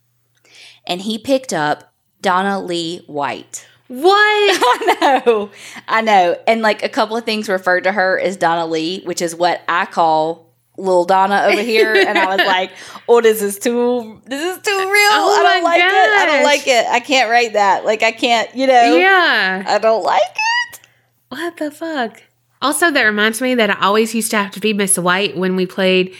And 0.85 1.01
he 1.01 1.17
picked 1.17 1.51
up 1.51 1.95
Donna 2.21 2.61
Lee 2.61 2.99
White. 3.07 3.65
What? 3.87 4.05
I 4.13 5.21
know. 5.25 5.49
I 5.87 6.01
know. 6.01 6.37
And 6.45 6.61
like 6.61 6.83
a 6.83 6.87
couple 6.87 7.17
of 7.17 7.25
things 7.25 7.49
referred 7.49 7.85
to 7.85 7.93
her 7.93 8.19
as 8.19 8.37
Donna 8.37 8.67
Lee, 8.67 9.01
which 9.03 9.23
is 9.23 9.33
what 9.33 9.63
I 9.67 9.87
call 9.87 10.50
little 10.81 11.05
Donna 11.05 11.43
over 11.47 11.61
here. 11.61 11.93
and 11.95 12.17
I 12.17 12.35
was 12.35 12.45
like, 12.45 12.71
oh, 13.07 13.21
this 13.21 13.41
is 13.41 13.57
too 13.59 14.21
this 14.25 14.41
is 14.41 14.61
too 14.63 14.71
real. 14.77 15.11
Oh 15.13 15.37
I 15.39 15.43
don't 15.53 15.63
like 15.63 15.79
it. 15.79 15.85
I 15.85 16.25
don't 16.25 16.43
like 16.43 16.67
it. 16.67 16.85
I 16.87 16.99
can't 16.99 17.29
write 17.29 17.53
that. 17.53 17.85
Like 17.85 18.03
I 18.03 18.11
can't, 18.11 18.53
you 18.55 18.67
know. 18.67 18.97
yeah. 18.97 19.63
I 19.67 19.77
don't 19.77 20.03
like 20.03 20.21
it. 20.23 20.79
What 21.29 21.57
the 21.57 21.71
fuck? 21.71 22.21
Also, 22.61 22.91
that 22.91 23.03
reminds 23.03 23.41
me 23.41 23.55
that 23.55 23.69
I 23.71 23.85
always 23.85 24.13
used 24.13 24.31
to 24.31 24.37
have 24.37 24.51
to 24.51 24.59
be 24.59 24.73
Miss 24.73 24.97
White 24.97 25.35
when 25.35 25.55
we 25.55 25.65
played 25.65 26.15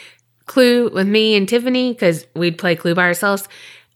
Clue 0.47 0.89
with 0.89 1.07
me 1.07 1.35
and 1.35 1.47
Tiffany 1.47 1.93
because 1.93 2.25
we'd 2.35 2.57
play 2.57 2.75
Clue 2.75 2.95
by 2.95 3.03
ourselves. 3.03 3.47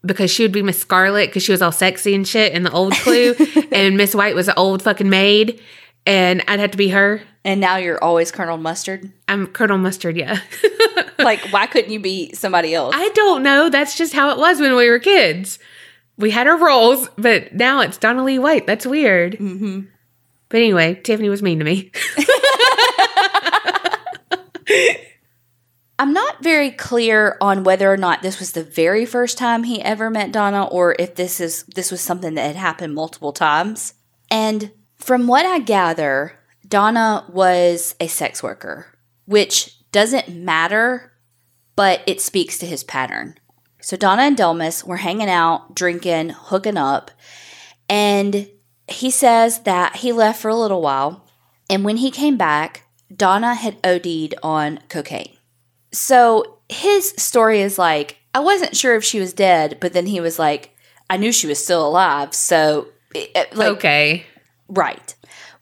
Because 0.06 0.30
she 0.30 0.44
would 0.44 0.52
be 0.52 0.62
Miss 0.62 0.78
Scarlet 0.78 1.28
because 1.30 1.42
she 1.42 1.52
was 1.52 1.64
all 1.64 1.72
sexy 1.72 2.14
and 2.14 2.28
shit 2.28 2.54
in 2.54 2.62
the 2.62 2.72
old 2.72 2.94
Clue, 2.94 3.34
and 3.72 3.98
Miss 3.98 4.14
White 4.14 4.36
was 4.36 4.48
an 4.48 4.54
old 4.56 4.84
fucking 4.84 5.10
maid, 5.10 5.60
and 6.06 6.44
I'd 6.48 6.60
have 6.60 6.72
to 6.72 6.78
be 6.78 6.90
her. 6.90 7.22
And 7.44 7.62
now 7.62 7.78
you're 7.78 8.04
always 8.04 8.32
Colonel 8.32 8.58
Mustard. 8.58 9.12
I'm 9.28 9.48
Colonel 9.48 9.78
Mustard, 9.78 10.18
yeah. 10.18 10.40
Like, 11.18 11.40
why 11.52 11.66
couldn't 11.66 11.92
you 11.92 12.00
be 12.00 12.34
somebody 12.34 12.76
else? 12.76 12.94
I 12.96 13.10
don't 13.10 13.42
know. 13.42 13.70
That's 13.70 13.98
just 13.98 14.14
how 14.14 14.30
it 14.30 14.38
was 14.38 14.60
when 14.60 14.76
we 14.76 14.90
were 14.90 15.00
kids. 15.00 15.58
We 16.18 16.32
had 16.32 16.48
our 16.48 16.58
roles, 16.58 17.10
but 17.18 17.54
now 17.54 17.82
it's 17.82 17.98
Donna 17.98 18.24
Lee 18.24 18.38
White. 18.38 18.68
That's 18.68 18.86
weird. 18.86 19.34
mm-hmm. 19.34 19.82
But 20.50 20.58
anyway, 20.58 21.00
Tiffany 21.04 21.30
was 21.30 21.42
mean 21.42 21.60
to 21.60 21.66
me. 21.66 21.92
I'm 25.98 26.14
not 26.14 26.44
very 26.44 26.72
clear 26.72 27.38
on 27.42 27.64
whether 27.64 27.92
or 27.92 27.98
not 27.98 28.22
this 28.22 28.40
was 28.40 28.52
the 28.52 28.64
very 28.64 29.06
first 29.06 29.38
time 29.38 29.64
he 29.64 29.82
ever 29.82 30.10
met 30.10 30.32
Donna 30.32 30.66
or 30.66 30.96
if 31.00 31.16
this 31.16 31.40
is 31.40 31.64
this 31.64 31.90
was 31.90 32.02
something 32.02 32.36
that 32.36 32.46
had 32.46 32.56
happened 32.56 32.94
multiple 32.94 33.34
times. 33.34 33.94
And 34.30 34.72
from 35.06 35.28
what 35.28 35.46
I 35.46 35.60
gather, 35.60 36.34
Donna 36.68 37.26
was 37.30 37.94
a 38.00 38.08
sex 38.08 38.42
worker, 38.42 38.88
which 39.26 39.80
doesn't 39.92 40.30
matter, 40.30 41.14
but 41.76 42.02
it 42.08 42.20
speaks 42.20 42.58
to 42.58 42.66
his 42.66 42.84
pattern. 42.84 43.36
So 43.82 43.96
Donna 43.96 44.24
and 44.24 44.36
Dellmus 44.36 44.84
were 44.84 44.98
hanging 44.98 45.30
out, 45.30 45.76
drinking, 45.76 46.30
hooking 46.30 46.76
up, 46.76 47.12
and 47.88 48.50
he 48.88 49.12
says 49.12 49.60
that 49.62 49.98
he 49.98 50.12
left 50.12 50.42
for 50.42 50.50
a 50.50 50.56
little 50.56 50.82
while. 50.82 51.28
And 51.70 51.86
when 51.86 51.98
he 51.98 52.10
came 52.10 52.36
back, 52.36 52.88
Donna 53.16 53.54
had 53.54 53.78
OD'd 53.84 54.34
on 54.42 54.80
cocaine. 54.90 55.38
So 55.92 56.58
his 56.68 57.10
story 57.16 57.62
is 57.62 57.78
like, 57.78 58.18
I 58.34 58.40
wasn't 58.40 58.76
sure 58.76 58.96
if 58.96 59.04
she 59.04 59.20
was 59.20 59.34
dead, 59.34 59.78
but 59.80 59.94
then 59.94 60.08
he 60.08 60.20
was 60.20 60.40
like, 60.40 60.76
I 61.12 61.18
knew 61.18 61.32
she 61.32 61.46
was 61.46 61.64
still 61.64 61.88
alive. 61.88 62.34
So, 62.34 62.88
it, 63.14 63.56
like, 63.56 63.68
okay. 63.78 64.26
Right. 64.68 65.16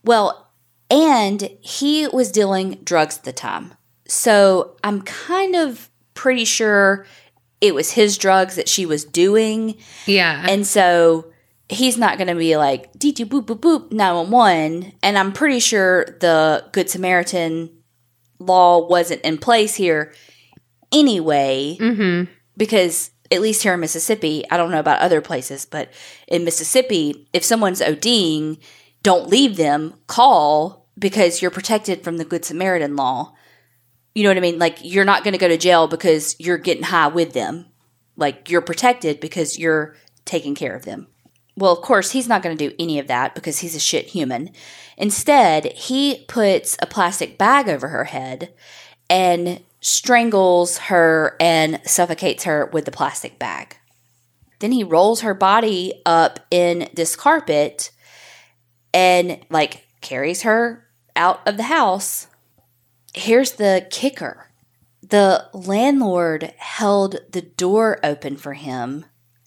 Well, 0.04 0.52
and 0.90 1.50
he 1.62 2.08
was 2.08 2.32
dealing 2.32 2.80
drugs 2.84 3.18
at 3.18 3.24
the 3.24 3.34
time. 3.34 3.74
So 4.08 4.78
I'm 4.84 5.02
kind 5.02 5.56
of 5.56 5.90
pretty 6.14 6.46
sure 6.46 7.06
it 7.62 7.74
was 7.74 7.92
his 7.92 8.18
drugs 8.18 8.56
that 8.56 8.68
she 8.68 8.86
was 8.86 9.06
doing. 9.06 9.78
Yeah. 10.06 10.46
And 10.48 10.68
so 10.68 11.32
he's 11.70 11.98
not 11.98 12.18
going 12.18 12.28
to 12.28 12.36
be 12.36 12.58
like, 12.58 12.94
DT 12.94 13.26
boop, 13.26 13.46
boop, 13.46 13.60
boop, 13.60 13.92
911. 13.92 14.94
And 15.02 15.18
I'm 15.18 15.32
pretty 15.32 15.60
sure 15.60 16.06
the 16.20 16.66
Good 16.72 16.90
Samaritan 16.90 17.70
law 18.40 18.86
wasn't 18.86 19.22
in 19.22 19.38
place 19.38 19.76
here 19.76 20.14
anyway, 20.92 21.78
mm-hmm. 21.80 22.32
because 22.58 23.12
at 23.32 23.42
least 23.42 23.64
here 23.64 23.74
in 23.74 23.80
Mississippi, 23.80 24.44
I 24.52 24.58
don't 24.58 24.72
know 24.72 24.80
about 24.80 25.00
other 25.00 25.22
places, 25.22 25.66
but 25.66 25.92
in 26.28 26.44
Mississippi, 26.44 27.28
if 27.34 27.44
someone's 27.44 27.82
ODing, 27.82 28.60
don't 29.04 29.30
leave 29.30 29.58
them, 29.58 29.96
call 30.08 30.88
because 30.98 31.42
you're 31.42 31.52
protected 31.52 32.04
from 32.04 32.18
the 32.18 32.26
Good 32.26 32.46
Samaritan 32.46 32.96
law. 32.96 33.34
You 34.16 34.24
know 34.24 34.30
what 34.30 34.38
I 34.38 34.42
mean? 34.42 34.60
Like 34.60 34.80
you're 34.82 35.06
not 35.06 35.24
going 35.24 35.34
to 35.34 35.40
go 35.40 35.48
to 35.48 35.58
jail 35.58 35.88
because 35.88 36.36
you're 36.40 36.58
getting 36.58 36.84
high 36.84 37.08
with 37.08 37.34
them. 37.34 37.68
Like 38.16 38.50
you're 38.50 38.62
protected 38.62 39.20
because 39.20 39.60
you're 39.60 39.96
taking 40.26 40.56
care 40.56 40.76
of 40.76 40.86
them. 40.86 41.08
Well, 41.56 41.74
of 41.74 41.84
course, 41.84 42.12
he's 42.12 42.28
not 42.28 42.42
going 42.42 42.58
to 42.58 42.70
do 42.70 42.76
any 42.80 42.98
of 42.98 43.08
that 43.08 43.36
because 43.36 43.60
he's 43.60 43.76
a 43.76 43.80
shit 43.80 44.08
human. 44.08 44.52
Instead, 44.98 45.66
he 45.74 46.26
puts 46.28 46.78
a 46.82 46.88
plastic 46.88 47.38
bag 47.38 47.70
over 47.70 47.90
her 47.90 48.06
head 48.06 48.54
and 49.10 49.62
strangles 49.80 50.78
her 50.78 51.36
and 51.40 51.80
suffocates 51.86 52.46
her 52.46 52.68
with 52.68 52.86
the 52.86 52.92
plastic 52.92 53.38
bag. 53.38 53.78
Then 54.60 54.72
he 54.72 54.84
rolls 54.84 55.22
her 55.22 55.34
body 55.34 56.02
up 56.06 56.40
in 56.50 56.90
this 56.94 57.16
carpet 57.16 57.92
and 58.94 59.40
like 59.50 59.88
carries 60.02 60.44
her 60.44 60.86
out 61.16 61.46
of 61.48 61.58
the 61.58 61.64
house. 61.64 62.28
Here's 63.14 63.54
the 63.54 63.88
kicker 63.90 64.50
the 65.02 65.48
landlord 65.54 66.54
held 66.58 67.18
the 67.30 67.42
door 67.42 68.00
open 68.04 68.38
for 68.38 68.54
him 68.54 69.06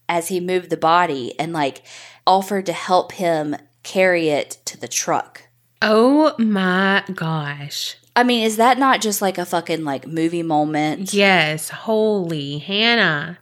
as 0.09 0.29
he 0.29 0.39
moved 0.39 0.71
the 0.71 0.77
body 0.77 1.39
and 1.41 1.53
like 1.53 1.83
offered 2.27 2.67
to 2.67 2.73
help 2.73 3.13
him 3.13 3.57
carry 3.83 4.29
it 4.29 4.59
to 4.67 4.79
the 4.79 4.89
truck. 4.89 5.49
Oh 5.83 6.35
my 6.39 7.05
gosh. 7.15 7.97
I 8.15 8.23
mean, 8.23 8.45
is 8.45 8.57
that 8.57 8.79
not 8.79 9.01
just 9.01 9.21
like 9.21 9.39
a 9.39 9.47
fucking 9.47 9.85
like 9.85 10.07
movie 10.07 10.43
moment? 10.43 11.13
Yes. 11.13 11.71
Holy 11.71 12.59
Hannah. 12.59 13.39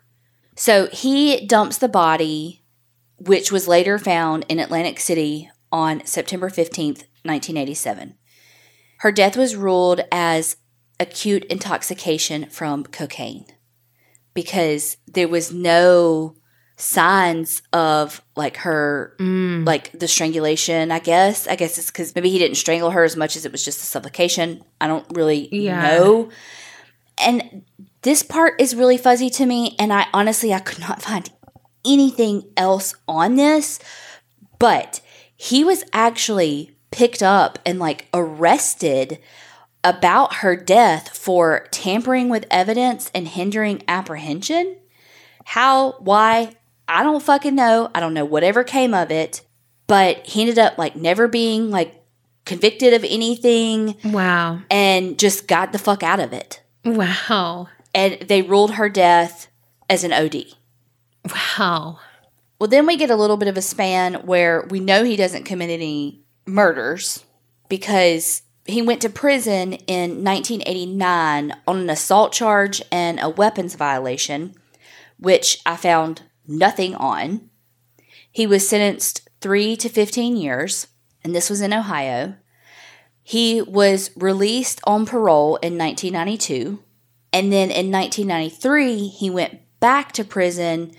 So 0.56 0.86
he 0.88 1.46
dumps 1.46 1.78
the 1.78 1.88
body, 1.88 2.62
which 3.18 3.50
was 3.50 3.68
later 3.68 3.98
found 3.98 4.46
in 4.48 4.60
Atlantic 4.60 5.00
City 5.00 5.50
on 5.74 6.06
September 6.06 6.48
15th, 6.48 7.02
1987. 7.24 8.14
Her 8.98 9.10
death 9.10 9.36
was 9.36 9.56
ruled 9.56 10.02
as 10.12 10.56
acute 11.00 11.44
intoxication 11.46 12.48
from 12.48 12.84
cocaine 12.84 13.44
because 14.34 14.96
there 15.08 15.26
was 15.26 15.52
no 15.52 16.36
signs 16.76 17.60
of 17.72 18.22
like 18.36 18.58
her 18.58 19.16
Mm. 19.18 19.64
like 19.66 19.92
the 19.96 20.08
strangulation 20.08 20.90
i 20.90 20.98
guess 20.98 21.46
i 21.46 21.54
guess 21.54 21.78
it's 21.78 21.86
because 21.88 22.14
maybe 22.16 22.30
he 22.30 22.38
didn't 22.40 22.56
strangle 22.56 22.90
her 22.90 23.04
as 23.04 23.16
much 23.16 23.36
as 23.36 23.44
it 23.46 23.52
was 23.52 23.64
just 23.64 23.78
a 23.80 23.86
suffocation 23.86 24.60
i 24.80 24.88
don't 24.88 25.06
really 25.16 25.48
Yeah. 25.54 25.80
know 25.82 26.30
and 27.18 27.62
this 28.02 28.24
part 28.24 28.60
is 28.60 28.74
really 28.74 28.96
fuzzy 28.98 29.30
to 29.30 29.46
me 29.46 29.76
and 29.78 29.92
i 29.92 30.06
honestly 30.12 30.52
i 30.52 30.58
could 30.58 30.80
not 30.80 31.00
find 31.00 31.30
anything 31.86 32.42
else 32.56 32.94
on 33.06 33.36
this 33.36 33.78
but 34.58 35.00
he 35.44 35.62
was 35.64 35.84
actually 35.92 36.74
picked 36.90 37.22
up 37.22 37.58
and 37.66 37.78
like 37.78 38.06
arrested 38.14 39.18
about 39.82 40.36
her 40.36 40.56
death 40.56 41.16
for 41.16 41.66
tampering 41.70 42.28
with 42.30 42.46
evidence 42.50 43.10
and 43.14 43.28
hindering 43.28 43.82
apprehension 43.88 44.76
how 45.44 45.92
why 45.98 46.54
i 46.88 47.02
don't 47.02 47.22
fucking 47.22 47.54
know 47.54 47.90
i 47.94 48.00
don't 48.00 48.14
know 48.14 48.24
whatever 48.24 48.64
came 48.64 48.94
of 48.94 49.10
it 49.10 49.42
but 49.86 50.24
he 50.26 50.40
ended 50.40 50.58
up 50.58 50.78
like 50.78 50.96
never 50.96 51.28
being 51.28 51.70
like 51.70 51.94
convicted 52.46 52.94
of 52.94 53.04
anything 53.04 53.94
Wow. 54.04 54.60
and 54.70 55.18
just 55.18 55.46
got 55.48 55.72
the 55.72 55.78
fuck 55.78 56.02
out 56.02 56.20
of 56.20 56.32
it 56.32 56.62
Wow. 56.84 57.68
and 57.94 58.18
they 58.28 58.40
ruled 58.42 58.72
her 58.74 58.88
death 58.88 59.48
as 59.90 60.04
an 60.04 60.12
od 60.12 60.36
Wow. 61.58 61.98
Well 62.64 62.70
then 62.70 62.86
we 62.86 62.96
get 62.96 63.10
a 63.10 63.16
little 63.16 63.36
bit 63.36 63.48
of 63.48 63.58
a 63.58 63.60
span 63.60 64.14
where 64.24 64.66
we 64.70 64.80
know 64.80 65.04
he 65.04 65.16
doesn't 65.16 65.44
commit 65.44 65.68
any 65.68 66.24
murders 66.46 67.22
because 67.68 68.40
he 68.64 68.80
went 68.80 69.02
to 69.02 69.10
prison 69.10 69.74
in 69.74 70.24
1989 70.24 71.52
on 71.66 71.76
an 71.76 71.90
assault 71.90 72.32
charge 72.32 72.80
and 72.90 73.20
a 73.20 73.28
weapons 73.28 73.74
violation 73.74 74.54
which 75.18 75.60
i 75.66 75.76
found 75.76 76.22
nothing 76.48 76.94
on. 76.94 77.50
He 78.32 78.46
was 78.46 78.66
sentenced 78.66 79.28
3 79.42 79.76
to 79.76 79.90
15 79.90 80.34
years 80.34 80.86
and 81.22 81.34
this 81.34 81.50
was 81.50 81.60
in 81.60 81.74
ohio. 81.74 82.34
He 83.22 83.60
was 83.60 84.10
released 84.16 84.80
on 84.84 85.04
parole 85.04 85.56
in 85.56 85.76
1992 85.76 86.82
and 87.30 87.52
then 87.52 87.70
in 87.70 87.92
1993 87.92 89.08
he 89.08 89.28
went 89.28 89.60
back 89.80 90.12
to 90.12 90.24
prison 90.24 90.94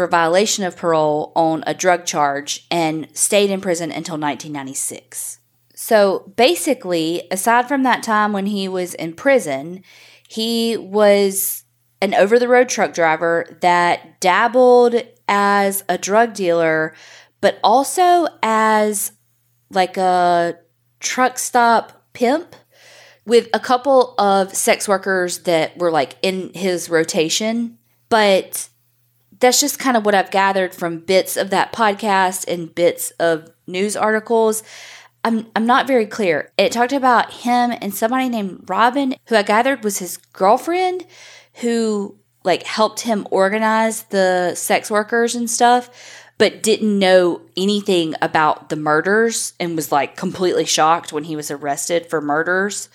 for 0.00 0.06
violation 0.06 0.64
of 0.64 0.78
parole 0.78 1.30
on 1.36 1.62
a 1.66 1.74
drug 1.74 2.06
charge 2.06 2.66
and 2.70 3.06
stayed 3.12 3.50
in 3.50 3.60
prison 3.60 3.92
until 3.92 4.14
1996. 4.14 5.40
So 5.74 6.32
basically, 6.36 7.28
aside 7.30 7.68
from 7.68 7.82
that 7.82 8.02
time 8.02 8.32
when 8.32 8.46
he 8.46 8.66
was 8.66 8.94
in 8.94 9.12
prison, 9.12 9.84
he 10.26 10.78
was 10.78 11.64
an 12.00 12.14
over 12.14 12.38
the 12.38 12.48
road 12.48 12.70
truck 12.70 12.94
driver 12.94 13.58
that 13.60 14.22
dabbled 14.22 14.94
as 15.28 15.84
a 15.86 15.98
drug 15.98 16.32
dealer, 16.32 16.94
but 17.42 17.58
also 17.62 18.26
as 18.42 19.12
like 19.68 19.98
a 19.98 20.56
truck 20.98 21.38
stop 21.38 22.06
pimp 22.14 22.56
with 23.26 23.50
a 23.52 23.60
couple 23.60 24.14
of 24.16 24.56
sex 24.56 24.88
workers 24.88 25.40
that 25.40 25.76
were 25.76 25.90
like 25.90 26.16
in 26.22 26.54
his 26.54 26.88
rotation. 26.88 27.76
But 28.08 28.69
that's 29.40 29.60
just 29.60 29.78
kind 29.78 29.96
of 29.96 30.04
what 30.04 30.14
I've 30.14 30.30
gathered 30.30 30.74
from 30.74 31.00
bits 31.00 31.36
of 31.36 31.50
that 31.50 31.72
podcast 31.72 32.46
and 32.46 32.74
bits 32.74 33.10
of 33.12 33.50
news 33.66 33.96
articles. 33.96 34.62
I'm 35.24 35.46
I'm 35.56 35.66
not 35.66 35.86
very 35.86 36.06
clear. 36.06 36.52
It 36.56 36.72
talked 36.72 36.92
about 36.92 37.32
him 37.32 37.72
and 37.80 37.94
somebody 37.94 38.28
named 38.28 38.64
Robin, 38.68 39.14
who 39.26 39.36
I 39.36 39.42
gathered 39.42 39.82
was 39.82 39.98
his 39.98 40.16
girlfriend, 40.16 41.06
who 41.54 42.16
like 42.44 42.62
helped 42.62 43.00
him 43.00 43.26
organize 43.30 44.04
the 44.04 44.54
sex 44.54 44.90
workers 44.90 45.34
and 45.34 45.50
stuff, 45.50 45.90
but 46.38 46.62
didn't 46.62 46.98
know 46.98 47.42
anything 47.56 48.14
about 48.22 48.70
the 48.70 48.76
murders 48.76 49.52
and 49.60 49.76
was 49.76 49.92
like 49.92 50.16
completely 50.16 50.64
shocked 50.64 51.12
when 51.12 51.24
he 51.24 51.36
was 51.36 51.50
arrested 51.50 52.06
for 52.06 52.20
murders, 52.22 52.88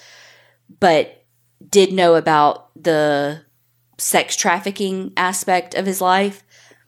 but 0.79 1.23
did 1.69 1.93
know 1.93 2.15
about 2.15 2.69
the 2.81 3.44
sex 3.97 4.35
trafficking 4.35 5.13
aspect 5.17 5.75
of 5.75 5.85
his 5.85 6.01
life. 6.01 6.43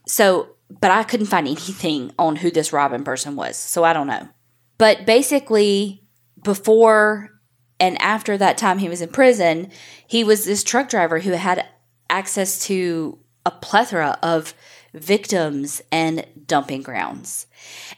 So, 0.06 0.56
but 0.80 0.90
I 0.90 1.02
couldn't 1.02 1.26
find 1.26 1.46
anything 1.46 2.12
on 2.18 2.36
who 2.36 2.50
this 2.50 2.72
Robin 2.72 3.04
person 3.04 3.36
was. 3.36 3.56
So 3.56 3.84
I 3.84 3.92
don't 3.92 4.06
know. 4.06 4.28
But 4.76 5.06
basically, 5.06 6.04
before 6.42 7.30
and 7.80 8.00
after 8.00 8.36
that 8.36 8.58
time 8.58 8.78
he 8.78 8.88
was 8.88 9.00
in 9.00 9.08
prison, 9.08 9.70
he 10.06 10.24
was 10.24 10.44
this 10.44 10.64
truck 10.64 10.88
driver 10.88 11.20
who 11.20 11.32
had 11.32 11.66
access 12.10 12.64
to 12.66 13.18
a 13.44 13.50
plethora 13.50 14.18
of 14.22 14.54
victims 14.94 15.82
and 15.92 16.26
dumping 16.46 16.82
grounds. 16.82 17.46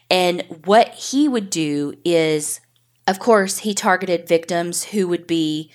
And 0.09 0.43
what 0.65 0.89
he 0.89 1.27
would 1.27 1.49
do 1.49 1.93
is, 2.03 2.59
of 3.07 3.19
course, 3.19 3.59
he 3.59 3.73
targeted 3.73 4.27
victims 4.27 4.83
who 4.85 5.07
would 5.07 5.27
be 5.27 5.71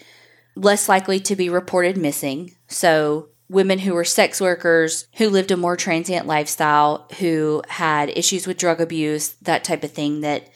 less 0.55 0.89
likely 0.89 1.20
to 1.20 1.37
be 1.37 1.49
reported 1.49 1.97
missing. 1.97 2.56
So, 2.69 3.29
women 3.49 3.81
who 3.81 3.95
were 3.95 4.05
sex 4.05 4.41
workers, 4.41 5.07
who 5.19 5.31
lived 5.31 5.51
a 5.51 5.57
more 5.57 5.77
transient 5.77 6.27
lifestyle, 6.27 7.07
who 7.21 7.62
had 7.69 8.11
issues 8.11 8.47
with 8.47 8.57
drug 8.57 8.81
abuse, 8.81 9.35
that 9.43 9.62
type 9.62 9.85
of 9.85 9.93
thing 9.93 10.21
that 10.23 10.49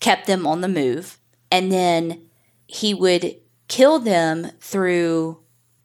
kept 0.00 0.26
them 0.26 0.46
on 0.46 0.60
the 0.60 0.68
move. 0.68 1.18
And 1.50 1.72
then 1.72 2.28
he 2.66 2.94
would 2.94 3.36
kill 3.66 3.98
them 3.98 4.52
through 4.60 5.40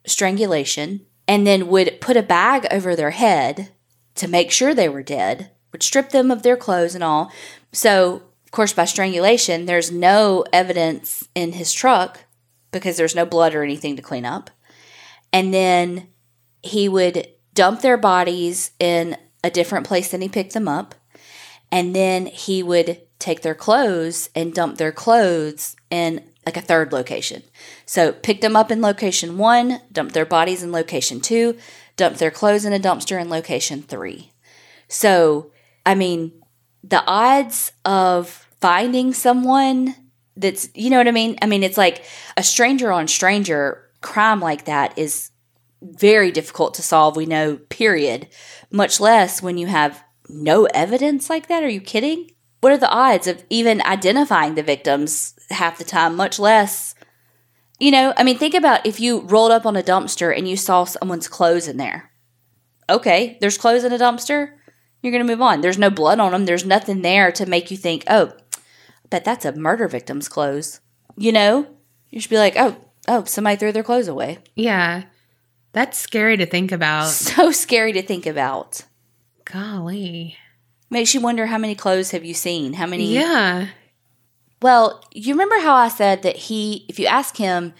strangulation 0.06 1.04
and 1.26 1.46
then 1.46 1.68
would 1.68 2.00
put 2.00 2.16
a 2.16 2.22
bag 2.22 2.66
over 2.70 2.94
their 2.94 3.10
head 3.10 3.70
to 4.16 4.28
make 4.28 4.50
sure 4.50 4.74
they 4.74 4.88
were 4.88 5.02
dead, 5.02 5.50
would 5.72 5.82
strip 5.82 6.10
them 6.10 6.30
of 6.30 6.42
their 6.42 6.56
clothes 6.56 6.94
and 6.94 7.02
all. 7.02 7.32
So, 7.72 8.22
of 8.44 8.50
course, 8.52 8.72
by 8.72 8.84
strangulation, 8.84 9.66
there's 9.66 9.90
no 9.90 10.44
evidence 10.52 11.26
in 11.34 11.52
his 11.52 11.72
truck 11.72 12.20
because 12.70 12.96
there's 12.96 13.14
no 13.14 13.26
blood 13.26 13.54
or 13.54 13.62
anything 13.64 13.96
to 13.96 14.02
clean 14.02 14.24
up. 14.24 14.50
And 15.34 15.52
then 15.52 16.08
he 16.62 16.88
would 16.88 17.26
dump 17.52 17.82
their 17.82 17.96
bodies 17.96 18.70
in 18.78 19.16
a 19.42 19.50
different 19.50 19.86
place 19.86 20.10
than 20.12 20.22
he 20.22 20.28
picked 20.28 20.54
them 20.54 20.68
up. 20.68 20.94
And 21.72 21.94
then 21.94 22.26
he 22.26 22.62
would 22.62 23.02
take 23.18 23.42
their 23.42 23.54
clothes 23.54 24.30
and 24.36 24.54
dump 24.54 24.78
their 24.78 24.92
clothes 24.92 25.74
in 25.90 26.22
like 26.46 26.56
a 26.56 26.60
third 26.60 26.92
location. 26.92 27.42
So 27.84 28.12
picked 28.12 28.42
them 28.42 28.54
up 28.54 28.70
in 28.70 28.80
location 28.80 29.36
one, 29.36 29.80
dumped 29.90 30.14
their 30.14 30.24
bodies 30.24 30.62
in 30.62 30.70
location 30.70 31.20
two, 31.20 31.58
dumped 31.96 32.20
their 32.20 32.30
clothes 32.30 32.64
in 32.64 32.72
a 32.72 32.78
dumpster 32.78 33.20
in 33.20 33.28
location 33.28 33.82
three. 33.82 34.30
So, 34.86 35.50
I 35.84 35.96
mean, 35.96 36.32
the 36.84 37.02
odds 37.06 37.72
of 37.84 38.28
finding 38.60 39.12
someone 39.12 39.96
that's, 40.36 40.68
you 40.74 40.90
know 40.90 40.98
what 40.98 41.08
I 41.08 41.12
mean? 41.12 41.38
I 41.42 41.46
mean, 41.46 41.62
it's 41.62 41.78
like 41.78 42.04
a 42.36 42.42
stranger 42.42 42.92
on 42.92 43.08
stranger 43.08 43.83
crime 44.04 44.38
like 44.38 44.66
that 44.66 44.96
is 44.96 45.30
very 45.82 46.30
difficult 46.30 46.74
to 46.74 46.82
solve, 46.82 47.16
we 47.16 47.26
know, 47.26 47.56
period. 47.68 48.28
Much 48.70 49.00
less 49.00 49.42
when 49.42 49.58
you 49.58 49.66
have 49.66 50.04
no 50.28 50.66
evidence 50.66 51.28
like 51.28 51.48
that. 51.48 51.64
Are 51.64 51.68
you 51.68 51.80
kidding? 51.80 52.30
What 52.60 52.72
are 52.72 52.78
the 52.78 52.90
odds 52.90 53.26
of 53.26 53.44
even 53.50 53.82
identifying 53.82 54.54
the 54.54 54.62
victims 54.62 55.34
half 55.50 55.78
the 55.78 55.84
time, 55.84 56.16
much 56.16 56.38
less? 56.38 56.94
You 57.78 57.90
know, 57.90 58.14
I 58.16 58.24
mean, 58.24 58.38
think 58.38 58.54
about 58.54 58.86
if 58.86 59.00
you 59.00 59.20
rolled 59.22 59.50
up 59.50 59.66
on 59.66 59.76
a 59.76 59.82
dumpster 59.82 60.36
and 60.36 60.48
you 60.48 60.56
saw 60.56 60.84
someone's 60.84 61.28
clothes 61.28 61.66
in 61.66 61.76
there. 61.76 62.10
Okay, 62.88 63.38
there's 63.40 63.58
clothes 63.58 63.84
in 63.84 63.92
a 63.92 63.98
dumpster. 63.98 64.52
You're 65.02 65.12
going 65.12 65.26
to 65.26 65.32
move 65.32 65.42
on. 65.42 65.60
There's 65.60 65.78
no 65.78 65.90
blood 65.90 66.20
on 66.20 66.32
them. 66.32 66.46
There's 66.46 66.64
nothing 66.64 67.02
there 67.02 67.32
to 67.32 67.46
make 67.46 67.70
you 67.70 67.76
think, 67.76 68.04
oh, 68.08 68.32
bet 69.10 69.24
that's 69.24 69.44
a 69.44 69.52
murder 69.52 69.88
victim's 69.88 70.28
clothes. 70.28 70.80
You 71.16 71.32
know, 71.32 71.66
you 72.10 72.20
should 72.20 72.30
be 72.30 72.38
like, 72.38 72.54
oh, 72.56 72.76
oh, 73.08 73.24
somebody 73.24 73.56
threw 73.56 73.72
their 73.72 73.82
clothes 73.82 74.08
away. 74.08 74.38
Yeah. 74.54 75.04
That's 75.72 75.98
scary 75.98 76.36
to 76.36 76.46
think 76.46 76.72
about. 76.72 77.08
So 77.10 77.50
scary 77.50 77.92
to 77.92 78.02
think 78.02 78.26
about. 78.26 78.82
Golly. 79.44 80.36
Makes 80.90 81.14
you 81.14 81.20
wonder 81.20 81.46
how 81.46 81.58
many 81.58 81.74
clothes 81.74 82.12
have 82.12 82.24
you 82.24 82.34
seen? 82.34 82.74
How 82.74 82.86
many? 82.86 83.12
Yeah. 83.12 83.68
Well, 84.62 85.04
you 85.12 85.34
remember 85.34 85.58
how 85.58 85.74
I 85.74 85.88
said 85.88 86.22
that 86.22 86.36
he, 86.36 86.86
if 86.88 86.98
you 86.98 87.06
ask 87.06 87.36
him, 87.36 87.74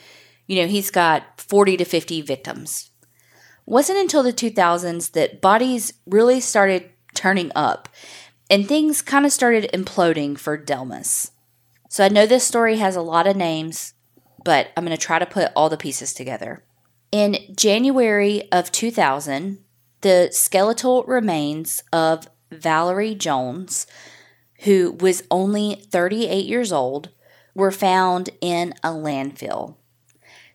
you 0.47 0.61
know, 0.61 0.67
he's 0.67 0.91
got 0.91 1.41
40 1.41 1.77
to 1.79 1.85
50 1.85 2.21
victims. 2.23 2.91
Wasn't 3.67 3.99
until 3.99 4.23
the 4.23 4.33
2000s 4.33 5.13
that 5.13 5.41
bodies 5.41 5.95
really 6.07 6.41
started 6.41 6.91
turning 7.15 7.51
up 7.55 7.89
and 8.51 8.69
things 8.69 9.01
kind 9.01 9.25
of 9.25 9.33
started 9.33 9.71
imploding 9.73 10.39
for 10.39 10.59
Dellmus. 10.59 11.31
So 11.89 12.05
I 12.05 12.09
know 12.09 12.27
this 12.27 12.45
story 12.45 12.77
has 12.77 12.97
a 12.97 13.03
lot 13.03 13.27
of 13.27 13.37
names, 13.37 13.95
but 14.45 14.71
I'm 14.77 14.85
going 14.85 14.97
to 14.97 15.03
try 15.03 15.19
to 15.19 15.27
put 15.27 15.51
all 15.57 15.69
the 15.69 15.77
pieces 15.77 16.13
together. 16.15 16.63
In 17.11 17.37
January 17.57 18.51
of 18.53 18.71
2000, 18.71 19.59
the 20.03 20.29
skeletal 20.33 21.03
remains 21.05 21.83
of 21.93 22.29
Valerie 22.53 23.15
Jones, 23.15 23.87
who 24.61 24.93
was 24.93 25.23
only 25.31 25.87
38 25.91 26.45
years 26.45 26.73
old, 26.73 27.11
were 27.55 27.71
found 27.71 28.31
in 28.41 28.75
a 28.83 28.91
landfill. 28.91 29.77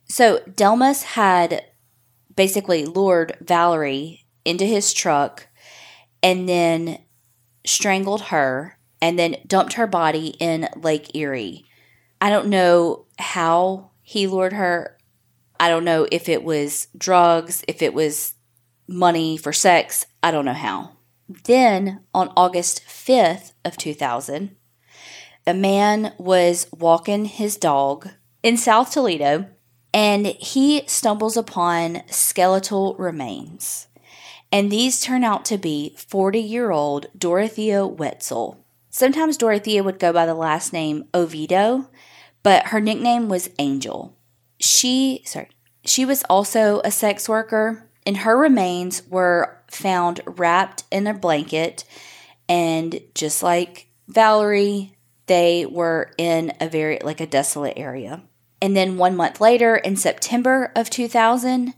So 0.05 0.39
Dellmus 0.39 1.03
had 1.03 1.65
basically 2.35 2.85
lured 2.85 3.37
Valerie 3.41 4.25
into 4.45 4.65
his 4.65 4.93
truck 4.93 5.47
and 6.21 6.47
then 6.47 6.99
strangled 7.65 8.23
her 8.23 8.77
and 9.01 9.17
then 9.17 9.37
dumped 9.47 9.73
her 9.73 9.87
body 9.87 10.35
in 10.39 10.67
Lake 10.75 11.15
Erie. 11.15 11.65
I 12.21 12.29
don't 12.29 12.47
know 12.47 13.05
how 13.19 13.91
he 14.01 14.27
lured 14.27 14.53
her. 14.53 14.97
I 15.59 15.69
don't 15.69 15.85
know 15.85 16.07
if 16.11 16.29
it 16.29 16.43
was 16.43 16.87
drugs, 16.97 17.63
if 17.67 17.81
it 17.81 17.93
was 17.93 18.33
money 18.87 19.37
for 19.37 19.53
sex. 19.53 20.05
I 20.23 20.31
don't 20.31 20.45
know 20.45 20.53
how. 20.53 20.91
Then 21.27 22.01
on 22.13 22.33
August 22.35 22.81
5th 22.87 23.53
of 23.63 23.77
2000, 23.77 24.55
a 25.45 25.53
man 25.53 26.13
was 26.17 26.67
walking 26.71 27.25
his 27.25 27.55
dog 27.55 28.09
in 28.41 28.57
South 28.57 28.91
Toledo 28.91 29.47
and 29.93 30.27
he 30.27 30.83
stumbles 30.87 31.37
upon 31.37 32.03
skeletal 32.07 32.95
remains. 32.95 33.87
And 34.51 34.71
these 34.71 34.99
turn 34.99 35.23
out 35.23 35.45
to 35.45 35.57
be 35.57 35.95
40 35.97 36.39
year 36.39 36.71
old 36.71 37.07
Dorothea 37.17 37.85
Wetzel. 37.85 38.65
Sometimes 38.89 39.37
Dorothea 39.37 39.83
would 39.83 39.99
go 39.99 40.11
by 40.11 40.25
the 40.25 40.33
last 40.33 40.73
name 40.73 41.05
Oviedo, 41.13 41.88
but 42.43 42.67
her 42.67 42.79
nickname 42.79 43.29
was 43.29 43.49
Angel. 43.59 44.17
She, 44.59 45.21
sorry, 45.25 45.49
she 45.85 46.05
was 46.05 46.23
also 46.29 46.81
a 46.83 46.91
sex 46.91 47.29
worker, 47.29 47.89
and 48.05 48.17
her 48.17 48.37
remains 48.37 49.03
were 49.07 49.57
found 49.67 50.21
wrapped 50.25 50.83
in 50.91 51.07
a 51.07 51.13
blanket. 51.13 51.83
And 52.47 53.01
just 53.13 53.43
like 53.43 53.87
Valerie, 54.07 54.97
they 55.27 55.65
were 55.65 56.11
in 56.17 56.53
a 56.59 56.67
very, 56.67 56.99
like 57.03 57.21
a 57.21 57.27
desolate 57.27 57.77
area. 57.77 58.23
And 58.61 58.75
then 58.75 58.97
one 58.97 59.15
month 59.15 59.39
later, 59.39 59.75
in 59.75 59.95
September 59.95 60.71
of 60.75 60.89
2000, 60.89 61.73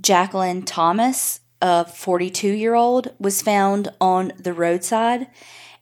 Jacqueline 0.00 0.62
Thomas, 0.62 1.40
a 1.62 1.84
42 1.84 2.48
year 2.48 2.74
old, 2.74 3.14
was 3.18 3.42
found 3.42 3.88
on 4.00 4.32
the 4.38 4.52
roadside. 4.52 5.28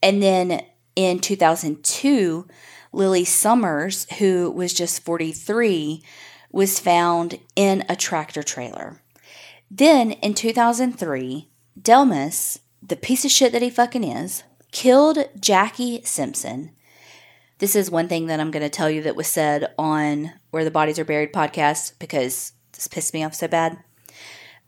And 0.02 0.22
then 0.22 0.62
in 0.94 1.18
2002, 1.20 2.46
Lily 2.92 3.24
Summers, 3.24 4.06
who 4.18 4.50
was 4.50 4.72
just 4.72 5.02
43, 5.02 6.02
was 6.50 6.80
found 6.80 7.38
in 7.54 7.84
a 7.88 7.96
tractor 7.96 8.42
trailer. 8.42 9.02
Then 9.70 10.12
in 10.12 10.34
2003, 10.34 11.48
Dellmus, 11.80 12.58
the 12.82 12.96
piece 12.96 13.24
of 13.24 13.30
shit 13.30 13.52
that 13.52 13.62
he 13.62 13.70
fucking 13.70 14.04
is, 14.04 14.42
killed 14.72 15.18
Jackie 15.38 16.02
Simpson. 16.04 16.70
This 17.58 17.74
is 17.74 17.90
one 17.90 18.08
thing 18.08 18.26
that 18.26 18.40
I'm 18.40 18.50
going 18.50 18.62
to 18.62 18.70
tell 18.70 18.88
you 18.88 19.02
that 19.02 19.16
was 19.16 19.26
said 19.26 19.74
on 19.78 20.32
Where 20.50 20.64
the 20.64 20.70
Bodies 20.70 20.98
Are 20.98 21.04
Buried 21.04 21.32
podcast 21.32 21.98
because 21.98 22.52
this 22.72 22.86
pissed 22.86 23.12
me 23.12 23.24
off 23.24 23.34
so 23.34 23.48
bad. 23.48 23.78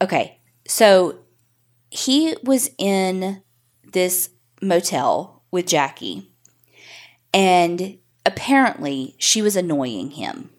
Okay, 0.02 0.40
so 0.66 1.20
he 1.90 2.36
was 2.42 2.70
in 2.78 3.42
this 3.84 4.30
motel 4.60 5.44
with 5.50 5.66
Jackie, 5.66 6.30
and 7.32 7.98
apparently 8.30 9.14
she 9.18 9.42
was 9.42 9.56
annoying 9.56 10.12
him. 10.12 10.50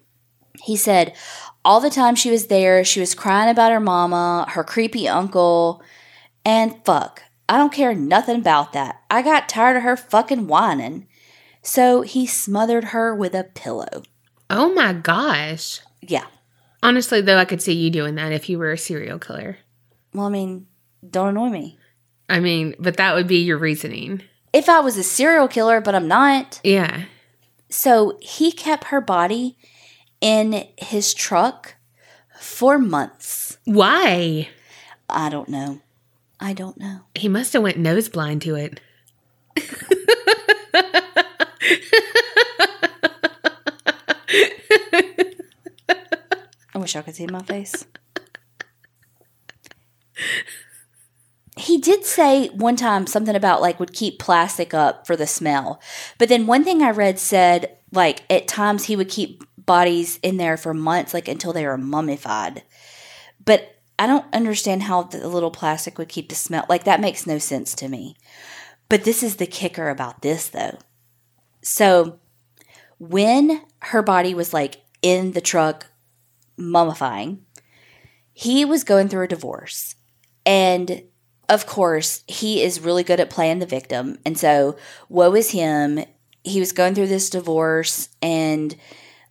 He 0.63 0.75
said 0.75 1.15
all 1.63 1.79
the 1.79 1.89
time 1.89 2.15
she 2.15 2.31
was 2.31 2.47
there, 2.47 2.83
she 2.83 2.99
was 2.99 3.15
crying 3.15 3.49
about 3.49 3.71
her 3.71 3.79
mama, 3.79 4.45
her 4.49 4.63
creepy 4.63 5.07
uncle, 5.07 5.81
and 6.43 6.83
fuck, 6.85 7.23
I 7.47 7.57
don't 7.57 7.73
care 7.73 7.93
nothing 7.93 8.37
about 8.37 8.73
that. 8.73 9.01
I 9.09 9.21
got 9.21 9.49
tired 9.49 9.77
of 9.77 9.83
her 9.83 9.97
fucking 9.97 10.47
whining. 10.47 11.07
So 11.61 12.01
he 12.01 12.25
smothered 12.25 12.85
her 12.85 13.13
with 13.13 13.35
a 13.35 13.43
pillow. 13.43 14.03
Oh 14.49 14.73
my 14.73 14.93
gosh. 14.93 15.81
Yeah. 16.01 16.25
Honestly, 16.81 17.21
though, 17.21 17.37
I 17.37 17.45
could 17.45 17.61
see 17.61 17.73
you 17.73 17.89
doing 17.89 18.15
that 18.15 18.31
if 18.31 18.49
you 18.49 18.57
were 18.57 18.71
a 18.71 18.77
serial 18.77 19.19
killer. 19.19 19.57
Well, 20.13 20.25
I 20.25 20.29
mean, 20.29 20.65
don't 21.07 21.29
annoy 21.29 21.49
me. 21.49 21.77
I 22.27 22.39
mean, 22.39 22.75
but 22.79 22.97
that 22.97 23.13
would 23.13 23.27
be 23.27 23.43
your 23.43 23.57
reasoning. 23.57 24.23
If 24.53 24.67
I 24.67 24.79
was 24.79 24.97
a 24.97 25.03
serial 25.03 25.47
killer, 25.47 25.79
but 25.81 25.93
I'm 25.93 26.07
not. 26.07 26.59
Yeah. 26.63 27.03
So 27.71 28.17
he 28.21 28.51
kept 28.51 28.85
her 28.85 28.99
body 29.01 29.57
in 30.19 30.67
his 30.77 31.13
truck 31.13 31.75
for 32.37 32.77
months. 32.77 33.57
Why? 33.63 34.49
I 35.09 35.29
don't 35.29 35.49
know. 35.49 35.79
I 36.39 36.53
don't 36.53 36.77
know. 36.77 37.01
He 37.15 37.29
must 37.29 37.53
have 37.53 37.63
went 37.63 37.77
nose 37.77 38.09
blind 38.09 38.41
to 38.43 38.55
it. 38.55 38.81
I 46.73 46.77
wish 46.77 46.95
I 46.95 47.01
could 47.01 47.15
see 47.15 47.27
my 47.27 47.41
face. 47.43 47.85
He 51.57 51.77
did 51.77 52.05
say 52.05 52.47
one 52.49 52.75
time 52.75 53.07
something 53.07 53.35
about 53.35 53.61
like 53.61 53.79
would 53.79 53.93
keep 53.93 54.19
plastic 54.19 54.73
up 54.73 55.05
for 55.05 55.15
the 55.15 55.27
smell. 55.27 55.81
But 56.17 56.29
then 56.29 56.47
one 56.47 56.63
thing 56.63 56.81
I 56.81 56.91
read 56.91 57.19
said 57.19 57.77
like 57.91 58.23
at 58.29 58.47
times 58.47 58.85
he 58.85 58.95
would 58.95 59.09
keep 59.09 59.43
bodies 59.57 60.17
in 60.23 60.37
there 60.37 60.57
for 60.57 60.73
months 60.73 61.13
like 61.13 61.27
until 61.27 61.53
they 61.53 61.65
were 61.65 61.77
mummified. 61.77 62.63
But 63.43 63.75
I 63.99 64.07
don't 64.07 64.25
understand 64.33 64.83
how 64.83 65.03
the 65.03 65.27
little 65.27 65.51
plastic 65.51 65.97
would 65.97 66.09
keep 66.09 66.29
the 66.29 66.35
smell. 66.35 66.65
Like 66.69 66.85
that 66.85 67.01
makes 67.01 67.27
no 67.27 67.37
sense 67.37 67.75
to 67.75 67.87
me. 67.87 68.15
But 68.89 69.03
this 69.03 69.21
is 69.21 69.35
the 69.35 69.45
kicker 69.45 69.89
about 69.89 70.21
this 70.21 70.47
though. 70.47 70.77
So 71.61 72.19
when 72.97 73.61
her 73.79 74.01
body 74.01 74.33
was 74.33 74.53
like 74.53 74.81
in 75.01 75.31
the 75.31 75.41
truck 75.41 75.87
mummifying, 76.57 77.39
he 78.33 78.65
was 78.65 78.83
going 78.83 79.09
through 79.09 79.25
a 79.25 79.27
divorce. 79.27 79.95
And 80.45 81.03
of 81.51 81.65
course, 81.65 82.23
he 82.27 82.63
is 82.63 82.79
really 82.79 83.03
good 83.03 83.19
at 83.19 83.29
playing 83.29 83.59
the 83.59 83.65
victim. 83.65 84.17
And 84.25 84.37
so, 84.37 84.77
woe 85.09 85.35
is 85.35 85.51
him. 85.51 86.05
He 86.45 86.61
was 86.61 86.71
going 86.71 86.95
through 86.95 87.07
this 87.07 87.29
divorce, 87.29 88.07
and 88.21 88.73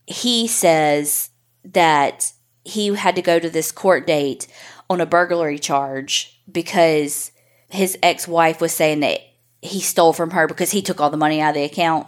he 0.06 0.46
says 0.46 1.30
that 1.64 2.32
he 2.62 2.94
had 2.94 3.16
to 3.16 3.22
go 3.22 3.38
to 3.38 3.48
this 3.48 3.72
court 3.72 4.06
date 4.06 4.46
on 4.90 5.00
a 5.00 5.06
burglary 5.06 5.58
charge 5.58 6.38
because 6.50 7.32
his 7.70 7.96
ex 8.02 8.28
wife 8.28 8.60
was 8.60 8.74
saying 8.74 9.00
that 9.00 9.20
he 9.62 9.80
stole 9.80 10.12
from 10.12 10.32
her 10.32 10.46
because 10.46 10.72
he 10.72 10.82
took 10.82 11.00
all 11.00 11.10
the 11.10 11.16
money 11.16 11.40
out 11.40 11.50
of 11.50 11.54
the 11.54 11.64
account. 11.64 12.06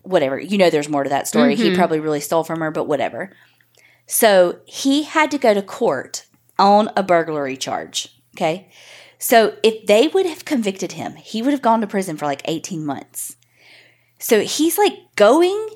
Whatever. 0.00 0.40
You 0.40 0.56
know, 0.56 0.70
there's 0.70 0.88
more 0.88 1.04
to 1.04 1.10
that 1.10 1.28
story. 1.28 1.56
He 1.56 1.68
mm-hmm. 1.68 1.76
probably 1.76 2.00
really 2.00 2.20
stole 2.20 2.42
from 2.42 2.60
her, 2.60 2.70
but 2.70 2.88
whatever. 2.88 3.30
So 4.06 4.60
he 4.64 5.02
had 5.02 5.30
to 5.30 5.38
go 5.38 5.52
to 5.52 5.62
court 5.62 6.24
on 6.58 6.88
a 6.96 7.02
burglary 7.02 7.56
charge. 7.56 8.08
Okay. 8.34 8.70
So 9.22 9.54
if 9.62 9.86
they 9.86 10.08
would 10.08 10.26
have 10.26 10.44
convicted 10.44 10.92
him, 10.92 11.14
he 11.14 11.42
would 11.42 11.52
have 11.52 11.62
gone 11.62 11.80
to 11.80 11.86
prison 11.86 12.16
for 12.16 12.26
like 12.26 12.42
18 12.46 12.84
months. 12.84 13.36
So 14.18 14.40
he's 14.40 14.76
like 14.76 14.94
going 15.14 15.68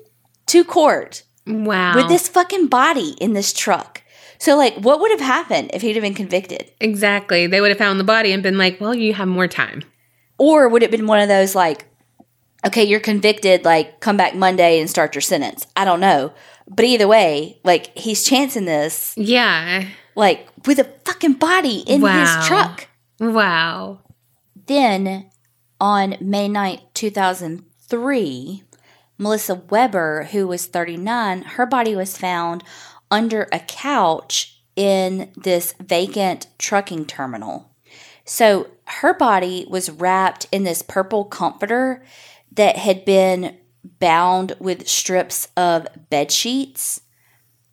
to 0.47 0.65
court 0.65 1.23
Wow. 1.45 1.95
with 1.95 2.09
this 2.09 2.27
fucking 2.27 2.67
body 2.67 3.15
in 3.21 3.31
this 3.31 3.53
truck. 3.53 4.03
So, 4.37 4.55
like, 4.57 4.75
what 4.75 4.99
would 4.99 5.11
have 5.11 5.21
happened 5.21 5.71
if 5.73 5.81
he'd 5.81 5.95
have 5.95 6.03
been 6.03 6.13
convicted? 6.13 6.69
Exactly. 6.81 7.47
They 7.47 7.61
would 7.61 7.69
have 7.69 7.77
found 7.77 7.99
the 7.99 8.03
body 8.03 8.33
and 8.33 8.43
been 8.43 8.57
like, 8.57 8.79
well, 8.81 8.93
you 8.93 9.13
have 9.13 9.27
more 9.29 9.47
time. 9.47 9.81
Or 10.37 10.67
would 10.67 10.83
it 10.83 10.91
have 10.91 10.91
been 10.91 11.07
one 11.07 11.19
of 11.21 11.27
those, 11.29 11.55
like, 11.55 11.85
okay, 12.65 12.83
you're 12.83 12.99
convicted, 12.99 13.63
like, 13.65 13.99
come 14.01 14.15
back 14.17 14.35
Monday 14.35 14.79
and 14.79 14.87
start 14.89 15.15
your 15.15 15.23
sentence? 15.23 15.65
I 15.75 15.85
don't 15.85 15.99
know. 16.01 16.33
But 16.67 16.85
either 16.85 17.07
way, 17.07 17.59
like, 17.63 17.97
he's 17.97 18.23
chancing 18.25 18.65
this, 18.65 19.13
Yeah. 19.17 19.85
like, 20.15 20.47
with 20.67 20.77
a 20.79 20.83
fucking 21.05 21.33
body 21.33 21.79
in 21.87 22.01
Wow. 22.01 22.19
his 22.37 22.47
truck. 22.47 22.87
Wow. 23.19 23.99
Then 24.67 25.29
on 25.79 26.17
May 26.21 26.47
9th, 26.47 26.81
2003, 26.93 28.63
Melissa 29.17 29.55
Weber, 29.55 30.29
who 30.31 30.47
was 30.47 30.65
39, 30.65 31.41
her 31.41 31.65
body 31.65 31.95
was 31.95 32.17
found 32.17 32.63
under 33.09 33.47
a 33.51 33.59
couch 33.59 34.61
in 34.75 35.31
this 35.35 35.73
vacant 35.79 36.47
trucking 36.59 37.05
terminal. 37.05 37.71
So 38.25 38.67
her 38.85 39.13
body 39.13 39.65
was 39.69 39.89
wrapped 39.89 40.47
in 40.51 40.63
this 40.63 40.81
purple 40.81 41.25
comforter 41.25 42.03
that 42.51 42.77
had 42.77 43.05
been 43.05 43.57
bound 43.99 44.53
with 44.59 44.87
strips 44.87 45.47
of 45.55 45.87
bed 46.09 46.31
sheets. 46.31 47.01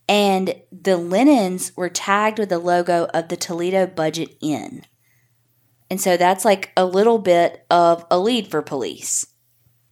And 0.09 0.55
the 0.70 0.97
linens 0.97 1.72
were 1.76 1.88
tagged 1.88 2.38
with 2.38 2.51
the 2.51 2.59
logo 2.59 3.07
of 3.12 3.28
the 3.28 3.36
Toledo 3.36 3.86
Budget 3.86 4.36
Inn. 4.40 4.84
And 5.91 6.01
so 6.01 6.16
that's 6.16 6.45
like 6.45 6.72
a 6.76 6.85
little 6.85 7.18
bit 7.18 7.64
of 7.70 8.05
a 8.11 8.18
lead 8.18 8.49
for 8.49 8.62
police. 8.62 9.26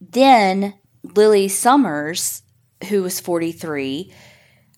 Then 0.01 0.73
Lily 1.03 1.47
Summers, 1.47 2.43
who 2.89 3.03
was 3.03 3.19
43, 3.19 4.11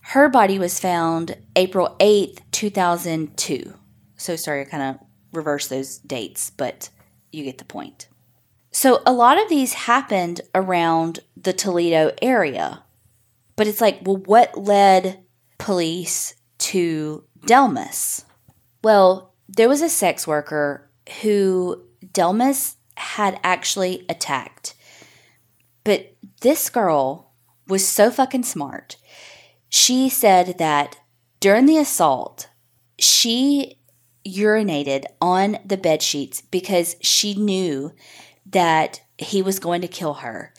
her 0.02 0.30
body 0.30 0.60
was 0.60 0.80
found 0.80 1.38
April 1.56 1.96
8th, 2.00 2.40
2002. 2.52 3.74
So 4.18 4.36
sorry, 4.36 4.62
I 4.62 4.66
kind 4.66 4.84
of 4.84 5.08
reversed 5.34 5.70
those 5.70 5.98
dates, 6.00 6.52
but 6.52 6.90
you 7.32 7.44
get 7.44 7.58
the 7.58 7.66
point. 7.66 8.08
So 8.72 9.02
a 9.06 9.14
lot 9.14 9.42
of 9.42 9.50
these 9.50 9.74
happened 9.74 10.42
around 10.54 11.22
the 11.38 11.54
Toledo 11.54 12.12
area. 12.22 12.84
But 13.56 13.68
it's 13.68 13.82
like, 13.82 14.00
well, 14.04 14.18
what 14.18 14.58
led 14.58 15.24
police 15.58 16.36
to 16.58 17.24
Dellmus? 17.40 18.26
Well, 18.84 19.34
there 19.48 19.70
was 19.70 19.82
a 19.82 19.90
sex 19.90 20.28
worker 20.28 20.85
who 21.22 21.84
Dellmus 22.14 22.76
had 22.98 23.40
actually 23.44 24.06
attacked. 24.10 24.76
But 25.84 26.16
this 26.42 26.70
girl 26.70 27.32
was 27.68 27.88
so 27.88 28.12
fucking 28.12 28.44
smart. 28.44 28.98
She 29.70 30.10
said 30.10 30.58
that 30.58 30.98
during 31.40 31.66
the 31.66 31.78
assault, 31.78 32.50
she 32.98 33.80
urinated 34.26 35.06
on 35.22 35.58
the 35.66 35.78
bed 35.78 36.02
sheets 36.02 36.42
because 36.42 36.96
she 37.02 37.36
knew 37.36 37.94
that 38.46 39.02
he 39.18 39.42
was 39.42 39.60
going 39.60 39.82
to 39.82 39.88
kill 39.88 40.16
her. 40.16 40.54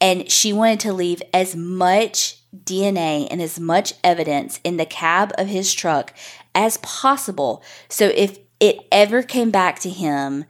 And 0.00 0.30
she 0.30 0.52
wanted 0.52 0.80
to 0.80 0.92
leave 0.92 1.22
as 1.32 1.54
much 1.54 2.38
DNA 2.56 3.28
and 3.30 3.40
as 3.40 3.60
much 3.60 3.94
evidence 4.02 4.58
in 4.64 4.76
the 4.76 4.86
cab 4.86 5.32
of 5.38 5.46
his 5.46 5.72
truck 5.72 6.12
as 6.54 6.76
possible. 6.78 7.62
So 7.88 8.10
if 8.14 8.38
it 8.62 8.78
ever 8.92 9.24
came 9.24 9.50
back 9.50 9.80
to 9.80 9.90
him, 9.90 10.44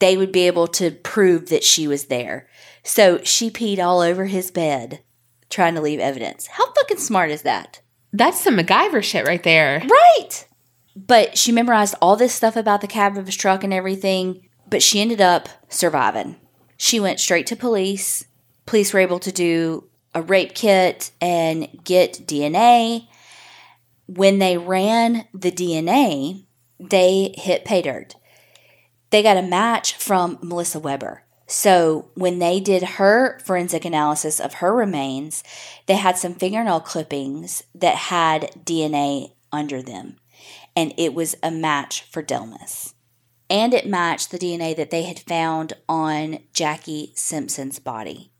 they 0.00 0.16
would 0.16 0.32
be 0.32 0.46
able 0.46 0.66
to 0.66 0.90
prove 0.90 1.50
that 1.50 1.62
she 1.62 1.86
was 1.86 2.06
there. 2.06 2.48
So 2.82 3.22
she 3.24 3.50
peed 3.50 3.78
all 3.78 4.00
over 4.00 4.24
his 4.24 4.50
bed 4.50 5.02
trying 5.50 5.74
to 5.74 5.82
leave 5.82 6.00
evidence. 6.00 6.46
How 6.46 6.72
fucking 6.72 6.96
smart 6.96 7.30
is 7.30 7.42
that? 7.42 7.82
That's 8.10 8.40
some 8.40 8.56
MacGyver 8.56 9.02
shit 9.02 9.26
right 9.26 9.42
there. 9.42 9.82
Right. 9.86 10.46
But 10.96 11.36
she 11.36 11.52
memorized 11.52 11.94
all 12.00 12.16
this 12.16 12.32
stuff 12.32 12.56
about 12.56 12.80
the 12.80 12.86
cab 12.86 13.18
of 13.18 13.26
his 13.26 13.36
truck 13.36 13.62
and 13.62 13.72
everything, 13.72 14.48
but 14.66 14.82
she 14.82 15.02
ended 15.02 15.20
up 15.20 15.50
surviving. 15.68 16.36
She 16.78 16.98
went 16.98 17.20
straight 17.20 17.46
to 17.48 17.56
police. 17.56 18.24
Police 18.64 18.94
were 18.94 19.00
able 19.00 19.18
to 19.18 19.30
do 19.30 19.90
a 20.14 20.22
rape 20.22 20.54
kit 20.54 21.10
and 21.20 21.68
get 21.84 22.26
DNA. 22.26 23.08
When 24.06 24.38
they 24.38 24.56
ran 24.56 25.28
the 25.34 25.52
DNA, 25.52 26.45
they 26.78 27.34
hit 27.36 27.64
pay 27.64 27.82
dirt. 27.82 28.16
They 29.10 29.22
got 29.22 29.36
a 29.36 29.42
match 29.42 29.94
from 29.94 30.38
Melissa 30.42 30.78
Weber. 30.78 31.22
So 31.46 32.10
when 32.14 32.40
they 32.40 32.58
did 32.58 32.82
her 32.82 33.38
forensic 33.40 33.84
analysis 33.84 34.40
of 34.40 34.54
her 34.54 34.74
remains, 34.74 35.44
they 35.86 35.94
had 35.94 36.18
some 36.18 36.34
fingernail 36.34 36.80
clippings 36.80 37.62
that 37.74 37.94
had 37.94 38.50
DNA 38.64 39.32
under 39.52 39.80
them. 39.80 40.16
And 40.74 40.92
it 40.96 41.14
was 41.14 41.36
a 41.42 41.50
match 41.50 42.02
for 42.02 42.22
Dellmus. 42.22 42.94
And 43.48 43.72
it 43.72 43.86
matched 43.86 44.32
the 44.32 44.38
DNA 44.38 44.76
that 44.76 44.90
they 44.90 45.04
had 45.04 45.20
found 45.20 45.74
on 45.88 46.40
Jackie 46.52 47.12
Simpson's 47.14 47.78
body. 47.78 48.32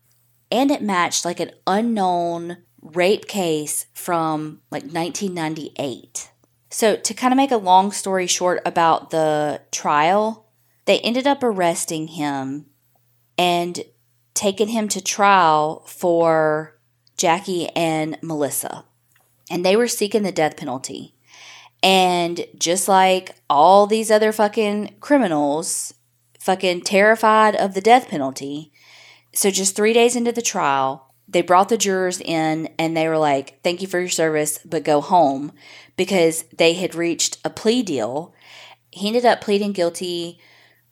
And 0.51 0.69
it 0.69 0.81
matched 0.81 1.23
like 1.23 1.39
an 1.39 1.51
unknown 1.65 2.57
rape 2.81 3.27
case 3.27 3.87
from 3.93 4.61
like 4.69 4.83
1998. 4.83 6.29
So, 6.69 6.97
to 6.97 7.13
kind 7.13 7.31
of 7.31 7.37
make 7.37 7.51
a 7.51 7.57
long 7.57 7.91
story 7.91 8.27
short 8.27 8.61
about 8.65 9.09
the 9.09 9.61
trial, 9.71 10.47
they 10.85 10.99
ended 10.99 11.25
up 11.25 11.43
arresting 11.43 12.07
him 12.07 12.65
and 13.37 13.83
taking 14.33 14.69
him 14.69 14.87
to 14.89 15.01
trial 15.01 15.83
for 15.85 16.77
Jackie 17.17 17.69
and 17.69 18.17
Melissa. 18.21 18.85
And 19.49 19.65
they 19.65 19.75
were 19.75 19.87
seeking 19.87 20.23
the 20.23 20.31
death 20.31 20.57
penalty. 20.57 21.15
And 21.81 22.45
just 22.57 22.87
like 22.87 23.35
all 23.49 23.87
these 23.87 24.11
other 24.11 24.31
fucking 24.31 24.95
criminals, 24.99 25.93
fucking 26.39 26.81
terrified 26.81 27.55
of 27.55 27.73
the 27.73 27.81
death 27.81 28.09
penalty. 28.09 28.71
So 29.33 29.51
just 29.51 29.75
three 29.75 29.93
days 29.93 30.15
into 30.15 30.31
the 30.31 30.41
trial, 30.41 31.13
they 31.27 31.41
brought 31.41 31.69
the 31.69 31.77
jurors 31.77 32.21
in 32.21 32.69
and 32.79 32.95
they 32.95 33.07
were 33.07 33.17
like, 33.17 33.61
thank 33.63 33.81
you 33.81 33.87
for 33.87 33.99
your 33.99 34.09
service, 34.09 34.59
but 34.65 34.83
go 34.83 35.01
home 35.01 35.51
because 35.97 36.43
they 36.55 36.73
had 36.73 36.95
reached 36.95 37.39
a 37.43 37.49
plea 37.49 37.83
deal. 37.83 38.33
He 38.91 39.07
ended 39.07 39.25
up 39.25 39.41
pleading 39.41 39.73
guilty 39.73 40.39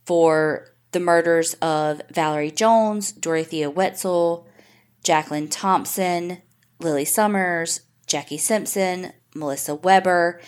for 0.05 0.75
the 0.91 0.99
murders 0.99 1.53
of 1.55 2.01
Valerie 2.11 2.51
Jones, 2.51 3.11
Dorothea 3.11 3.69
Wetzel, 3.69 4.47
Jacqueline 5.03 5.47
Thompson, 5.47 6.41
Lily 6.79 7.05
Summers, 7.05 7.81
Jackie 8.07 8.37
Simpson, 8.37 9.13
Melissa 9.35 9.75
Weber. 9.75 10.41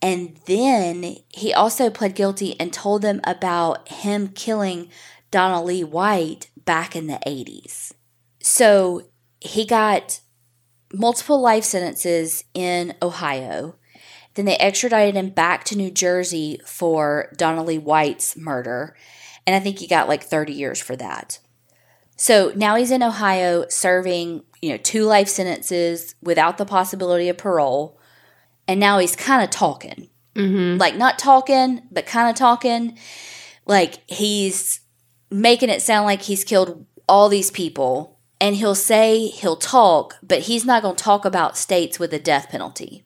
And 0.00 0.38
then 0.46 1.16
he 1.28 1.52
also 1.52 1.90
pled 1.90 2.14
guilty 2.14 2.58
and 2.58 2.72
told 2.72 3.02
them 3.02 3.20
about 3.24 3.88
him 3.88 4.28
killing 4.28 4.88
Donna 5.30 5.62
Lee 5.62 5.84
White 5.84 6.50
back 6.56 6.94
in 6.94 7.06
the 7.06 7.20
80s. 7.26 7.92
So 8.40 9.02
he 9.40 9.64
got 9.64 10.20
multiple 10.92 11.40
life 11.40 11.64
sentences 11.64 12.44
in 12.54 12.94
Ohio. 13.02 13.76
Then 14.34 14.44
they 14.44 14.56
extradited 14.56 15.14
him 15.14 15.30
back 15.30 15.64
to 15.64 15.76
New 15.76 15.90
Jersey 15.90 16.60
for 16.64 17.32
Donna 17.36 17.62
Lee 17.62 17.78
White's 17.78 18.36
murder. 18.36 18.96
And 19.46 19.54
I 19.54 19.60
think 19.60 19.78
he 19.78 19.86
got 19.86 20.08
like 20.08 20.22
30 20.22 20.52
years 20.52 20.80
for 20.80 20.96
that. 20.96 21.38
So 22.16 22.52
now 22.54 22.76
he's 22.76 22.90
in 22.90 23.02
Ohio 23.02 23.66
serving, 23.68 24.44
you 24.60 24.70
know, 24.70 24.76
two 24.76 25.04
life 25.04 25.28
sentences 25.28 26.14
without 26.22 26.56
the 26.56 26.64
possibility 26.64 27.28
of 27.28 27.36
parole. 27.36 27.98
And 28.68 28.78
now 28.78 28.98
he's 28.98 29.16
kind 29.16 29.42
of 29.42 29.50
talking. 29.50 30.08
Mm-hmm. 30.34 30.78
Like 30.78 30.96
not 30.96 31.18
talking, 31.18 31.82
but 31.90 32.06
kind 32.06 32.30
of 32.30 32.36
talking. 32.36 32.96
Like 33.66 34.08
he's 34.08 34.80
making 35.30 35.68
it 35.68 35.82
sound 35.82 36.06
like 36.06 36.22
he's 36.22 36.44
killed 36.44 36.86
all 37.08 37.28
these 37.28 37.50
people. 37.50 38.18
And 38.42 38.56
he'll 38.56 38.74
say 38.74 39.28
he'll 39.28 39.56
talk, 39.56 40.16
but 40.20 40.40
he's 40.40 40.64
not 40.64 40.82
going 40.82 40.96
to 40.96 41.04
talk 41.04 41.24
about 41.24 41.56
states 41.56 42.00
with 42.00 42.12
a 42.12 42.18
death 42.18 42.48
penalty. 42.50 43.04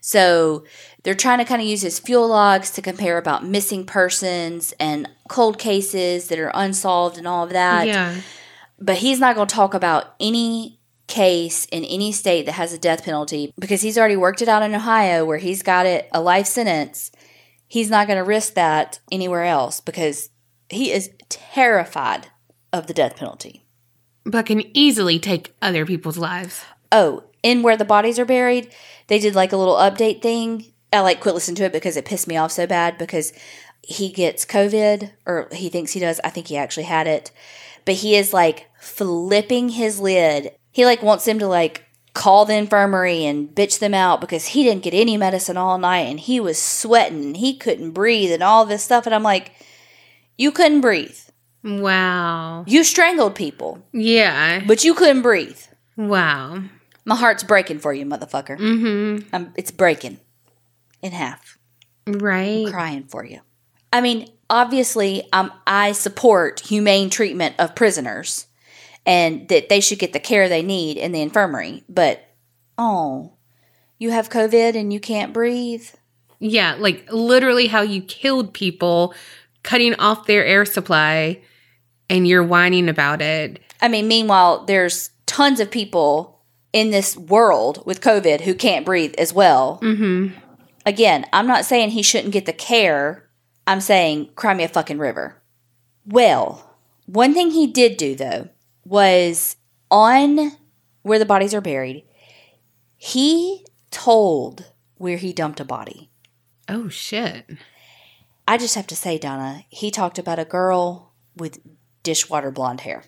So 0.00 0.64
they're 1.04 1.14
trying 1.14 1.38
to 1.38 1.44
kind 1.44 1.62
of 1.62 1.68
use 1.68 1.82
his 1.82 2.00
fuel 2.00 2.26
logs 2.26 2.72
to 2.72 2.82
compare 2.82 3.16
about 3.16 3.44
missing 3.44 3.86
persons 3.86 4.74
and 4.80 5.08
cold 5.28 5.58
cases 5.58 6.26
that 6.28 6.38
are 6.40 6.50
unsolved 6.52 7.16
and 7.16 7.28
all 7.28 7.44
of 7.44 7.50
that. 7.50 7.86
yeah. 7.86 8.16
But 8.78 8.96
he's 8.96 9.20
not 9.20 9.36
going 9.36 9.46
to 9.46 9.54
talk 9.54 9.72
about 9.72 10.14
any 10.18 10.80
case 11.06 11.66
in 11.66 11.84
any 11.84 12.10
state 12.10 12.46
that 12.46 12.52
has 12.52 12.72
a 12.72 12.78
death 12.78 13.04
penalty 13.04 13.52
because 13.58 13.82
he's 13.82 13.96
already 13.96 14.16
worked 14.16 14.42
it 14.42 14.48
out 14.48 14.62
in 14.62 14.74
Ohio 14.74 15.24
where 15.24 15.38
he's 15.38 15.62
got 15.62 15.86
it 15.86 16.08
a 16.12 16.20
life 16.20 16.46
sentence. 16.46 17.12
He's 17.68 17.90
not 17.90 18.06
going 18.08 18.18
to 18.18 18.24
risk 18.24 18.54
that 18.54 18.98
anywhere 19.12 19.44
else 19.44 19.80
because 19.80 20.28
he 20.68 20.90
is 20.90 21.10
terrified 21.28 22.28
of 22.72 22.86
the 22.86 22.94
death 22.94 23.16
penalty. 23.16 23.65
But 24.26 24.46
can 24.46 24.76
easily 24.76 25.18
take 25.18 25.54
other 25.62 25.86
people's 25.86 26.18
lives. 26.18 26.64
Oh, 26.90 27.24
in 27.42 27.62
where 27.62 27.76
the 27.76 27.84
bodies 27.84 28.18
are 28.18 28.24
buried, 28.24 28.72
they 29.06 29.20
did 29.20 29.36
like 29.36 29.52
a 29.52 29.56
little 29.56 29.76
update 29.76 30.20
thing. 30.20 30.66
I 30.92 31.00
like 31.00 31.20
quit 31.20 31.34
listening 31.34 31.54
to 31.56 31.64
it 31.64 31.72
because 31.72 31.96
it 31.96 32.04
pissed 32.04 32.26
me 32.26 32.36
off 32.36 32.50
so 32.52 32.66
bad 32.66 32.98
because 32.98 33.32
he 33.82 34.10
gets 34.10 34.44
COVID 34.44 35.12
or 35.26 35.48
he 35.52 35.68
thinks 35.68 35.92
he 35.92 36.00
does. 36.00 36.20
I 36.24 36.30
think 36.30 36.48
he 36.48 36.56
actually 36.56 36.84
had 36.84 37.06
it. 37.06 37.30
But 37.84 37.94
he 37.94 38.16
is 38.16 38.32
like 38.32 38.68
flipping 38.80 39.68
his 39.70 40.00
lid. 40.00 40.52
He 40.72 40.84
like 40.84 41.02
wants 41.02 41.24
them 41.24 41.38
to 41.38 41.46
like 41.46 41.84
call 42.14 42.46
the 42.46 42.54
infirmary 42.54 43.24
and 43.26 43.54
bitch 43.54 43.78
them 43.78 43.94
out 43.94 44.20
because 44.20 44.46
he 44.46 44.64
didn't 44.64 44.82
get 44.82 44.94
any 44.94 45.16
medicine 45.16 45.56
all 45.56 45.78
night 45.78 46.08
and 46.08 46.18
he 46.18 46.40
was 46.40 46.60
sweating 46.60 47.22
and 47.22 47.36
he 47.36 47.56
couldn't 47.56 47.92
breathe 47.92 48.32
and 48.32 48.42
all 48.42 48.64
this 48.64 48.82
stuff. 48.82 49.06
And 49.06 49.14
I'm 49.14 49.22
like, 49.22 49.52
you 50.36 50.50
couldn't 50.50 50.80
breathe. 50.80 51.18
Wow. 51.66 52.64
You 52.66 52.84
strangled 52.84 53.34
people, 53.34 53.82
Yeah. 53.92 54.62
but 54.66 54.84
you 54.84 54.94
couldn't 54.94 55.22
breathe. 55.22 55.58
Wow. 55.96 56.62
My 57.04 57.16
heart's 57.16 57.42
breaking 57.42 57.80
for 57.80 57.92
you, 57.92 58.06
motherfucker. 58.06 58.56
Mm-hmm. 58.58 59.34
Um, 59.34 59.52
it's 59.56 59.70
breaking 59.70 60.20
in 61.02 61.12
half. 61.12 61.58
Right. 62.06 62.66
Crying 62.70 63.04
for 63.08 63.24
you. 63.24 63.40
I 63.92 64.00
mean, 64.00 64.28
obviously, 64.48 65.28
um, 65.32 65.52
I 65.66 65.92
support 65.92 66.60
humane 66.60 67.10
treatment 67.10 67.56
of 67.58 67.74
prisoners 67.74 68.46
and 69.04 69.48
that 69.48 69.68
they 69.68 69.80
should 69.80 69.98
get 69.98 70.12
the 70.12 70.20
care 70.20 70.48
they 70.48 70.62
need 70.62 70.96
in 70.96 71.12
the 71.12 71.20
infirmary. 71.20 71.84
But, 71.88 72.24
oh, 72.78 73.32
you 73.98 74.10
have 74.10 74.28
COVID 74.28 74.76
and 74.76 74.92
you 74.92 75.00
can't 75.00 75.32
breathe? 75.32 75.88
Yeah, 76.38 76.76
like 76.78 77.10
literally 77.10 77.66
how 77.68 77.82
you 77.82 78.02
killed 78.02 78.52
people, 78.52 79.14
cutting 79.62 79.94
off 79.94 80.26
their 80.26 80.44
air 80.44 80.64
supply, 80.64 81.40
and 82.08 82.26
you're 82.26 82.44
whining 82.44 82.88
about 82.88 83.20
it. 83.20 83.60
I 83.80 83.88
mean, 83.88 84.08
meanwhile, 84.08 84.64
there's 84.64 85.10
tons 85.26 85.60
of 85.60 85.70
people 85.70 86.40
in 86.72 86.90
this 86.90 87.16
world 87.16 87.82
with 87.86 88.00
COVID 88.00 88.42
who 88.42 88.54
can't 88.54 88.86
breathe 88.86 89.14
as 89.18 89.32
well. 89.32 89.80
Mm-hmm. 89.82 90.38
Again, 90.84 91.26
I'm 91.32 91.46
not 91.46 91.64
saying 91.64 91.90
he 91.90 92.02
shouldn't 92.02 92.32
get 92.32 92.46
the 92.46 92.52
care. 92.52 93.28
I'm 93.66 93.80
saying 93.80 94.30
cry 94.36 94.54
me 94.54 94.64
a 94.64 94.68
fucking 94.68 94.98
river. 94.98 95.42
Well, 96.06 96.76
one 97.06 97.34
thing 97.34 97.50
he 97.50 97.66
did 97.66 97.96
do 97.96 98.14
though 98.14 98.48
was 98.84 99.56
on 99.90 100.52
where 101.02 101.18
the 101.18 101.24
bodies 101.24 101.54
are 101.54 101.60
buried, 101.60 102.04
he 102.96 103.64
told 103.90 104.72
where 104.96 105.16
he 105.16 105.32
dumped 105.32 105.60
a 105.60 105.64
body. 105.64 106.10
Oh 106.68 106.88
shit. 106.88 107.50
I 108.48 108.58
just 108.58 108.74
have 108.74 108.86
to 108.88 108.96
say, 108.96 109.18
Donna, 109.18 109.64
he 109.68 109.90
talked 109.90 110.18
about 110.18 110.38
a 110.38 110.44
girl 110.44 111.12
with 111.36 111.58
dishwater 112.06 112.52
blonde 112.52 112.82
hair. 112.82 113.02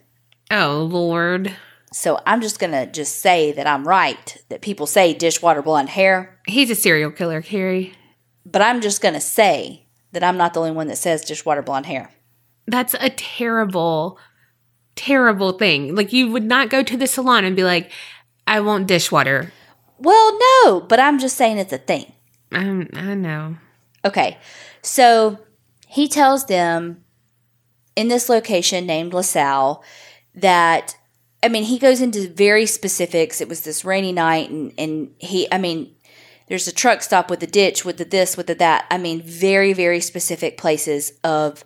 Oh 0.50 0.88
lord. 0.90 1.54
So 1.92 2.20
I'm 2.26 2.40
just 2.42 2.58
going 2.58 2.72
to 2.72 2.84
just 2.90 3.20
say 3.22 3.52
that 3.52 3.66
I'm 3.66 3.86
right 3.88 4.36
that 4.50 4.60
people 4.60 4.86
say 4.86 5.14
dishwater 5.14 5.62
blonde 5.62 5.88
hair, 5.90 6.38
He's 6.46 6.68
a 6.70 6.74
serial 6.74 7.10
killer, 7.12 7.40
Kerri. 7.40 7.94
but 8.44 8.60
I'm 8.60 8.80
just 8.82 9.00
going 9.00 9.14
to 9.14 9.20
say 9.20 9.86
that 10.12 10.24
I'm 10.24 10.36
not 10.36 10.52
the 10.52 10.60
only 10.60 10.72
one 10.72 10.88
that 10.88 10.98
says 10.98 11.22
dishwater 11.24 11.62
blonde 11.62 11.86
hair. 11.86 12.10
That's 12.66 12.94
a 13.00 13.08
terrible, 13.10 14.18
terrible 14.96 15.52
thing. 15.52 15.94
Like 15.94 16.12
you 16.12 16.30
would 16.32 16.44
not 16.44 16.68
go 16.68 16.82
to 16.82 16.96
the 16.96 17.06
salon 17.06 17.44
and 17.44 17.54
be 17.56 17.64
like, 17.64 17.90
I 18.46 18.60
want 18.60 18.88
dishwater. 18.88 19.52
Well, 19.98 20.38
no, 20.64 20.80
but 20.80 20.98
I'm 21.00 21.18
just 21.18 21.36
saying 21.36 21.56
it's 21.58 21.72
a 21.72 21.78
thing. 21.78 22.12
Um, 22.52 22.88
I 22.94 23.14
know. 23.14 23.56
Okay, 24.04 24.38
so 24.82 25.38
he 25.86 26.06
tells 26.08 26.46
them 26.46 27.04
in 27.98 28.06
this 28.06 28.28
location 28.28 28.86
named 28.86 29.12
LaSalle 29.12 29.82
that, 30.36 30.96
I 31.42 31.48
mean, 31.48 31.64
he 31.64 31.80
goes 31.80 32.00
into 32.00 32.28
very 32.28 32.64
specifics. 32.64 33.40
It 33.40 33.48
was 33.48 33.62
this 33.62 33.84
rainy 33.84 34.12
night, 34.12 34.50
and, 34.50 34.72
and 34.78 35.10
he, 35.18 35.48
I 35.50 35.58
mean, 35.58 35.96
there's 36.46 36.68
a 36.68 36.72
truck 36.72 37.02
stop 37.02 37.28
with 37.28 37.42
a 37.42 37.46
ditch, 37.48 37.84
with 37.84 37.96
the 37.96 38.04
this, 38.04 38.36
with 38.36 38.46
the 38.46 38.54
that. 38.54 38.86
I 38.88 38.98
mean, 38.98 39.20
very, 39.20 39.72
very 39.72 39.98
specific 39.98 40.56
places 40.56 41.12
of 41.24 41.64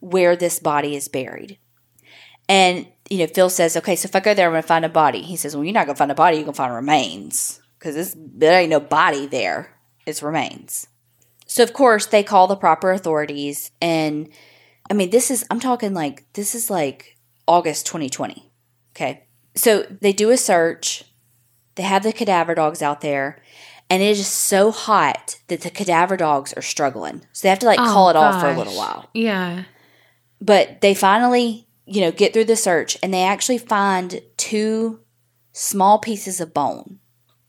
where 0.00 0.34
this 0.34 0.58
body 0.58 0.96
is 0.96 1.06
buried. 1.06 1.58
And, 2.48 2.88
you 3.08 3.18
know, 3.18 3.28
Phil 3.28 3.48
says, 3.48 3.76
okay, 3.76 3.94
so 3.94 4.06
if 4.06 4.16
I 4.16 4.20
go 4.20 4.34
there, 4.34 4.48
I'm 4.48 4.52
going 4.54 4.62
to 4.62 4.66
find 4.66 4.84
a 4.84 4.88
body. 4.88 5.22
He 5.22 5.36
says, 5.36 5.54
well, 5.54 5.64
you're 5.64 5.72
not 5.72 5.86
going 5.86 5.94
to 5.94 5.98
find 5.98 6.10
a 6.10 6.16
body, 6.16 6.38
you're 6.38 6.44
going 6.44 6.54
to 6.54 6.58
find 6.58 6.74
remains 6.74 7.62
because 7.78 8.16
there 8.16 8.60
ain't 8.60 8.70
no 8.70 8.80
body 8.80 9.26
there. 9.26 9.78
It's 10.06 10.24
remains. 10.24 10.88
So 11.46 11.62
of 11.62 11.72
course 11.72 12.06
they 12.06 12.24
call 12.24 12.48
the 12.48 12.56
proper 12.56 12.90
authorities 12.90 13.70
and 13.80 14.28
I 14.92 14.94
mean 14.94 15.08
this 15.08 15.30
is 15.30 15.42
I'm 15.50 15.58
talking 15.58 15.94
like 15.94 16.30
this 16.34 16.54
is 16.54 16.68
like 16.68 17.16
August 17.48 17.86
2020. 17.86 18.52
Okay. 18.94 19.24
So 19.54 19.86
they 20.02 20.12
do 20.12 20.28
a 20.28 20.36
search. 20.36 21.04
They 21.76 21.82
have 21.82 22.02
the 22.02 22.12
cadaver 22.12 22.54
dogs 22.54 22.82
out 22.82 23.00
there 23.00 23.40
and 23.88 24.02
it 24.02 24.18
is 24.18 24.26
so 24.26 24.70
hot 24.70 25.40
that 25.48 25.62
the 25.62 25.70
cadaver 25.70 26.18
dogs 26.18 26.52
are 26.52 26.60
struggling. 26.60 27.22
So 27.32 27.40
they 27.42 27.48
have 27.48 27.60
to 27.60 27.66
like 27.66 27.80
Oh, 27.80 27.84
call 27.84 28.10
it 28.10 28.16
off 28.16 28.42
for 28.42 28.50
a 28.50 28.58
little 28.58 28.76
while. 28.76 29.08
Yeah. 29.14 29.64
But 30.42 30.82
they 30.82 30.92
finally, 30.92 31.66
you 31.86 32.02
know, 32.02 32.12
get 32.12 32.34
through 32.34 32.44
the 32.44 32.54
search 32.54 32.98
and 33.02 33.14
they 33.14 33.22
actually 33.22 33.56
find 33.56 34.20
two 34.36 35.00
small 35.52 36.00
pieces 36.00 36.38
of 36.38 36.52
bone. 36.52 36.98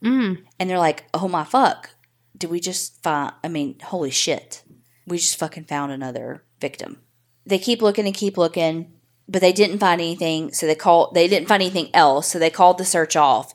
Mm. 0.02 0.44
And 0.62 0.70
they're 0.70 0.80
like, 0.80 1.08
oh 1.14 1.28
my 1.28 1.44
fuck. 1.44 1.90
Did 2.38 2.52
we 2.52 2.62
just 2.62 3.04
find, 3.04 3.34
I 3.44 3.50
mean, 3.50 3.82
holy 3.82 4.12
shit. 4.12 4.64
We 5.06 5.18
just 5.18 5.38
fucking 5.38 5.66
found 5.66 5.92
another 5.92 6.46
victim. 6.62 7.02
They 7.46 7.60
keep 7.60 7.82
looking 7.82 8.06
and 8.06 8.16
keep 8.16 8.38
looking, 8.38 8.92
but 9.28 9.42
they 9.42 9.52
didn't 9.54 9.80
find 9.80 10.00
anything. 10.00 10.52
So 10.54 10.66
they 10.66 10.76
called, 10.76 11.14
they 11.14 11.28
didn't 11.28 11.48
find 11.48 11.62
anything 11.62 11.90
else. 11.94 12.28
So 12.28 12.40
they 12.40 12.50
called 12.50 12.78
the 12.78 12.86
search 12.86 13.16
off 13.16 13.54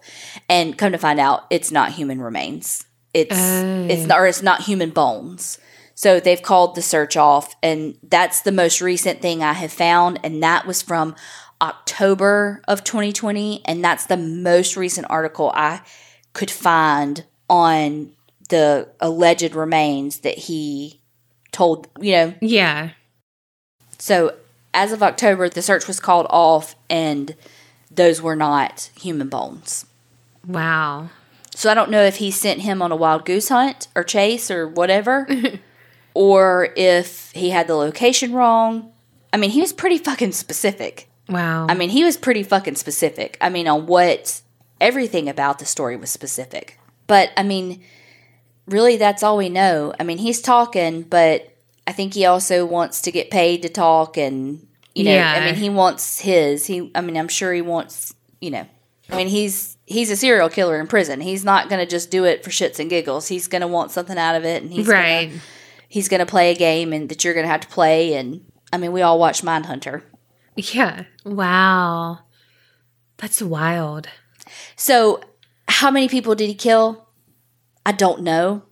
and 0.49 0.77
come 0.77 0.93
to 0.93 0.99
find 0.99 1.19
out 1.21 1.45
it's 1.51 1.71
not 1.71 1.93
human 1.93 2.21
remains. 2.21 2.85
It's, 3.15 3.37
Oh. 3.37 3.87
it's 3.89 4.07
not, 4.07 4.19
or 4.19 4.27
it's 4.27 4.43
not 4.43 4.63
human 4.63 4.91
bones. 4.91 5.59
So 5.95 6.21
they've 6.21 6.41
called 6.43 6.75
the 6.75 6.83
search 6.83 7.17
off. 7.17 7.55
And 7.63 7.97
that's 8.03 8.43
the 8.43 8.53
most 8.53 8.81
recent 8.81 9.21
thing 9.21 9.43
I 9.43 9.55
have 9.55 9.73
found. 9.73 10.21
And 10.23 10.43
that 10.43 10.67
was 10.67 10.83
from 10.83 11.17
October 11.61 12.63
of 12.69 12.85
2020. 12.85 13.63
And 13.65 13.83
that's 13.85 14.07
the 14.07 14.17
most 14.17 14.77
recent 14.77 15.07
article 15.11 15.51
I 15.55 15.81
could 16.35 16.51
find 16.51 17.25
on 17.51 18.13
the 18.49 18.89
alleged 19.01 19.55
remains 19.55 20.21
that 20.21 20.39
he 20.39 21.01
told, 21.53 21.89
you 22.01 22.13
know. 22.13 22.35
Yeah. 22.41 22.91
So 23.99 24.35
as 24.73 24.93
of 24.93 25.03
October, 25.03 25.49
the 25.49 25.63
search 25.63 25.87
was 25.87 26.01
called 26.01 26.27
off 26.31 26.77
and 26.89 27.35
those 27.91 28.23
were 28.23 28.37
not 28.37 28.91
human 28.99 29.29
bones. 29.29 29.87
Wow. 30.47 31.11
So 31.55 31.71
I 31.71 31.75
don't 31.75 31.91
know 31.91 32.05
if 32.05 32.17
he 32.17 32.31
sent 32.31 32.61
him 32.61 32.81
on 32.81 32.93
a 32.93 32.97
wild 32.97 33.25
goose 33.25 33.49
hunt 33.49 33.89
or 33.97 34.05
chase 34.05 34.51
or 34.51 34.69
whatever, 34.69 35.29
or 36.15 36.69
if 36.77 37.33
he 37.33 37.51
had 37.51 37.67
the 37.67 37.75
location 37.75 38.33
wrong. 38.33 38.93
I 39.33 39.37
mean, 39.37 39.51
he 39.51 39.61
was 39.61 39.73
pretty 39.73 39.99
fucking 39.99 40.33
specific. 40.33 41.09
Wow. 41.29 41.67
I 41.69 41.75
mean, 41.75 41.91
he 41.91 42.05
was 42.05 42.17
pretty 42.17 42.43
fucking 42.43 42.77
specific. 42.77 43.37
I 43.41 43.51
mean, 43.51 43.69
on 43.69 43.87
what 43.87 44.41
everything 44.81 45.29
about 45.29 45.59
the 45.59 45.67
story 45.67 45.97
was 45.97 46.11
specific. 46.11 46.79
But 47.07 47.31
I 47.37 47.43
mean, 47.43 47.83
really, 48.67 48.97
that's 48.97 49.23
all 49.23 49.37
we 49.37 49.49
know. 49.49 49.93
I 49.99 50.05
mean, 50.05 50.19
he's 50.19 50.41
talking, 50.41 51.03
but 51.03 51.53
I 51.89 51.93
think 51.93 52.13
he 52.13 52.27
also 52.27 52.67
wants 52.67 53.01
to 53.03 53.11
get 53.11 53.31
paid 53.31 53.63
to 53.63 53.71
talk, 53.71 54.19
and 54.19 54.67
you 54.95 55.05
know, 55.05 55.15
Yeah. 55.15 55.33
I 55.33 55.47
mean, 55.47 55.55
he 55.55 55.71
wants 55.71 56.21
his. 56.21 56.67
He, 56.67 56.91
I 56.95 57.01
mean, 57.01 57.17
I'm 57.17 57.29
sure 57.29 57.53
he 57.55 57.63
wants, 57.63 58.15
you 58.43 58.51
know, 58.51 58.67
I 59.11 59.17
mean, 59.17 59.29
he's 59.29 59.79
he's 59.87 60.11
a 60.11 60.17
serial 60.17 60.51
killer 60.51 60.79
in 60.79 60.87
prison. 60.87 61.23
He's 61.23 61.47
not 61.47 61.71
going 61.71 61.81
to 61.81 61.91
just 61.91 62.11
do 62.11 62.25
it 62.25 62.45
for 62.45 62.51
shits 62.51 62.79
and 62.79 62.91
giggles. 62.91 63.27
He's 63.29 63.49
going 63.49 63.63
to 63.63 63.67
want 63.67 63.91
something 63.91 64.19
out 64.19 64.35
of 64.35 64.45
it, 64.45 64.63
and 64.63 64.71
he's 64.71 64.87
right. 64.87 65.29
Gonna, 65.31 65.41
he's 65.89 66.09
going 66.11 66.21
to 66.21 66.27
play 66.27 66.51
a 66.51 66.55
game, 66.55 66.93
and 66.93 67.09
that 67.09 67.25
you're 67.25 67.33
going 67.33 67.47
to 67.47 67.51
have 67.51 67.63
to 67.63 67.69
play. 67.69 68.13
And 68.15 68.45
I 68.71 68.77
mean, 68.77 68.93
we 68.93 69.01
all 69.01 69.19
watch 69.19 69.41
Mindhunter. 69.41 70.03
Yeah. 70.57 71.05
Wow. 71.25 72.19
That's 73.17 73.41
wild. 73.41 74.09
So, 74.77 75.21
how 75.69 75.91
many 75.91 76.09
people 76.09 76.35
did 76.35 76.49
he 76.49 76.55
kill? 76.55 77.09
I 77.87 77.93
don't 77.93 78.21
know. 78.23 78.65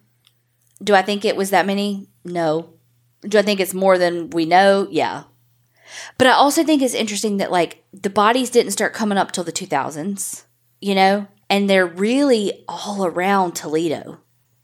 Do 0.84 0.94
I 0.94 1.00
think 1.00 1.24
it 1.24 1.34
was 1.36 1.48
that 1.48 1.64
many? 1.64 2.08
No. 2.26 2.74
Do 3.22 3.38
I 3.38 3.42
think 3.42 3.60
it's 3.60 3.74
more 3.74 3.98
than 3.98 4.30
we 4.30 4.44
know? 4.44 4.86
Yeah. 4.90 5.24
But 6.18 6.26
I 6.26 6.32
also 6.32 6.64
think 6.64 6.82
it's 6.82 6.94
interesting 6.94 7.36
that 7.38 7.52
like 7.52 7.84
the 7.92 8.10
bodies 8.10 8.50
didn't 8.50 8.72
start 8.72 8.92
coming 8.92 9.18
up 9.18 9.32
till 9.32 9.44
the 9.44 9.52
2000s, 9.52 10.44
you 10.80 10.94
know? 10.94 11.26
And 11.48 11.70
they're 11.70 11.86
really 11.86 12.64
all 12.68 13.04
around 13.06 13.54
Toledo. 13.54 14.18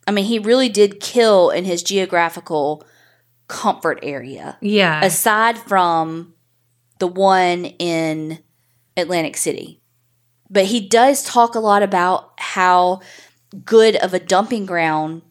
I 0.07 0.11
mean, 0.11 0.25
he 0.25 0.39
really 0.39 0.69
did 0.69 1.01
kill 1.01 1.51
in 1.51 1.65
his 1.65 1.83
geographical 1.83 2.85
comfort 3.47 4.01
area, 4.03 4.59
Yeah. 4.61 5.05
aside 5.05 5.59
from 5.59 6.35
the 6.99 7.07
one 7.07 7.67
in 7.67 8.41
Atlantic 8.97 9.37
City. 9.37 9.81
But 10.51 10.67
he 10.67 10.81
does 10.81 11.23
talk 11.23 11.55
a 11.55 11.61
lot 11.61 11.83
about 11.83 12.33
how 12.39 13.01
good 13.65 13.97
of 13.97 14.13
a 14.13 14.19
dumping 14.19 14.67
ground 14.67 15.23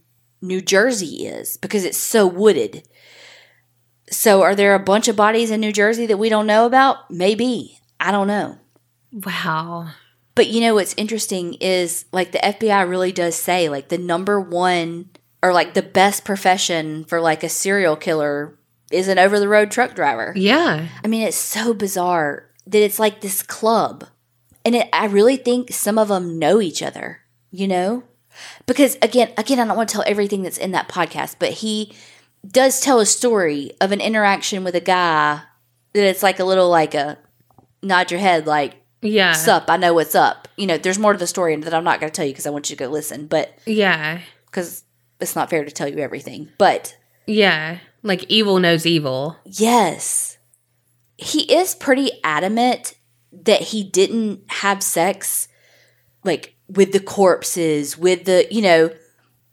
New 0.42 0.62
Jersey 0.62 1.26
is 1.28 1.58
because 1.58 1.84
it's 1.86 1.98
so 1.98 2.26
wooded. 2.26 2.88
So, 4.12 4.42
are 4.42 4.56
there 4.56 4.76
a 4.76 4.80
bunch 4.80 5.08
of 5.08 5.16
bodies 5.16 5.52
in 5.52 5.62
New 5.62 5.72
Jersey 5.72 6.06
that 6.06 6.18
we 6.18 6.30
don't 6.30 6.48
know 6.48 6.66
about? 6.66 7.10
Maybe. 7.10 7.80
I 8.00 8.12
don't 8.12 8.28
know. 8.28 8.58
wow. 9.12 9.90
But 10.36 10.48
you 10.48 10.62
know 10.62 10.76
what's 10.76 10.94
interesting 10.96 11.56
is 11.56 12.06
like 12.12 12.32
the 12.32 12.40
FBI 12.40 12.88
really 12.90 13.12
does 13.12 13.36
say 13.36 13.68
like 13.70 13.90
the 13.90 13.98
number 13.98 14.40
one 14.40 15.10
or 15.44 15.54
like 15.54 15.74
the 15.74 15.82
best 15.82 16.24
profession 16.24 17.04
for 17.06 17.20
like 17.20 17.44
a 17.44 17.50
serial 17.50 17.96
killer 17.96 18.58
is 18.92 19.08
an 19.08 19.20
over 19.20 19.40
the 19.40 19.48
road 19.50 19.72
truck 19.72 19.94
driver. 19.94 20.34
Yeah. 20.36 20.88
I 21.04 21.08
mean, 21.08 21.28
it's 21.28 21.38
so 21.38 21.74
bizarre 21.74 22.50
that 22.66 22.82
it's 22.84 23.00
like 23.00 23.22
this 23.22 23.44
club. 23.44 24.06
And 24.64 24.76
it, 24.76 24.88
I 24.94 25.06
really 25.08 25.38
think 25.38 25.72
some 25.72 25.98
of 25.98 26.08
them 26.08 26.40
know 26.40 26.62
each 26.62 26.82
other, 26.82 27.20
you 27.52 27.68
know? 27.68 28.04
Because 28.66 28.98
again, 29.02 29.32
again, 29.38 29.60
I 29.60 29.66
don't 29.66 29.76
want 29.76 29.90
to 29.90 29.94
tell 29.94 30.04
everything 30.08 30.44
that's 30.44 30.58
in 30.58 30.72
that 30.72 30.88
podcast, 30.88 31.36
but 31.40 31.52
he 31.52 31.94
does 32.48 32.80
tell 32.80 33.00
a 33.00 33.06
story 33.06 33.72
of 33.82 33.92
an 33.92 34.02
interaction 34.02 34.64
with 34.64 34.76
a 34.76 34.80
guy 34.82 35.42
that 35.94 36.04
it's 36.08 36.24
like 36.24 36.40
a 36.40 36.44
little 36.46 36.70
like 36.70 36.94
a 36.94 37.18
nod 37.84 38.12
your 38.12 38.20
head 38.20 38.48
like 38.48 38.76
Yeah. 39.02 39.34
sup, 39.34 39.66
I 39.70 39.78
know 39.78 39.94
what's 39.94 40.16
up. 40.16 40.48
You 40.58 40.68
know, 40.68 40.78
there's 40.78 41.00
more 41.00 41.14
to 41.14 41.20
the 41.20 41.28
story 41.28 41.56
that 41.56 41.74
I'm 41.74 41.84
not 41.84 42.00
going 42.00 42.12
to 42.12 42.16
tell 42.16 42.26
you 42.26 42.32
because 42.34 42.46
I 42.48 42.52
want 42.52 42.70
you 42.70 42.76
to 42.76 42.84
go 42.84 42.90
listen, 42.90 43.28
but 43.28 43.54
Yeah. 43.66 44.20
because 44.46 44.84
it's 45.20 45.36
not 45.36 45.50
fair 45.50 45.64
to 45.66 45.72
tell 45.72 45.88
you 45.88 45.98
everything. 46.00 46.50
But 46.58 46.96
Yeah. 47.28 47.78
Like 48.04 48.24
evil 48.30 48.60
knows 48.60 48.86
evil. 48.86 49.38
yes, 49.46 50.38
he 51.18 51.42
is 51.54 51.76
pretty 51.76 52.12
adamant 52.24 52.96
that 53.32 53.62
he 53.62 53.84
didn't 53.84 54.42
have 54.48 54.82
sex 54.82 55.48
like 56.24 56.56
with 56.68 56.92
the 56.94 57.00
corpses, 57.00 57.98
with 57.98 58.26
the, 58.26 58.48
you 58.50 58.62
know, 58.62 58.90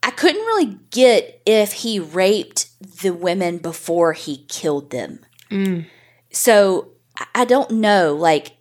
I 0.03 0.11
couldn't 0.11 0.41
really 0.45 0.79
get 0.91 1.43
if 1.45 1.73
he 1.73 1.99
raped 2.01 2.69
the 3.03 3.11
women 3.11 3.59
before 3.59 4.13
he 4.13 4.45
killed 4.49 4.91
them. 4.91 5.21
Mm. 5.51 5.87
So 6.31 6.89
I- 7.35 7.45
don't 7.45 7.71
know. 7.73 8.15
Like 8.15 8.53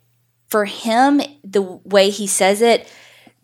for 0.48 0.64
him, 0.64 1.20
the 1.44 1.62
way 1.62 2.10
he 2.10 2.26
says 2.26 2.60
it, 2.62 2.90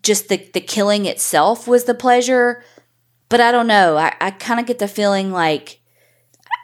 just 0.02 0.28
the, 0.28 0.36
the 0.52 0.60
killing 0.60 1.06
itself 1.06 1.66
was 1.68 1.84
the 1.84 1.94
pleasure. 1.94 2.62
But 3.28 3.40
I 3.40 3.52
don't 3.52 3.66
know. 3.66 3.96
I, 3.96 4.14
I 4.20 4.30
kind 4.32 4.60
of 4.60 4.66
get 4.66 4.78
the 4.78 4.88
feeling 4.88 5.30
like 5.32 5.80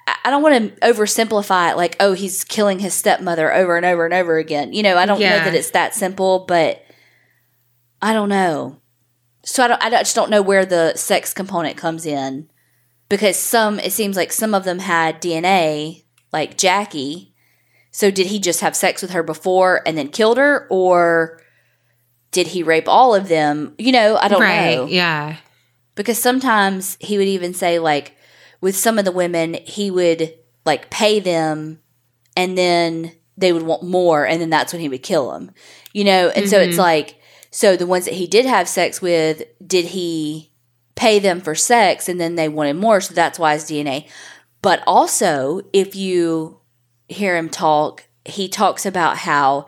I- 0.06 0.16
I 0.24 0.30
don't 0.30 0.42
want 0.42 0.74
to 0.74 0.80
oversimplify 0.80 1.70
it 1.72 1.76
like, 1.76 1.96
oh, 2.00 2.12
he's 2.12 2.44
killing 2.44 2.80
his 2.80 2.94
stepmother 2.94 3.52
over 3.52 3.76
and 3.76 3.86
over 3.86 4.04
and 4.04 4.14
over 4.14 4.36
again. 4.38 4.72
You 4.72 4.82
know, 4.82 4.96
I 4.96 5.06
don't 5.06 5.20
Yeah. 5.20 5.38
know 5.38 5.44
that 5.44 5.54
it's 5.54 5.70
that 5.70 5.94
simple, 5.94 6.40
but 6.46 6.82
I 8.02 8.12
don't 8.12 8.28
know. 8.28 8.80
So 9.42 9.64
I 9.64 9.68
don't 9.68 9.82
I 9.82 9.90
just 9.90 10.14
don't 10.14 10.30
know 10.30 10.42
where 10.42 10.66
the 10.66 10.94
sex 10.94 11.32
component 11.32 11.76
comes 11.76 12.06
in 12.06 12.50
because 13.08 13.36
some 13.36 13.78
it 13.78 13.92
seems 13.92 14.16
like 14.16 14.32
some 14.32 14.54
of 14.54 14.64
them 14.64 14.80
had 14.80 15.20
DNA, 15.20 16.04
like 16.32 16.58
Jackie. 16.58 17.34
So 17.90 18.10
did 18.10 18.28
he 18.28 18.38
just 18.38 18.60
have 18.60 18.76
sex 18.76 19.02
with 19.02 19.10
her 19.10 19.22
before 19.22 19.82
and 19.84 19.98
then 19.98 20.08
killed 20.08 20.38
her 20.38 20.66
or 20.70 21.42
did 22.30 22.48
he 22.48 22.62
rape 22.62 22.88
all 22.88 23.14
of 23.14 23.28
them? 23.28 23.74
You 23.78 23.92
know, 23.92 24.16
I 24.16 24.28
don't 24.28 24.40
right. 24.40 24.76
know 24.76 24.86
Yeah. 24.86 25.36
because 25.94 26.18
sometimes 26.18 26.96
he 27.00 27.18
would 27.18 27.26
even 27.26 27.52
say 27.52 27.78
like 27.78 28.16
with 28.60 28.76
some 28.76 28.98
of 28.98 29.04
the 29.04 29.12
women 29.12 29.54
he 29.64 29.90
would 29.90 30.34
like 30.64 30.90
pay 30.90 31.20
them 31.20 31.80
and 32.36 32.56
then 32.56 33.12
they 33.36 33.52
would 33.52 33.62
want 33.62 33.82
more 33.82 34.26
and 34.26 34.40
then 34.40 34.50
that's 34.50 34.72
when 34.72 34.80
he 34.80 34.88
would 34.88 35.02
kill 35.02 35.30
them 35.32 35.50
you 35.92 36.04
know 36.04 36.28
and 36.28 36.48
so 36.48 36.58
it's 36.58 36.72
mm-hmm. 36.72 36.80
like 36.80 37.19
so 37.50 37.76
the 37.76 37.86
ones 37.86 38.04
that 38.04 38.14
he 38.14 38.26
did 38.26 38.46
have 38.46 38.68
sex 38.68 39.02
with 39.02 39.42
did 39.64 39.86
he 39.86 40.52
pay 40.94 41.18
them 41.18 41.40
for 41.40 41.54
sex? 41.54 42.08
And 42.08 42.20
then 42.20 42.34
they 42.34 42.48
wanted 42.48 42.76
more 42.76 43.00
so 43.00 43.14
that's 43.14 43.38
why 43.38 43.54
his 43.54 43.64
dna 43.64 44.08
but 44.62 44.82
also 44.86 45.62
if 45.72 45.94
you 45.96 46.60
hear 47.08 47.36
him 47.36 47.48
talk 47.48 48.04
he 48.24 48.48
talks 48.48 48.84
about 48.86 49.18
how 49.18 49.66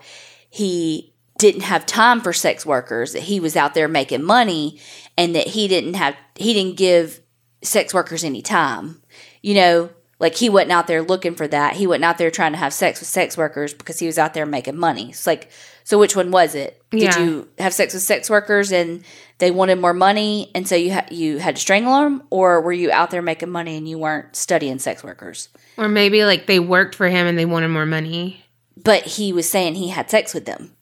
he 0.49 1.13
didn't 1.37 1.61
have 1.61 1.85
time 1.85 2.21
for 2.21 2.31
sex 2.31 2.65
workers 2.65 3.13
that 3.13 3.23
he 3.23 3.39
was 3.39 3.55
out 3.55 3.73
there 3.73 3.87
making 3.87 4.23
money 4.23 4.79
and 5.17 5.35
that 5.35 5.47
he 5.47 5.67
didn't 5.67 5.95
have 5.95 6.15
he 6.35 6.53
didn't 6.53 6.77
give 6.77 7.19
sex 7.61 7.93
workers 7.93 8.23
any 8.23 8.41
time. 8.41 9.01
You 9.41 9.55
know 9.55 9.89
like 10.19 10.35
he 10.35 10.49
wasn't 10.49 10.71
out 10.71 10.87
there 10.87 11.01
looking 11.01 11.35
for 11.35 11.47
that. 11.47 11.75
He 11.75 11.87
wasn't 11.87 12.05
out 12.05 12.17
there 12.17 12.31
trying 12.31 12.53
to 12.53 12.57
have 12.57 12.73
sex 12.73 12.99
with 12.99 13.09
sex 13.09 13.35
workers 13.35 13.73
because 13.73 13.99
he 13.99 14.05
was 14.05 14.17
out 14.17 14.33
there 14.33 14.45
making 14.45 14.77
money. 14.77 15.09
It's 15.09 15.27
like 15.27 15.49
so 15.83 15.99
which 15.99 16.15
one 16.15 16.31
was 16.31 16.55
it 16.55 16.81
did 16.91 17.01
Yeah. 17.01 17.19
you 17.19 17.47
have 17.59 17.73
sex 17.73 17.93
with 17.93 18.03
sex 18.03 18.29
workers 18.29 18.71
and 18.71 19.03
they 19.39 19.51
wanted 19.51 19.79
more 19.79 19.93
money 19.93 20.51
and 20.55 20.67
so 20.67 20.75
you 20.75 20.93
ha- 20.93 21.05
you 21.11 21.37
had 21.39 21.55
to 21.55 21.61
strangle 21.61 21.99
them 22.01 22.23
or 22.29 22.61
were 22.61 22.71
you 22.73 22.91
out 22.91 23.11
there 23.11 23.21
making 23.21 23.49
money 23.49 23.75
and 23.77 23.87
you 23.89 23.97
weren't 23.97 24.35
studying 24.35 24.79
sex 24.79 25.03
workers 25.03 25.49
Or 25.77 25.87
maybe 25.89 26.23
like 26.25 26.45
they 26.47 26.59
worked 26.59 26.95
for 26.95 27.07
him 27.07 27.27
and 27.27 27.37
they 27.37 27.45
wanted 27.45 27.69
more 27.69 27.85
money. 27.85 28.45
but 28.81 29.03
he 29.03 29.33
was 29.33 29.49
saying 29.49 29.75
he 29.75 29.89
had 29.89 30.09
sex 30.09 30.33
with 30.33 30.45
them 30.45 30.75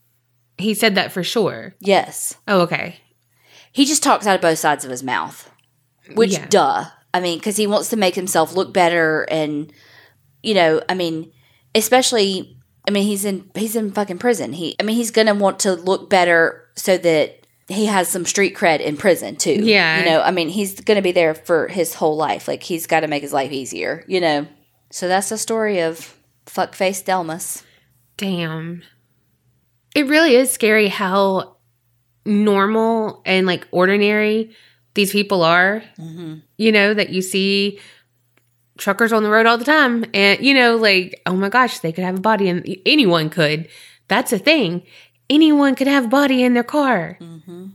He 0.57 0.73
said 0.73 0.95
that 0.95 1.11
for 1.11 1.23
sure. 1.23 1.73
yes 1.79 2.35
Oh, 2.47 2.61
okay. 2.61 2.97
he 3.71 3.85
just 3.85 4.03
talks 4.03 4.27
out 4.27 4.35
of 4.35 4.41
both 4.41 4.59
sides 4.59 4.83
of 4.85 4.91
his 4.91 5.01
mouth. 5.03 5.49
Which, 6.13 6.33
Yeah. 6.33 6.45
duh. 6.49 6.85
I 7.13 7.19
mean, 7.21 7.37
because 7.39 7.55
he 7.57 7.67
wants 7.67 7.89
to 7.89 7.95
make 7.95 8.15
himself 8.15 8.53
look 8.53 8.73
better, 8.73 9.23
and 9.31 9.71
you 10.43 10.53
know, 10.53 10.81
I 10.89 10.93
mean, 10.93 11.31
especially, 11.73 12.57
I 12.87 12.91
mean, 12.91 13.03
he's 13.03 13.25
in 13.25 13.49
he's 13.55 13.75
in 13.75 13.91
fucking 13.91 14.17
prison. 14.17 14.53
He, 14.53 14.75
I 14.79 14.83
mean, 14.83 14.95
he's 14.95 15.11
gonna 15.11 15.35
want 15.35 15.59
to 15.61 15.73
look 15.73 16.09
better 16.09 16.67
so 16.75 16.97
that 16.97 17.45
he 17.67 17.85
has 17.85 18.07
some 18.07 18.25
street 18.25 18.55
cred 18.55 18.79
in 18.79 18.97
prison 18.97 19.35
too. 19.35 19.53
Yeah. 19.53 19.99
you 19.99 20.05
know, 20.05 20.21
I 20.21 20.31
mean, 20.31 20.49
he's 20.49 20.79
gonna 20.81 21.01
be 21.01 21.11
there 21.11 21.33
for 21.33 21.67
his 21.67 21.93
whole 21.93 22.15
life. 22.15 22.47
Like 22.47 22.63
he's 22.63 22.87
got 22.87 23.01
to 23.01 23.07
make 23.07 23.21
his 23.21 23.33
life 23.33 23.51
easier. 23.51 24.03
You 24.07 24.21
know, 24.21 24.47
so 24.89 25.07
that's 25.07 25.29
the 25.29 25.37
story 25.37 25.81
of 25.81 26.17
fuckface 26.45 27.03
Dellmus. 27.03 27.63
Damn. 28.17 28.83
It 29.95 30.07
really 30.07 30.35
is 30.35 30.51
scary 30.51 30.87
how 30.87 31.57
normal 32.25 33.21
and 33.25 33.47
like 33.47 33.67
ordinary 33.71 34.55
these 34.93 35.11
people 35.11 35.43
are. 35.43 35.83
Mm-hmm. 35.97 36.39
You 36.57 36.71
know, 36.71 36.93
that 36.93 37.09
you 37.09 37.21
see 37.21 37.79
truckers 38.81 39.13
on 39.13 39.23
the 39.23 39.29
road 39.29 39.45
all 39.45 39.57
the 39.57 39.63
time. 39.63 40.05
And, 40.13 40.43
you 40.45 40.53
know, 40.53 40.75
like, 40.75 41.21
oh 41.25 41.35
my 41.35 41.49
gosh, 41.49 41.79
they 41.79 41.91
could 41.91 42.03
have 42.03 42.17
a 42.17 42.21
body 42.21 42.49
and 42.49 42.65
anyone 42.85 43.29
could. 43.29 43.69
That's 44.07 44.33
a 44.33 44.39
thing. 44.39 44.83
Anyone 45.29 45.75
could 45.75 45.87
have 45.87 46.05
a 46.05 46.09
body 46.09 46.43
in 46.43 46.53
their 46.53 46.63
car. 46.63 47.17
Mm-hmm. 47.21 47.67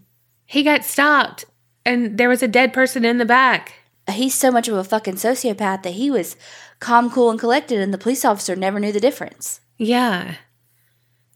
He 0.45 0.63
got 0.63 0.85
stopped 0.85 1.47
and 1.87 2.19
there 2.19 2.29
was 2.29 2.43
a 2.43 2.49
dead 2.49 2.73
person 2.73 3.05
in 3.05 3.19
the 3.19 3.25
back. 3.25 3.75
He's 4.11 4.35
so 4.35 4.51
much 4.51 4.69
of 4.69 4.77
a 4.77 4.85
fucking 4.85 5.15
sociopath 5.15 5.83
that 5.83 5.95
he 5.95 6.11
was 6.11 6.37
calm, 6.79 7.11
cool, 7.11 7.31
and 7.31 7.41
collected, 7.41 7.81
and 7.81 7.93
the 7.93 7.99
police 7.99 8.25
officer 8.25 8.55
never 8.55 8.79
knew 8.79 8.93
the 8.93 9.01
difference. 9.01 9.61
Yeah. 9.79 10.37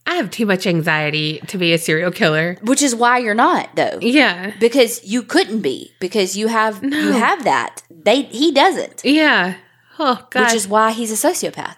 I 0.07 0.15
have 0.15 0.31
too 0.31 0.47
much 0.47 0.67
anxiety 0.67 1.41
to 1.49 1.57
be 1.59 1.73
a 1.73 1.79
serial 1.79 2.11
killer. 2.11 2.57
Which 2.63 2.83
is 2.83 2.95
why 2.95 3.19
you're 3.19 3.35
not, 3.35 3.77
though. 3.77 3.99
Yeah. 4.01 4.53
because 4.59 5.05
you 5.05 5.23
couldn't 5.23 5.61
be 5.61 5.93
because 6.01 6.37
you 6.37 6.49
have 6.49 6.83
you 6.83 7.13
have 7.13 7.45
that 7.45 7.83
they 7.91 8.23
he 8.23 8.51
doesn't 8.53 9.03
Yeah. 9.05 9.57
Oh 9.99 10.27
god. 10.31 10.45
which 10.47 10.55
is 10.55 10.67
why 10.67 10.93
he's 10.93 11.13
a 11.13 11.29
sociopath 11.29 11.77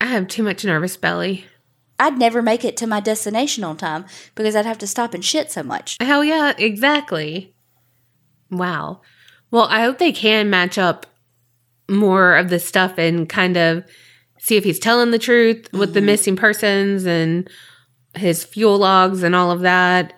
I 0.00 0.06
have 0.06 0.28
too 0.28 0.42
much 0.44 0.64
nervous 0.64 0.96
belly. 0.96 1.44
i'd 1.98 2.16
never 2.16 2.40
make 2.40 2.64
it 2.64 2.76
to 2.78 2.86
my 2.86 3.00
destination 3.00 3.64
on 3.64 3.76
time 3.76 4.06
because 4.36 4.54
i'd 4.54 4.64
have 4.66 4.78
to 4.78 4.86
stop 4.86 5.12
and 5.14 5.24
shit 5.24 5.50
so 5.50 5.62
much 5.64 5.96
Hell 6.00 6.22
yeah, 6.24 6.52
exactly. 6.56 7.54
Wow. 8.50 9.00
Well, 9.50 9.66
I 9.68 9.82
hope 9.82 9.98
they 9.98 10.12
can 10.12 10.48
match 10.50 10.78
up 10.78 11.06
more 11.90 12.36
of 12.36 12.48
the 12.50 12.58
stuff 12.60 12.98
and 12.98 13.28
kind 13.28 13.56
of 13.56 13.84
see 14.38 14.56
if 14.56 14.64
he's 14.64 14.78
telling 14.78 15.10
the 15.10 15.18
truth 15.18 15.68
with 15.72 15.94
the 15.94 16.00
mm-hmm. 16.00 16.06
missing 16.06 16.36
persons 16.36 17.06
and 17.06 17.48
his 18.14 18.44
fuel 18.44 18.78
logs 18.78 19.22
and 19.22 19.34
all 19.34 19.50
of 19.50 19.60
that 19.60 20.14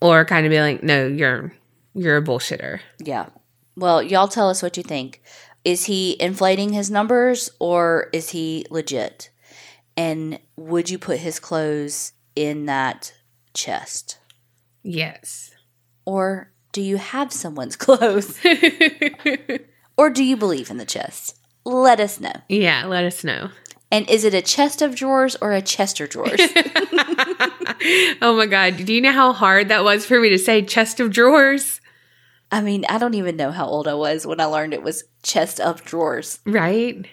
or 0.00 0.24
kind 0.24 0.46
of 0.46 0.50
be 0.50 0.60
like, 0.60 0.82
"No, 0.82 1.06
you're 1.06 1.52
you're 1.94 2.16
a 2.16 2.22
bullshitter." 2.22 2.80
yeah. 2.98 3.26
Well 3.76 4.02
y'all 4.02 4.28
tell 4.28 4.50
us 4.50 4.62
what 4.62 4.76
you 4.76 4.82
think. 4.82 5.22
Is 5.64 5.84
he 5.84 6.16
inflating 6.20 6.72
his 6.72 6.90
numbers 6.90 7.50
or 7.58 8.08
is 8.12 8.30
he 8.30 8.66
legit? 8.70 9.30
And 9.96 10.38
would 10.56 10.88
you 10.88 10.98
put 10.98 11.18
his 11.18 11.38
clothes 11.38 12.12
in 12.34 12.66
that 12.66 13.12
chest? 13.54 14.18
Yes. 14.82 15.50
or 16.06 16.50
do 16.72 16.80
you 16.80 16.96
have 16.96 17.32
someone's 17.32 17.76
clothes? 17.84 18.40
Or 20.00 20.08
do 20.08 20.24
you 20.24 20.34
believe 20.34 20.70
in 20.70 20.78
the 20.78 20.86
chest? 20.86 21.38
Let 21.62 22.00
us 22.00 22.18
know. 22.20 22.32
Yeah, 22.48 22.86
let 22.86 23.04
us 23.04 23.22
know. 23.22 23.50
And 23.90 24.08
is 24.08 24.24
it 24.24 24.34
a 24.34 24.42
chest 24.42 24.82
of 24.82 24.94
drawers 24.94 25.36
or 25.40 25.52
a 25.52 25.60
Chester 25.60 26.06
drawers? 26.06 26.40
oh 28.22 28.36
my 28.36 28.46
god, 28.46 28.76
do 28.84 28.92
you 28.92 29.00
know 29.00 29.12
how 29.12 29.32
hard 29.32 29.68
that 29.68 29.82
was 29.82 30.06
for 30.06 30.20
me 30.20 30.28
to 30.30 30.38
say 30.38 30.62
chest 30.62 31.00
of 31.00 31.10
drawers? 31.10 31.80
I 32.52 32.60
mean, 32.60 32.84
I 32.88 32.98
don't 32.98 33.14
even 33.14 33.36
know 33.36 33.50
how 33.50 33.66
old 33.66 33.88
I 33.88 33.94
was 33.94 34.26
when 34.26 34.40
I 34.40 34.44
learned 34.44 34.74
it 34.74 34.82
was 34.82 35.04
chest 35.22 35.60
of 35.60 35.84
drawers. 35.84 36.40
Right? 36.44 37.06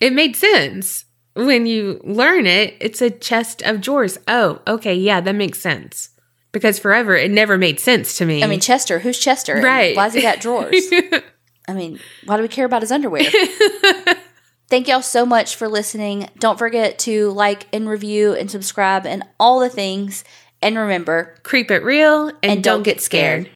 It 0.00 0.12
made 0.12 0.36
sense. 0.36 1.04
When 1.34 1.66
you 1.66 2.00
learn 2.04 2.46
it, 2.46 2.74
it's 2.80 3.02
a 3.02 3.10
chest 3.10 3.62
of 3.62 3.80
drawers. 3.80 4.18
Oh, 4.28 4.60
okay. 4.66 4.94
Yeah, 4.94 5.20
that 5.20 5.34
makes 5.34 5.60
sense. 5.60 6.10
Because 6.52 6.78
forever, 6.78 7.16
it 7.16 7.30
never 7.30 7.58
made 7.58 7.80
sense 7.80 8.16
to 8.18 8.24
me. 8.24 8.42
I 8.42 8.46
mean, 8.46 8.60
Chester, 8.60 9.00
who's 9.00 9.18
Chester? 9.18 9.60
Right. 9.60 9.96
Why's 9.96 10.14
he 10.14 10.22
got 10.22 10.40
drawers? 10.40 10.84
I 11.68 11.72
mean, 11.72 11.98
why 12.26 12.36
do 12.36 12.42
we 12.42 12.48
care 12.48 12.66
about 12.66 12.82
his 12.82 12.92
underwear? 12.92 13.24
Thank 14.74 14.88
y'all 14.88 15.02
so 15.02 15.24
much 15.24 15.54
for 15.54 15.68
listening. 15.68 16.28
Don't 16.36 16.58
forget 16.58 16.98
to 17.00 17.30
like 17.30 17.68
and 17.72 17.88
review 17.88 18.34
and 18.34 18.50
subscribe 18.50 19.06
and 19.06 19.22
all 19.38 19.60
the 19.60 19.68
things. 19.68 20.24
And 20.60 20.76
remember, 20.76 21.36
creep 21.44 21.70
it 21.70 21.84
real 21.84 22.26
and, 22.26 22.38
And 22.42 22.64
don't, 22.64 22.78
don't 22.78 22.82
get 22.82 23.00
scared. 23.00 23.42
scared. 23.42 23.53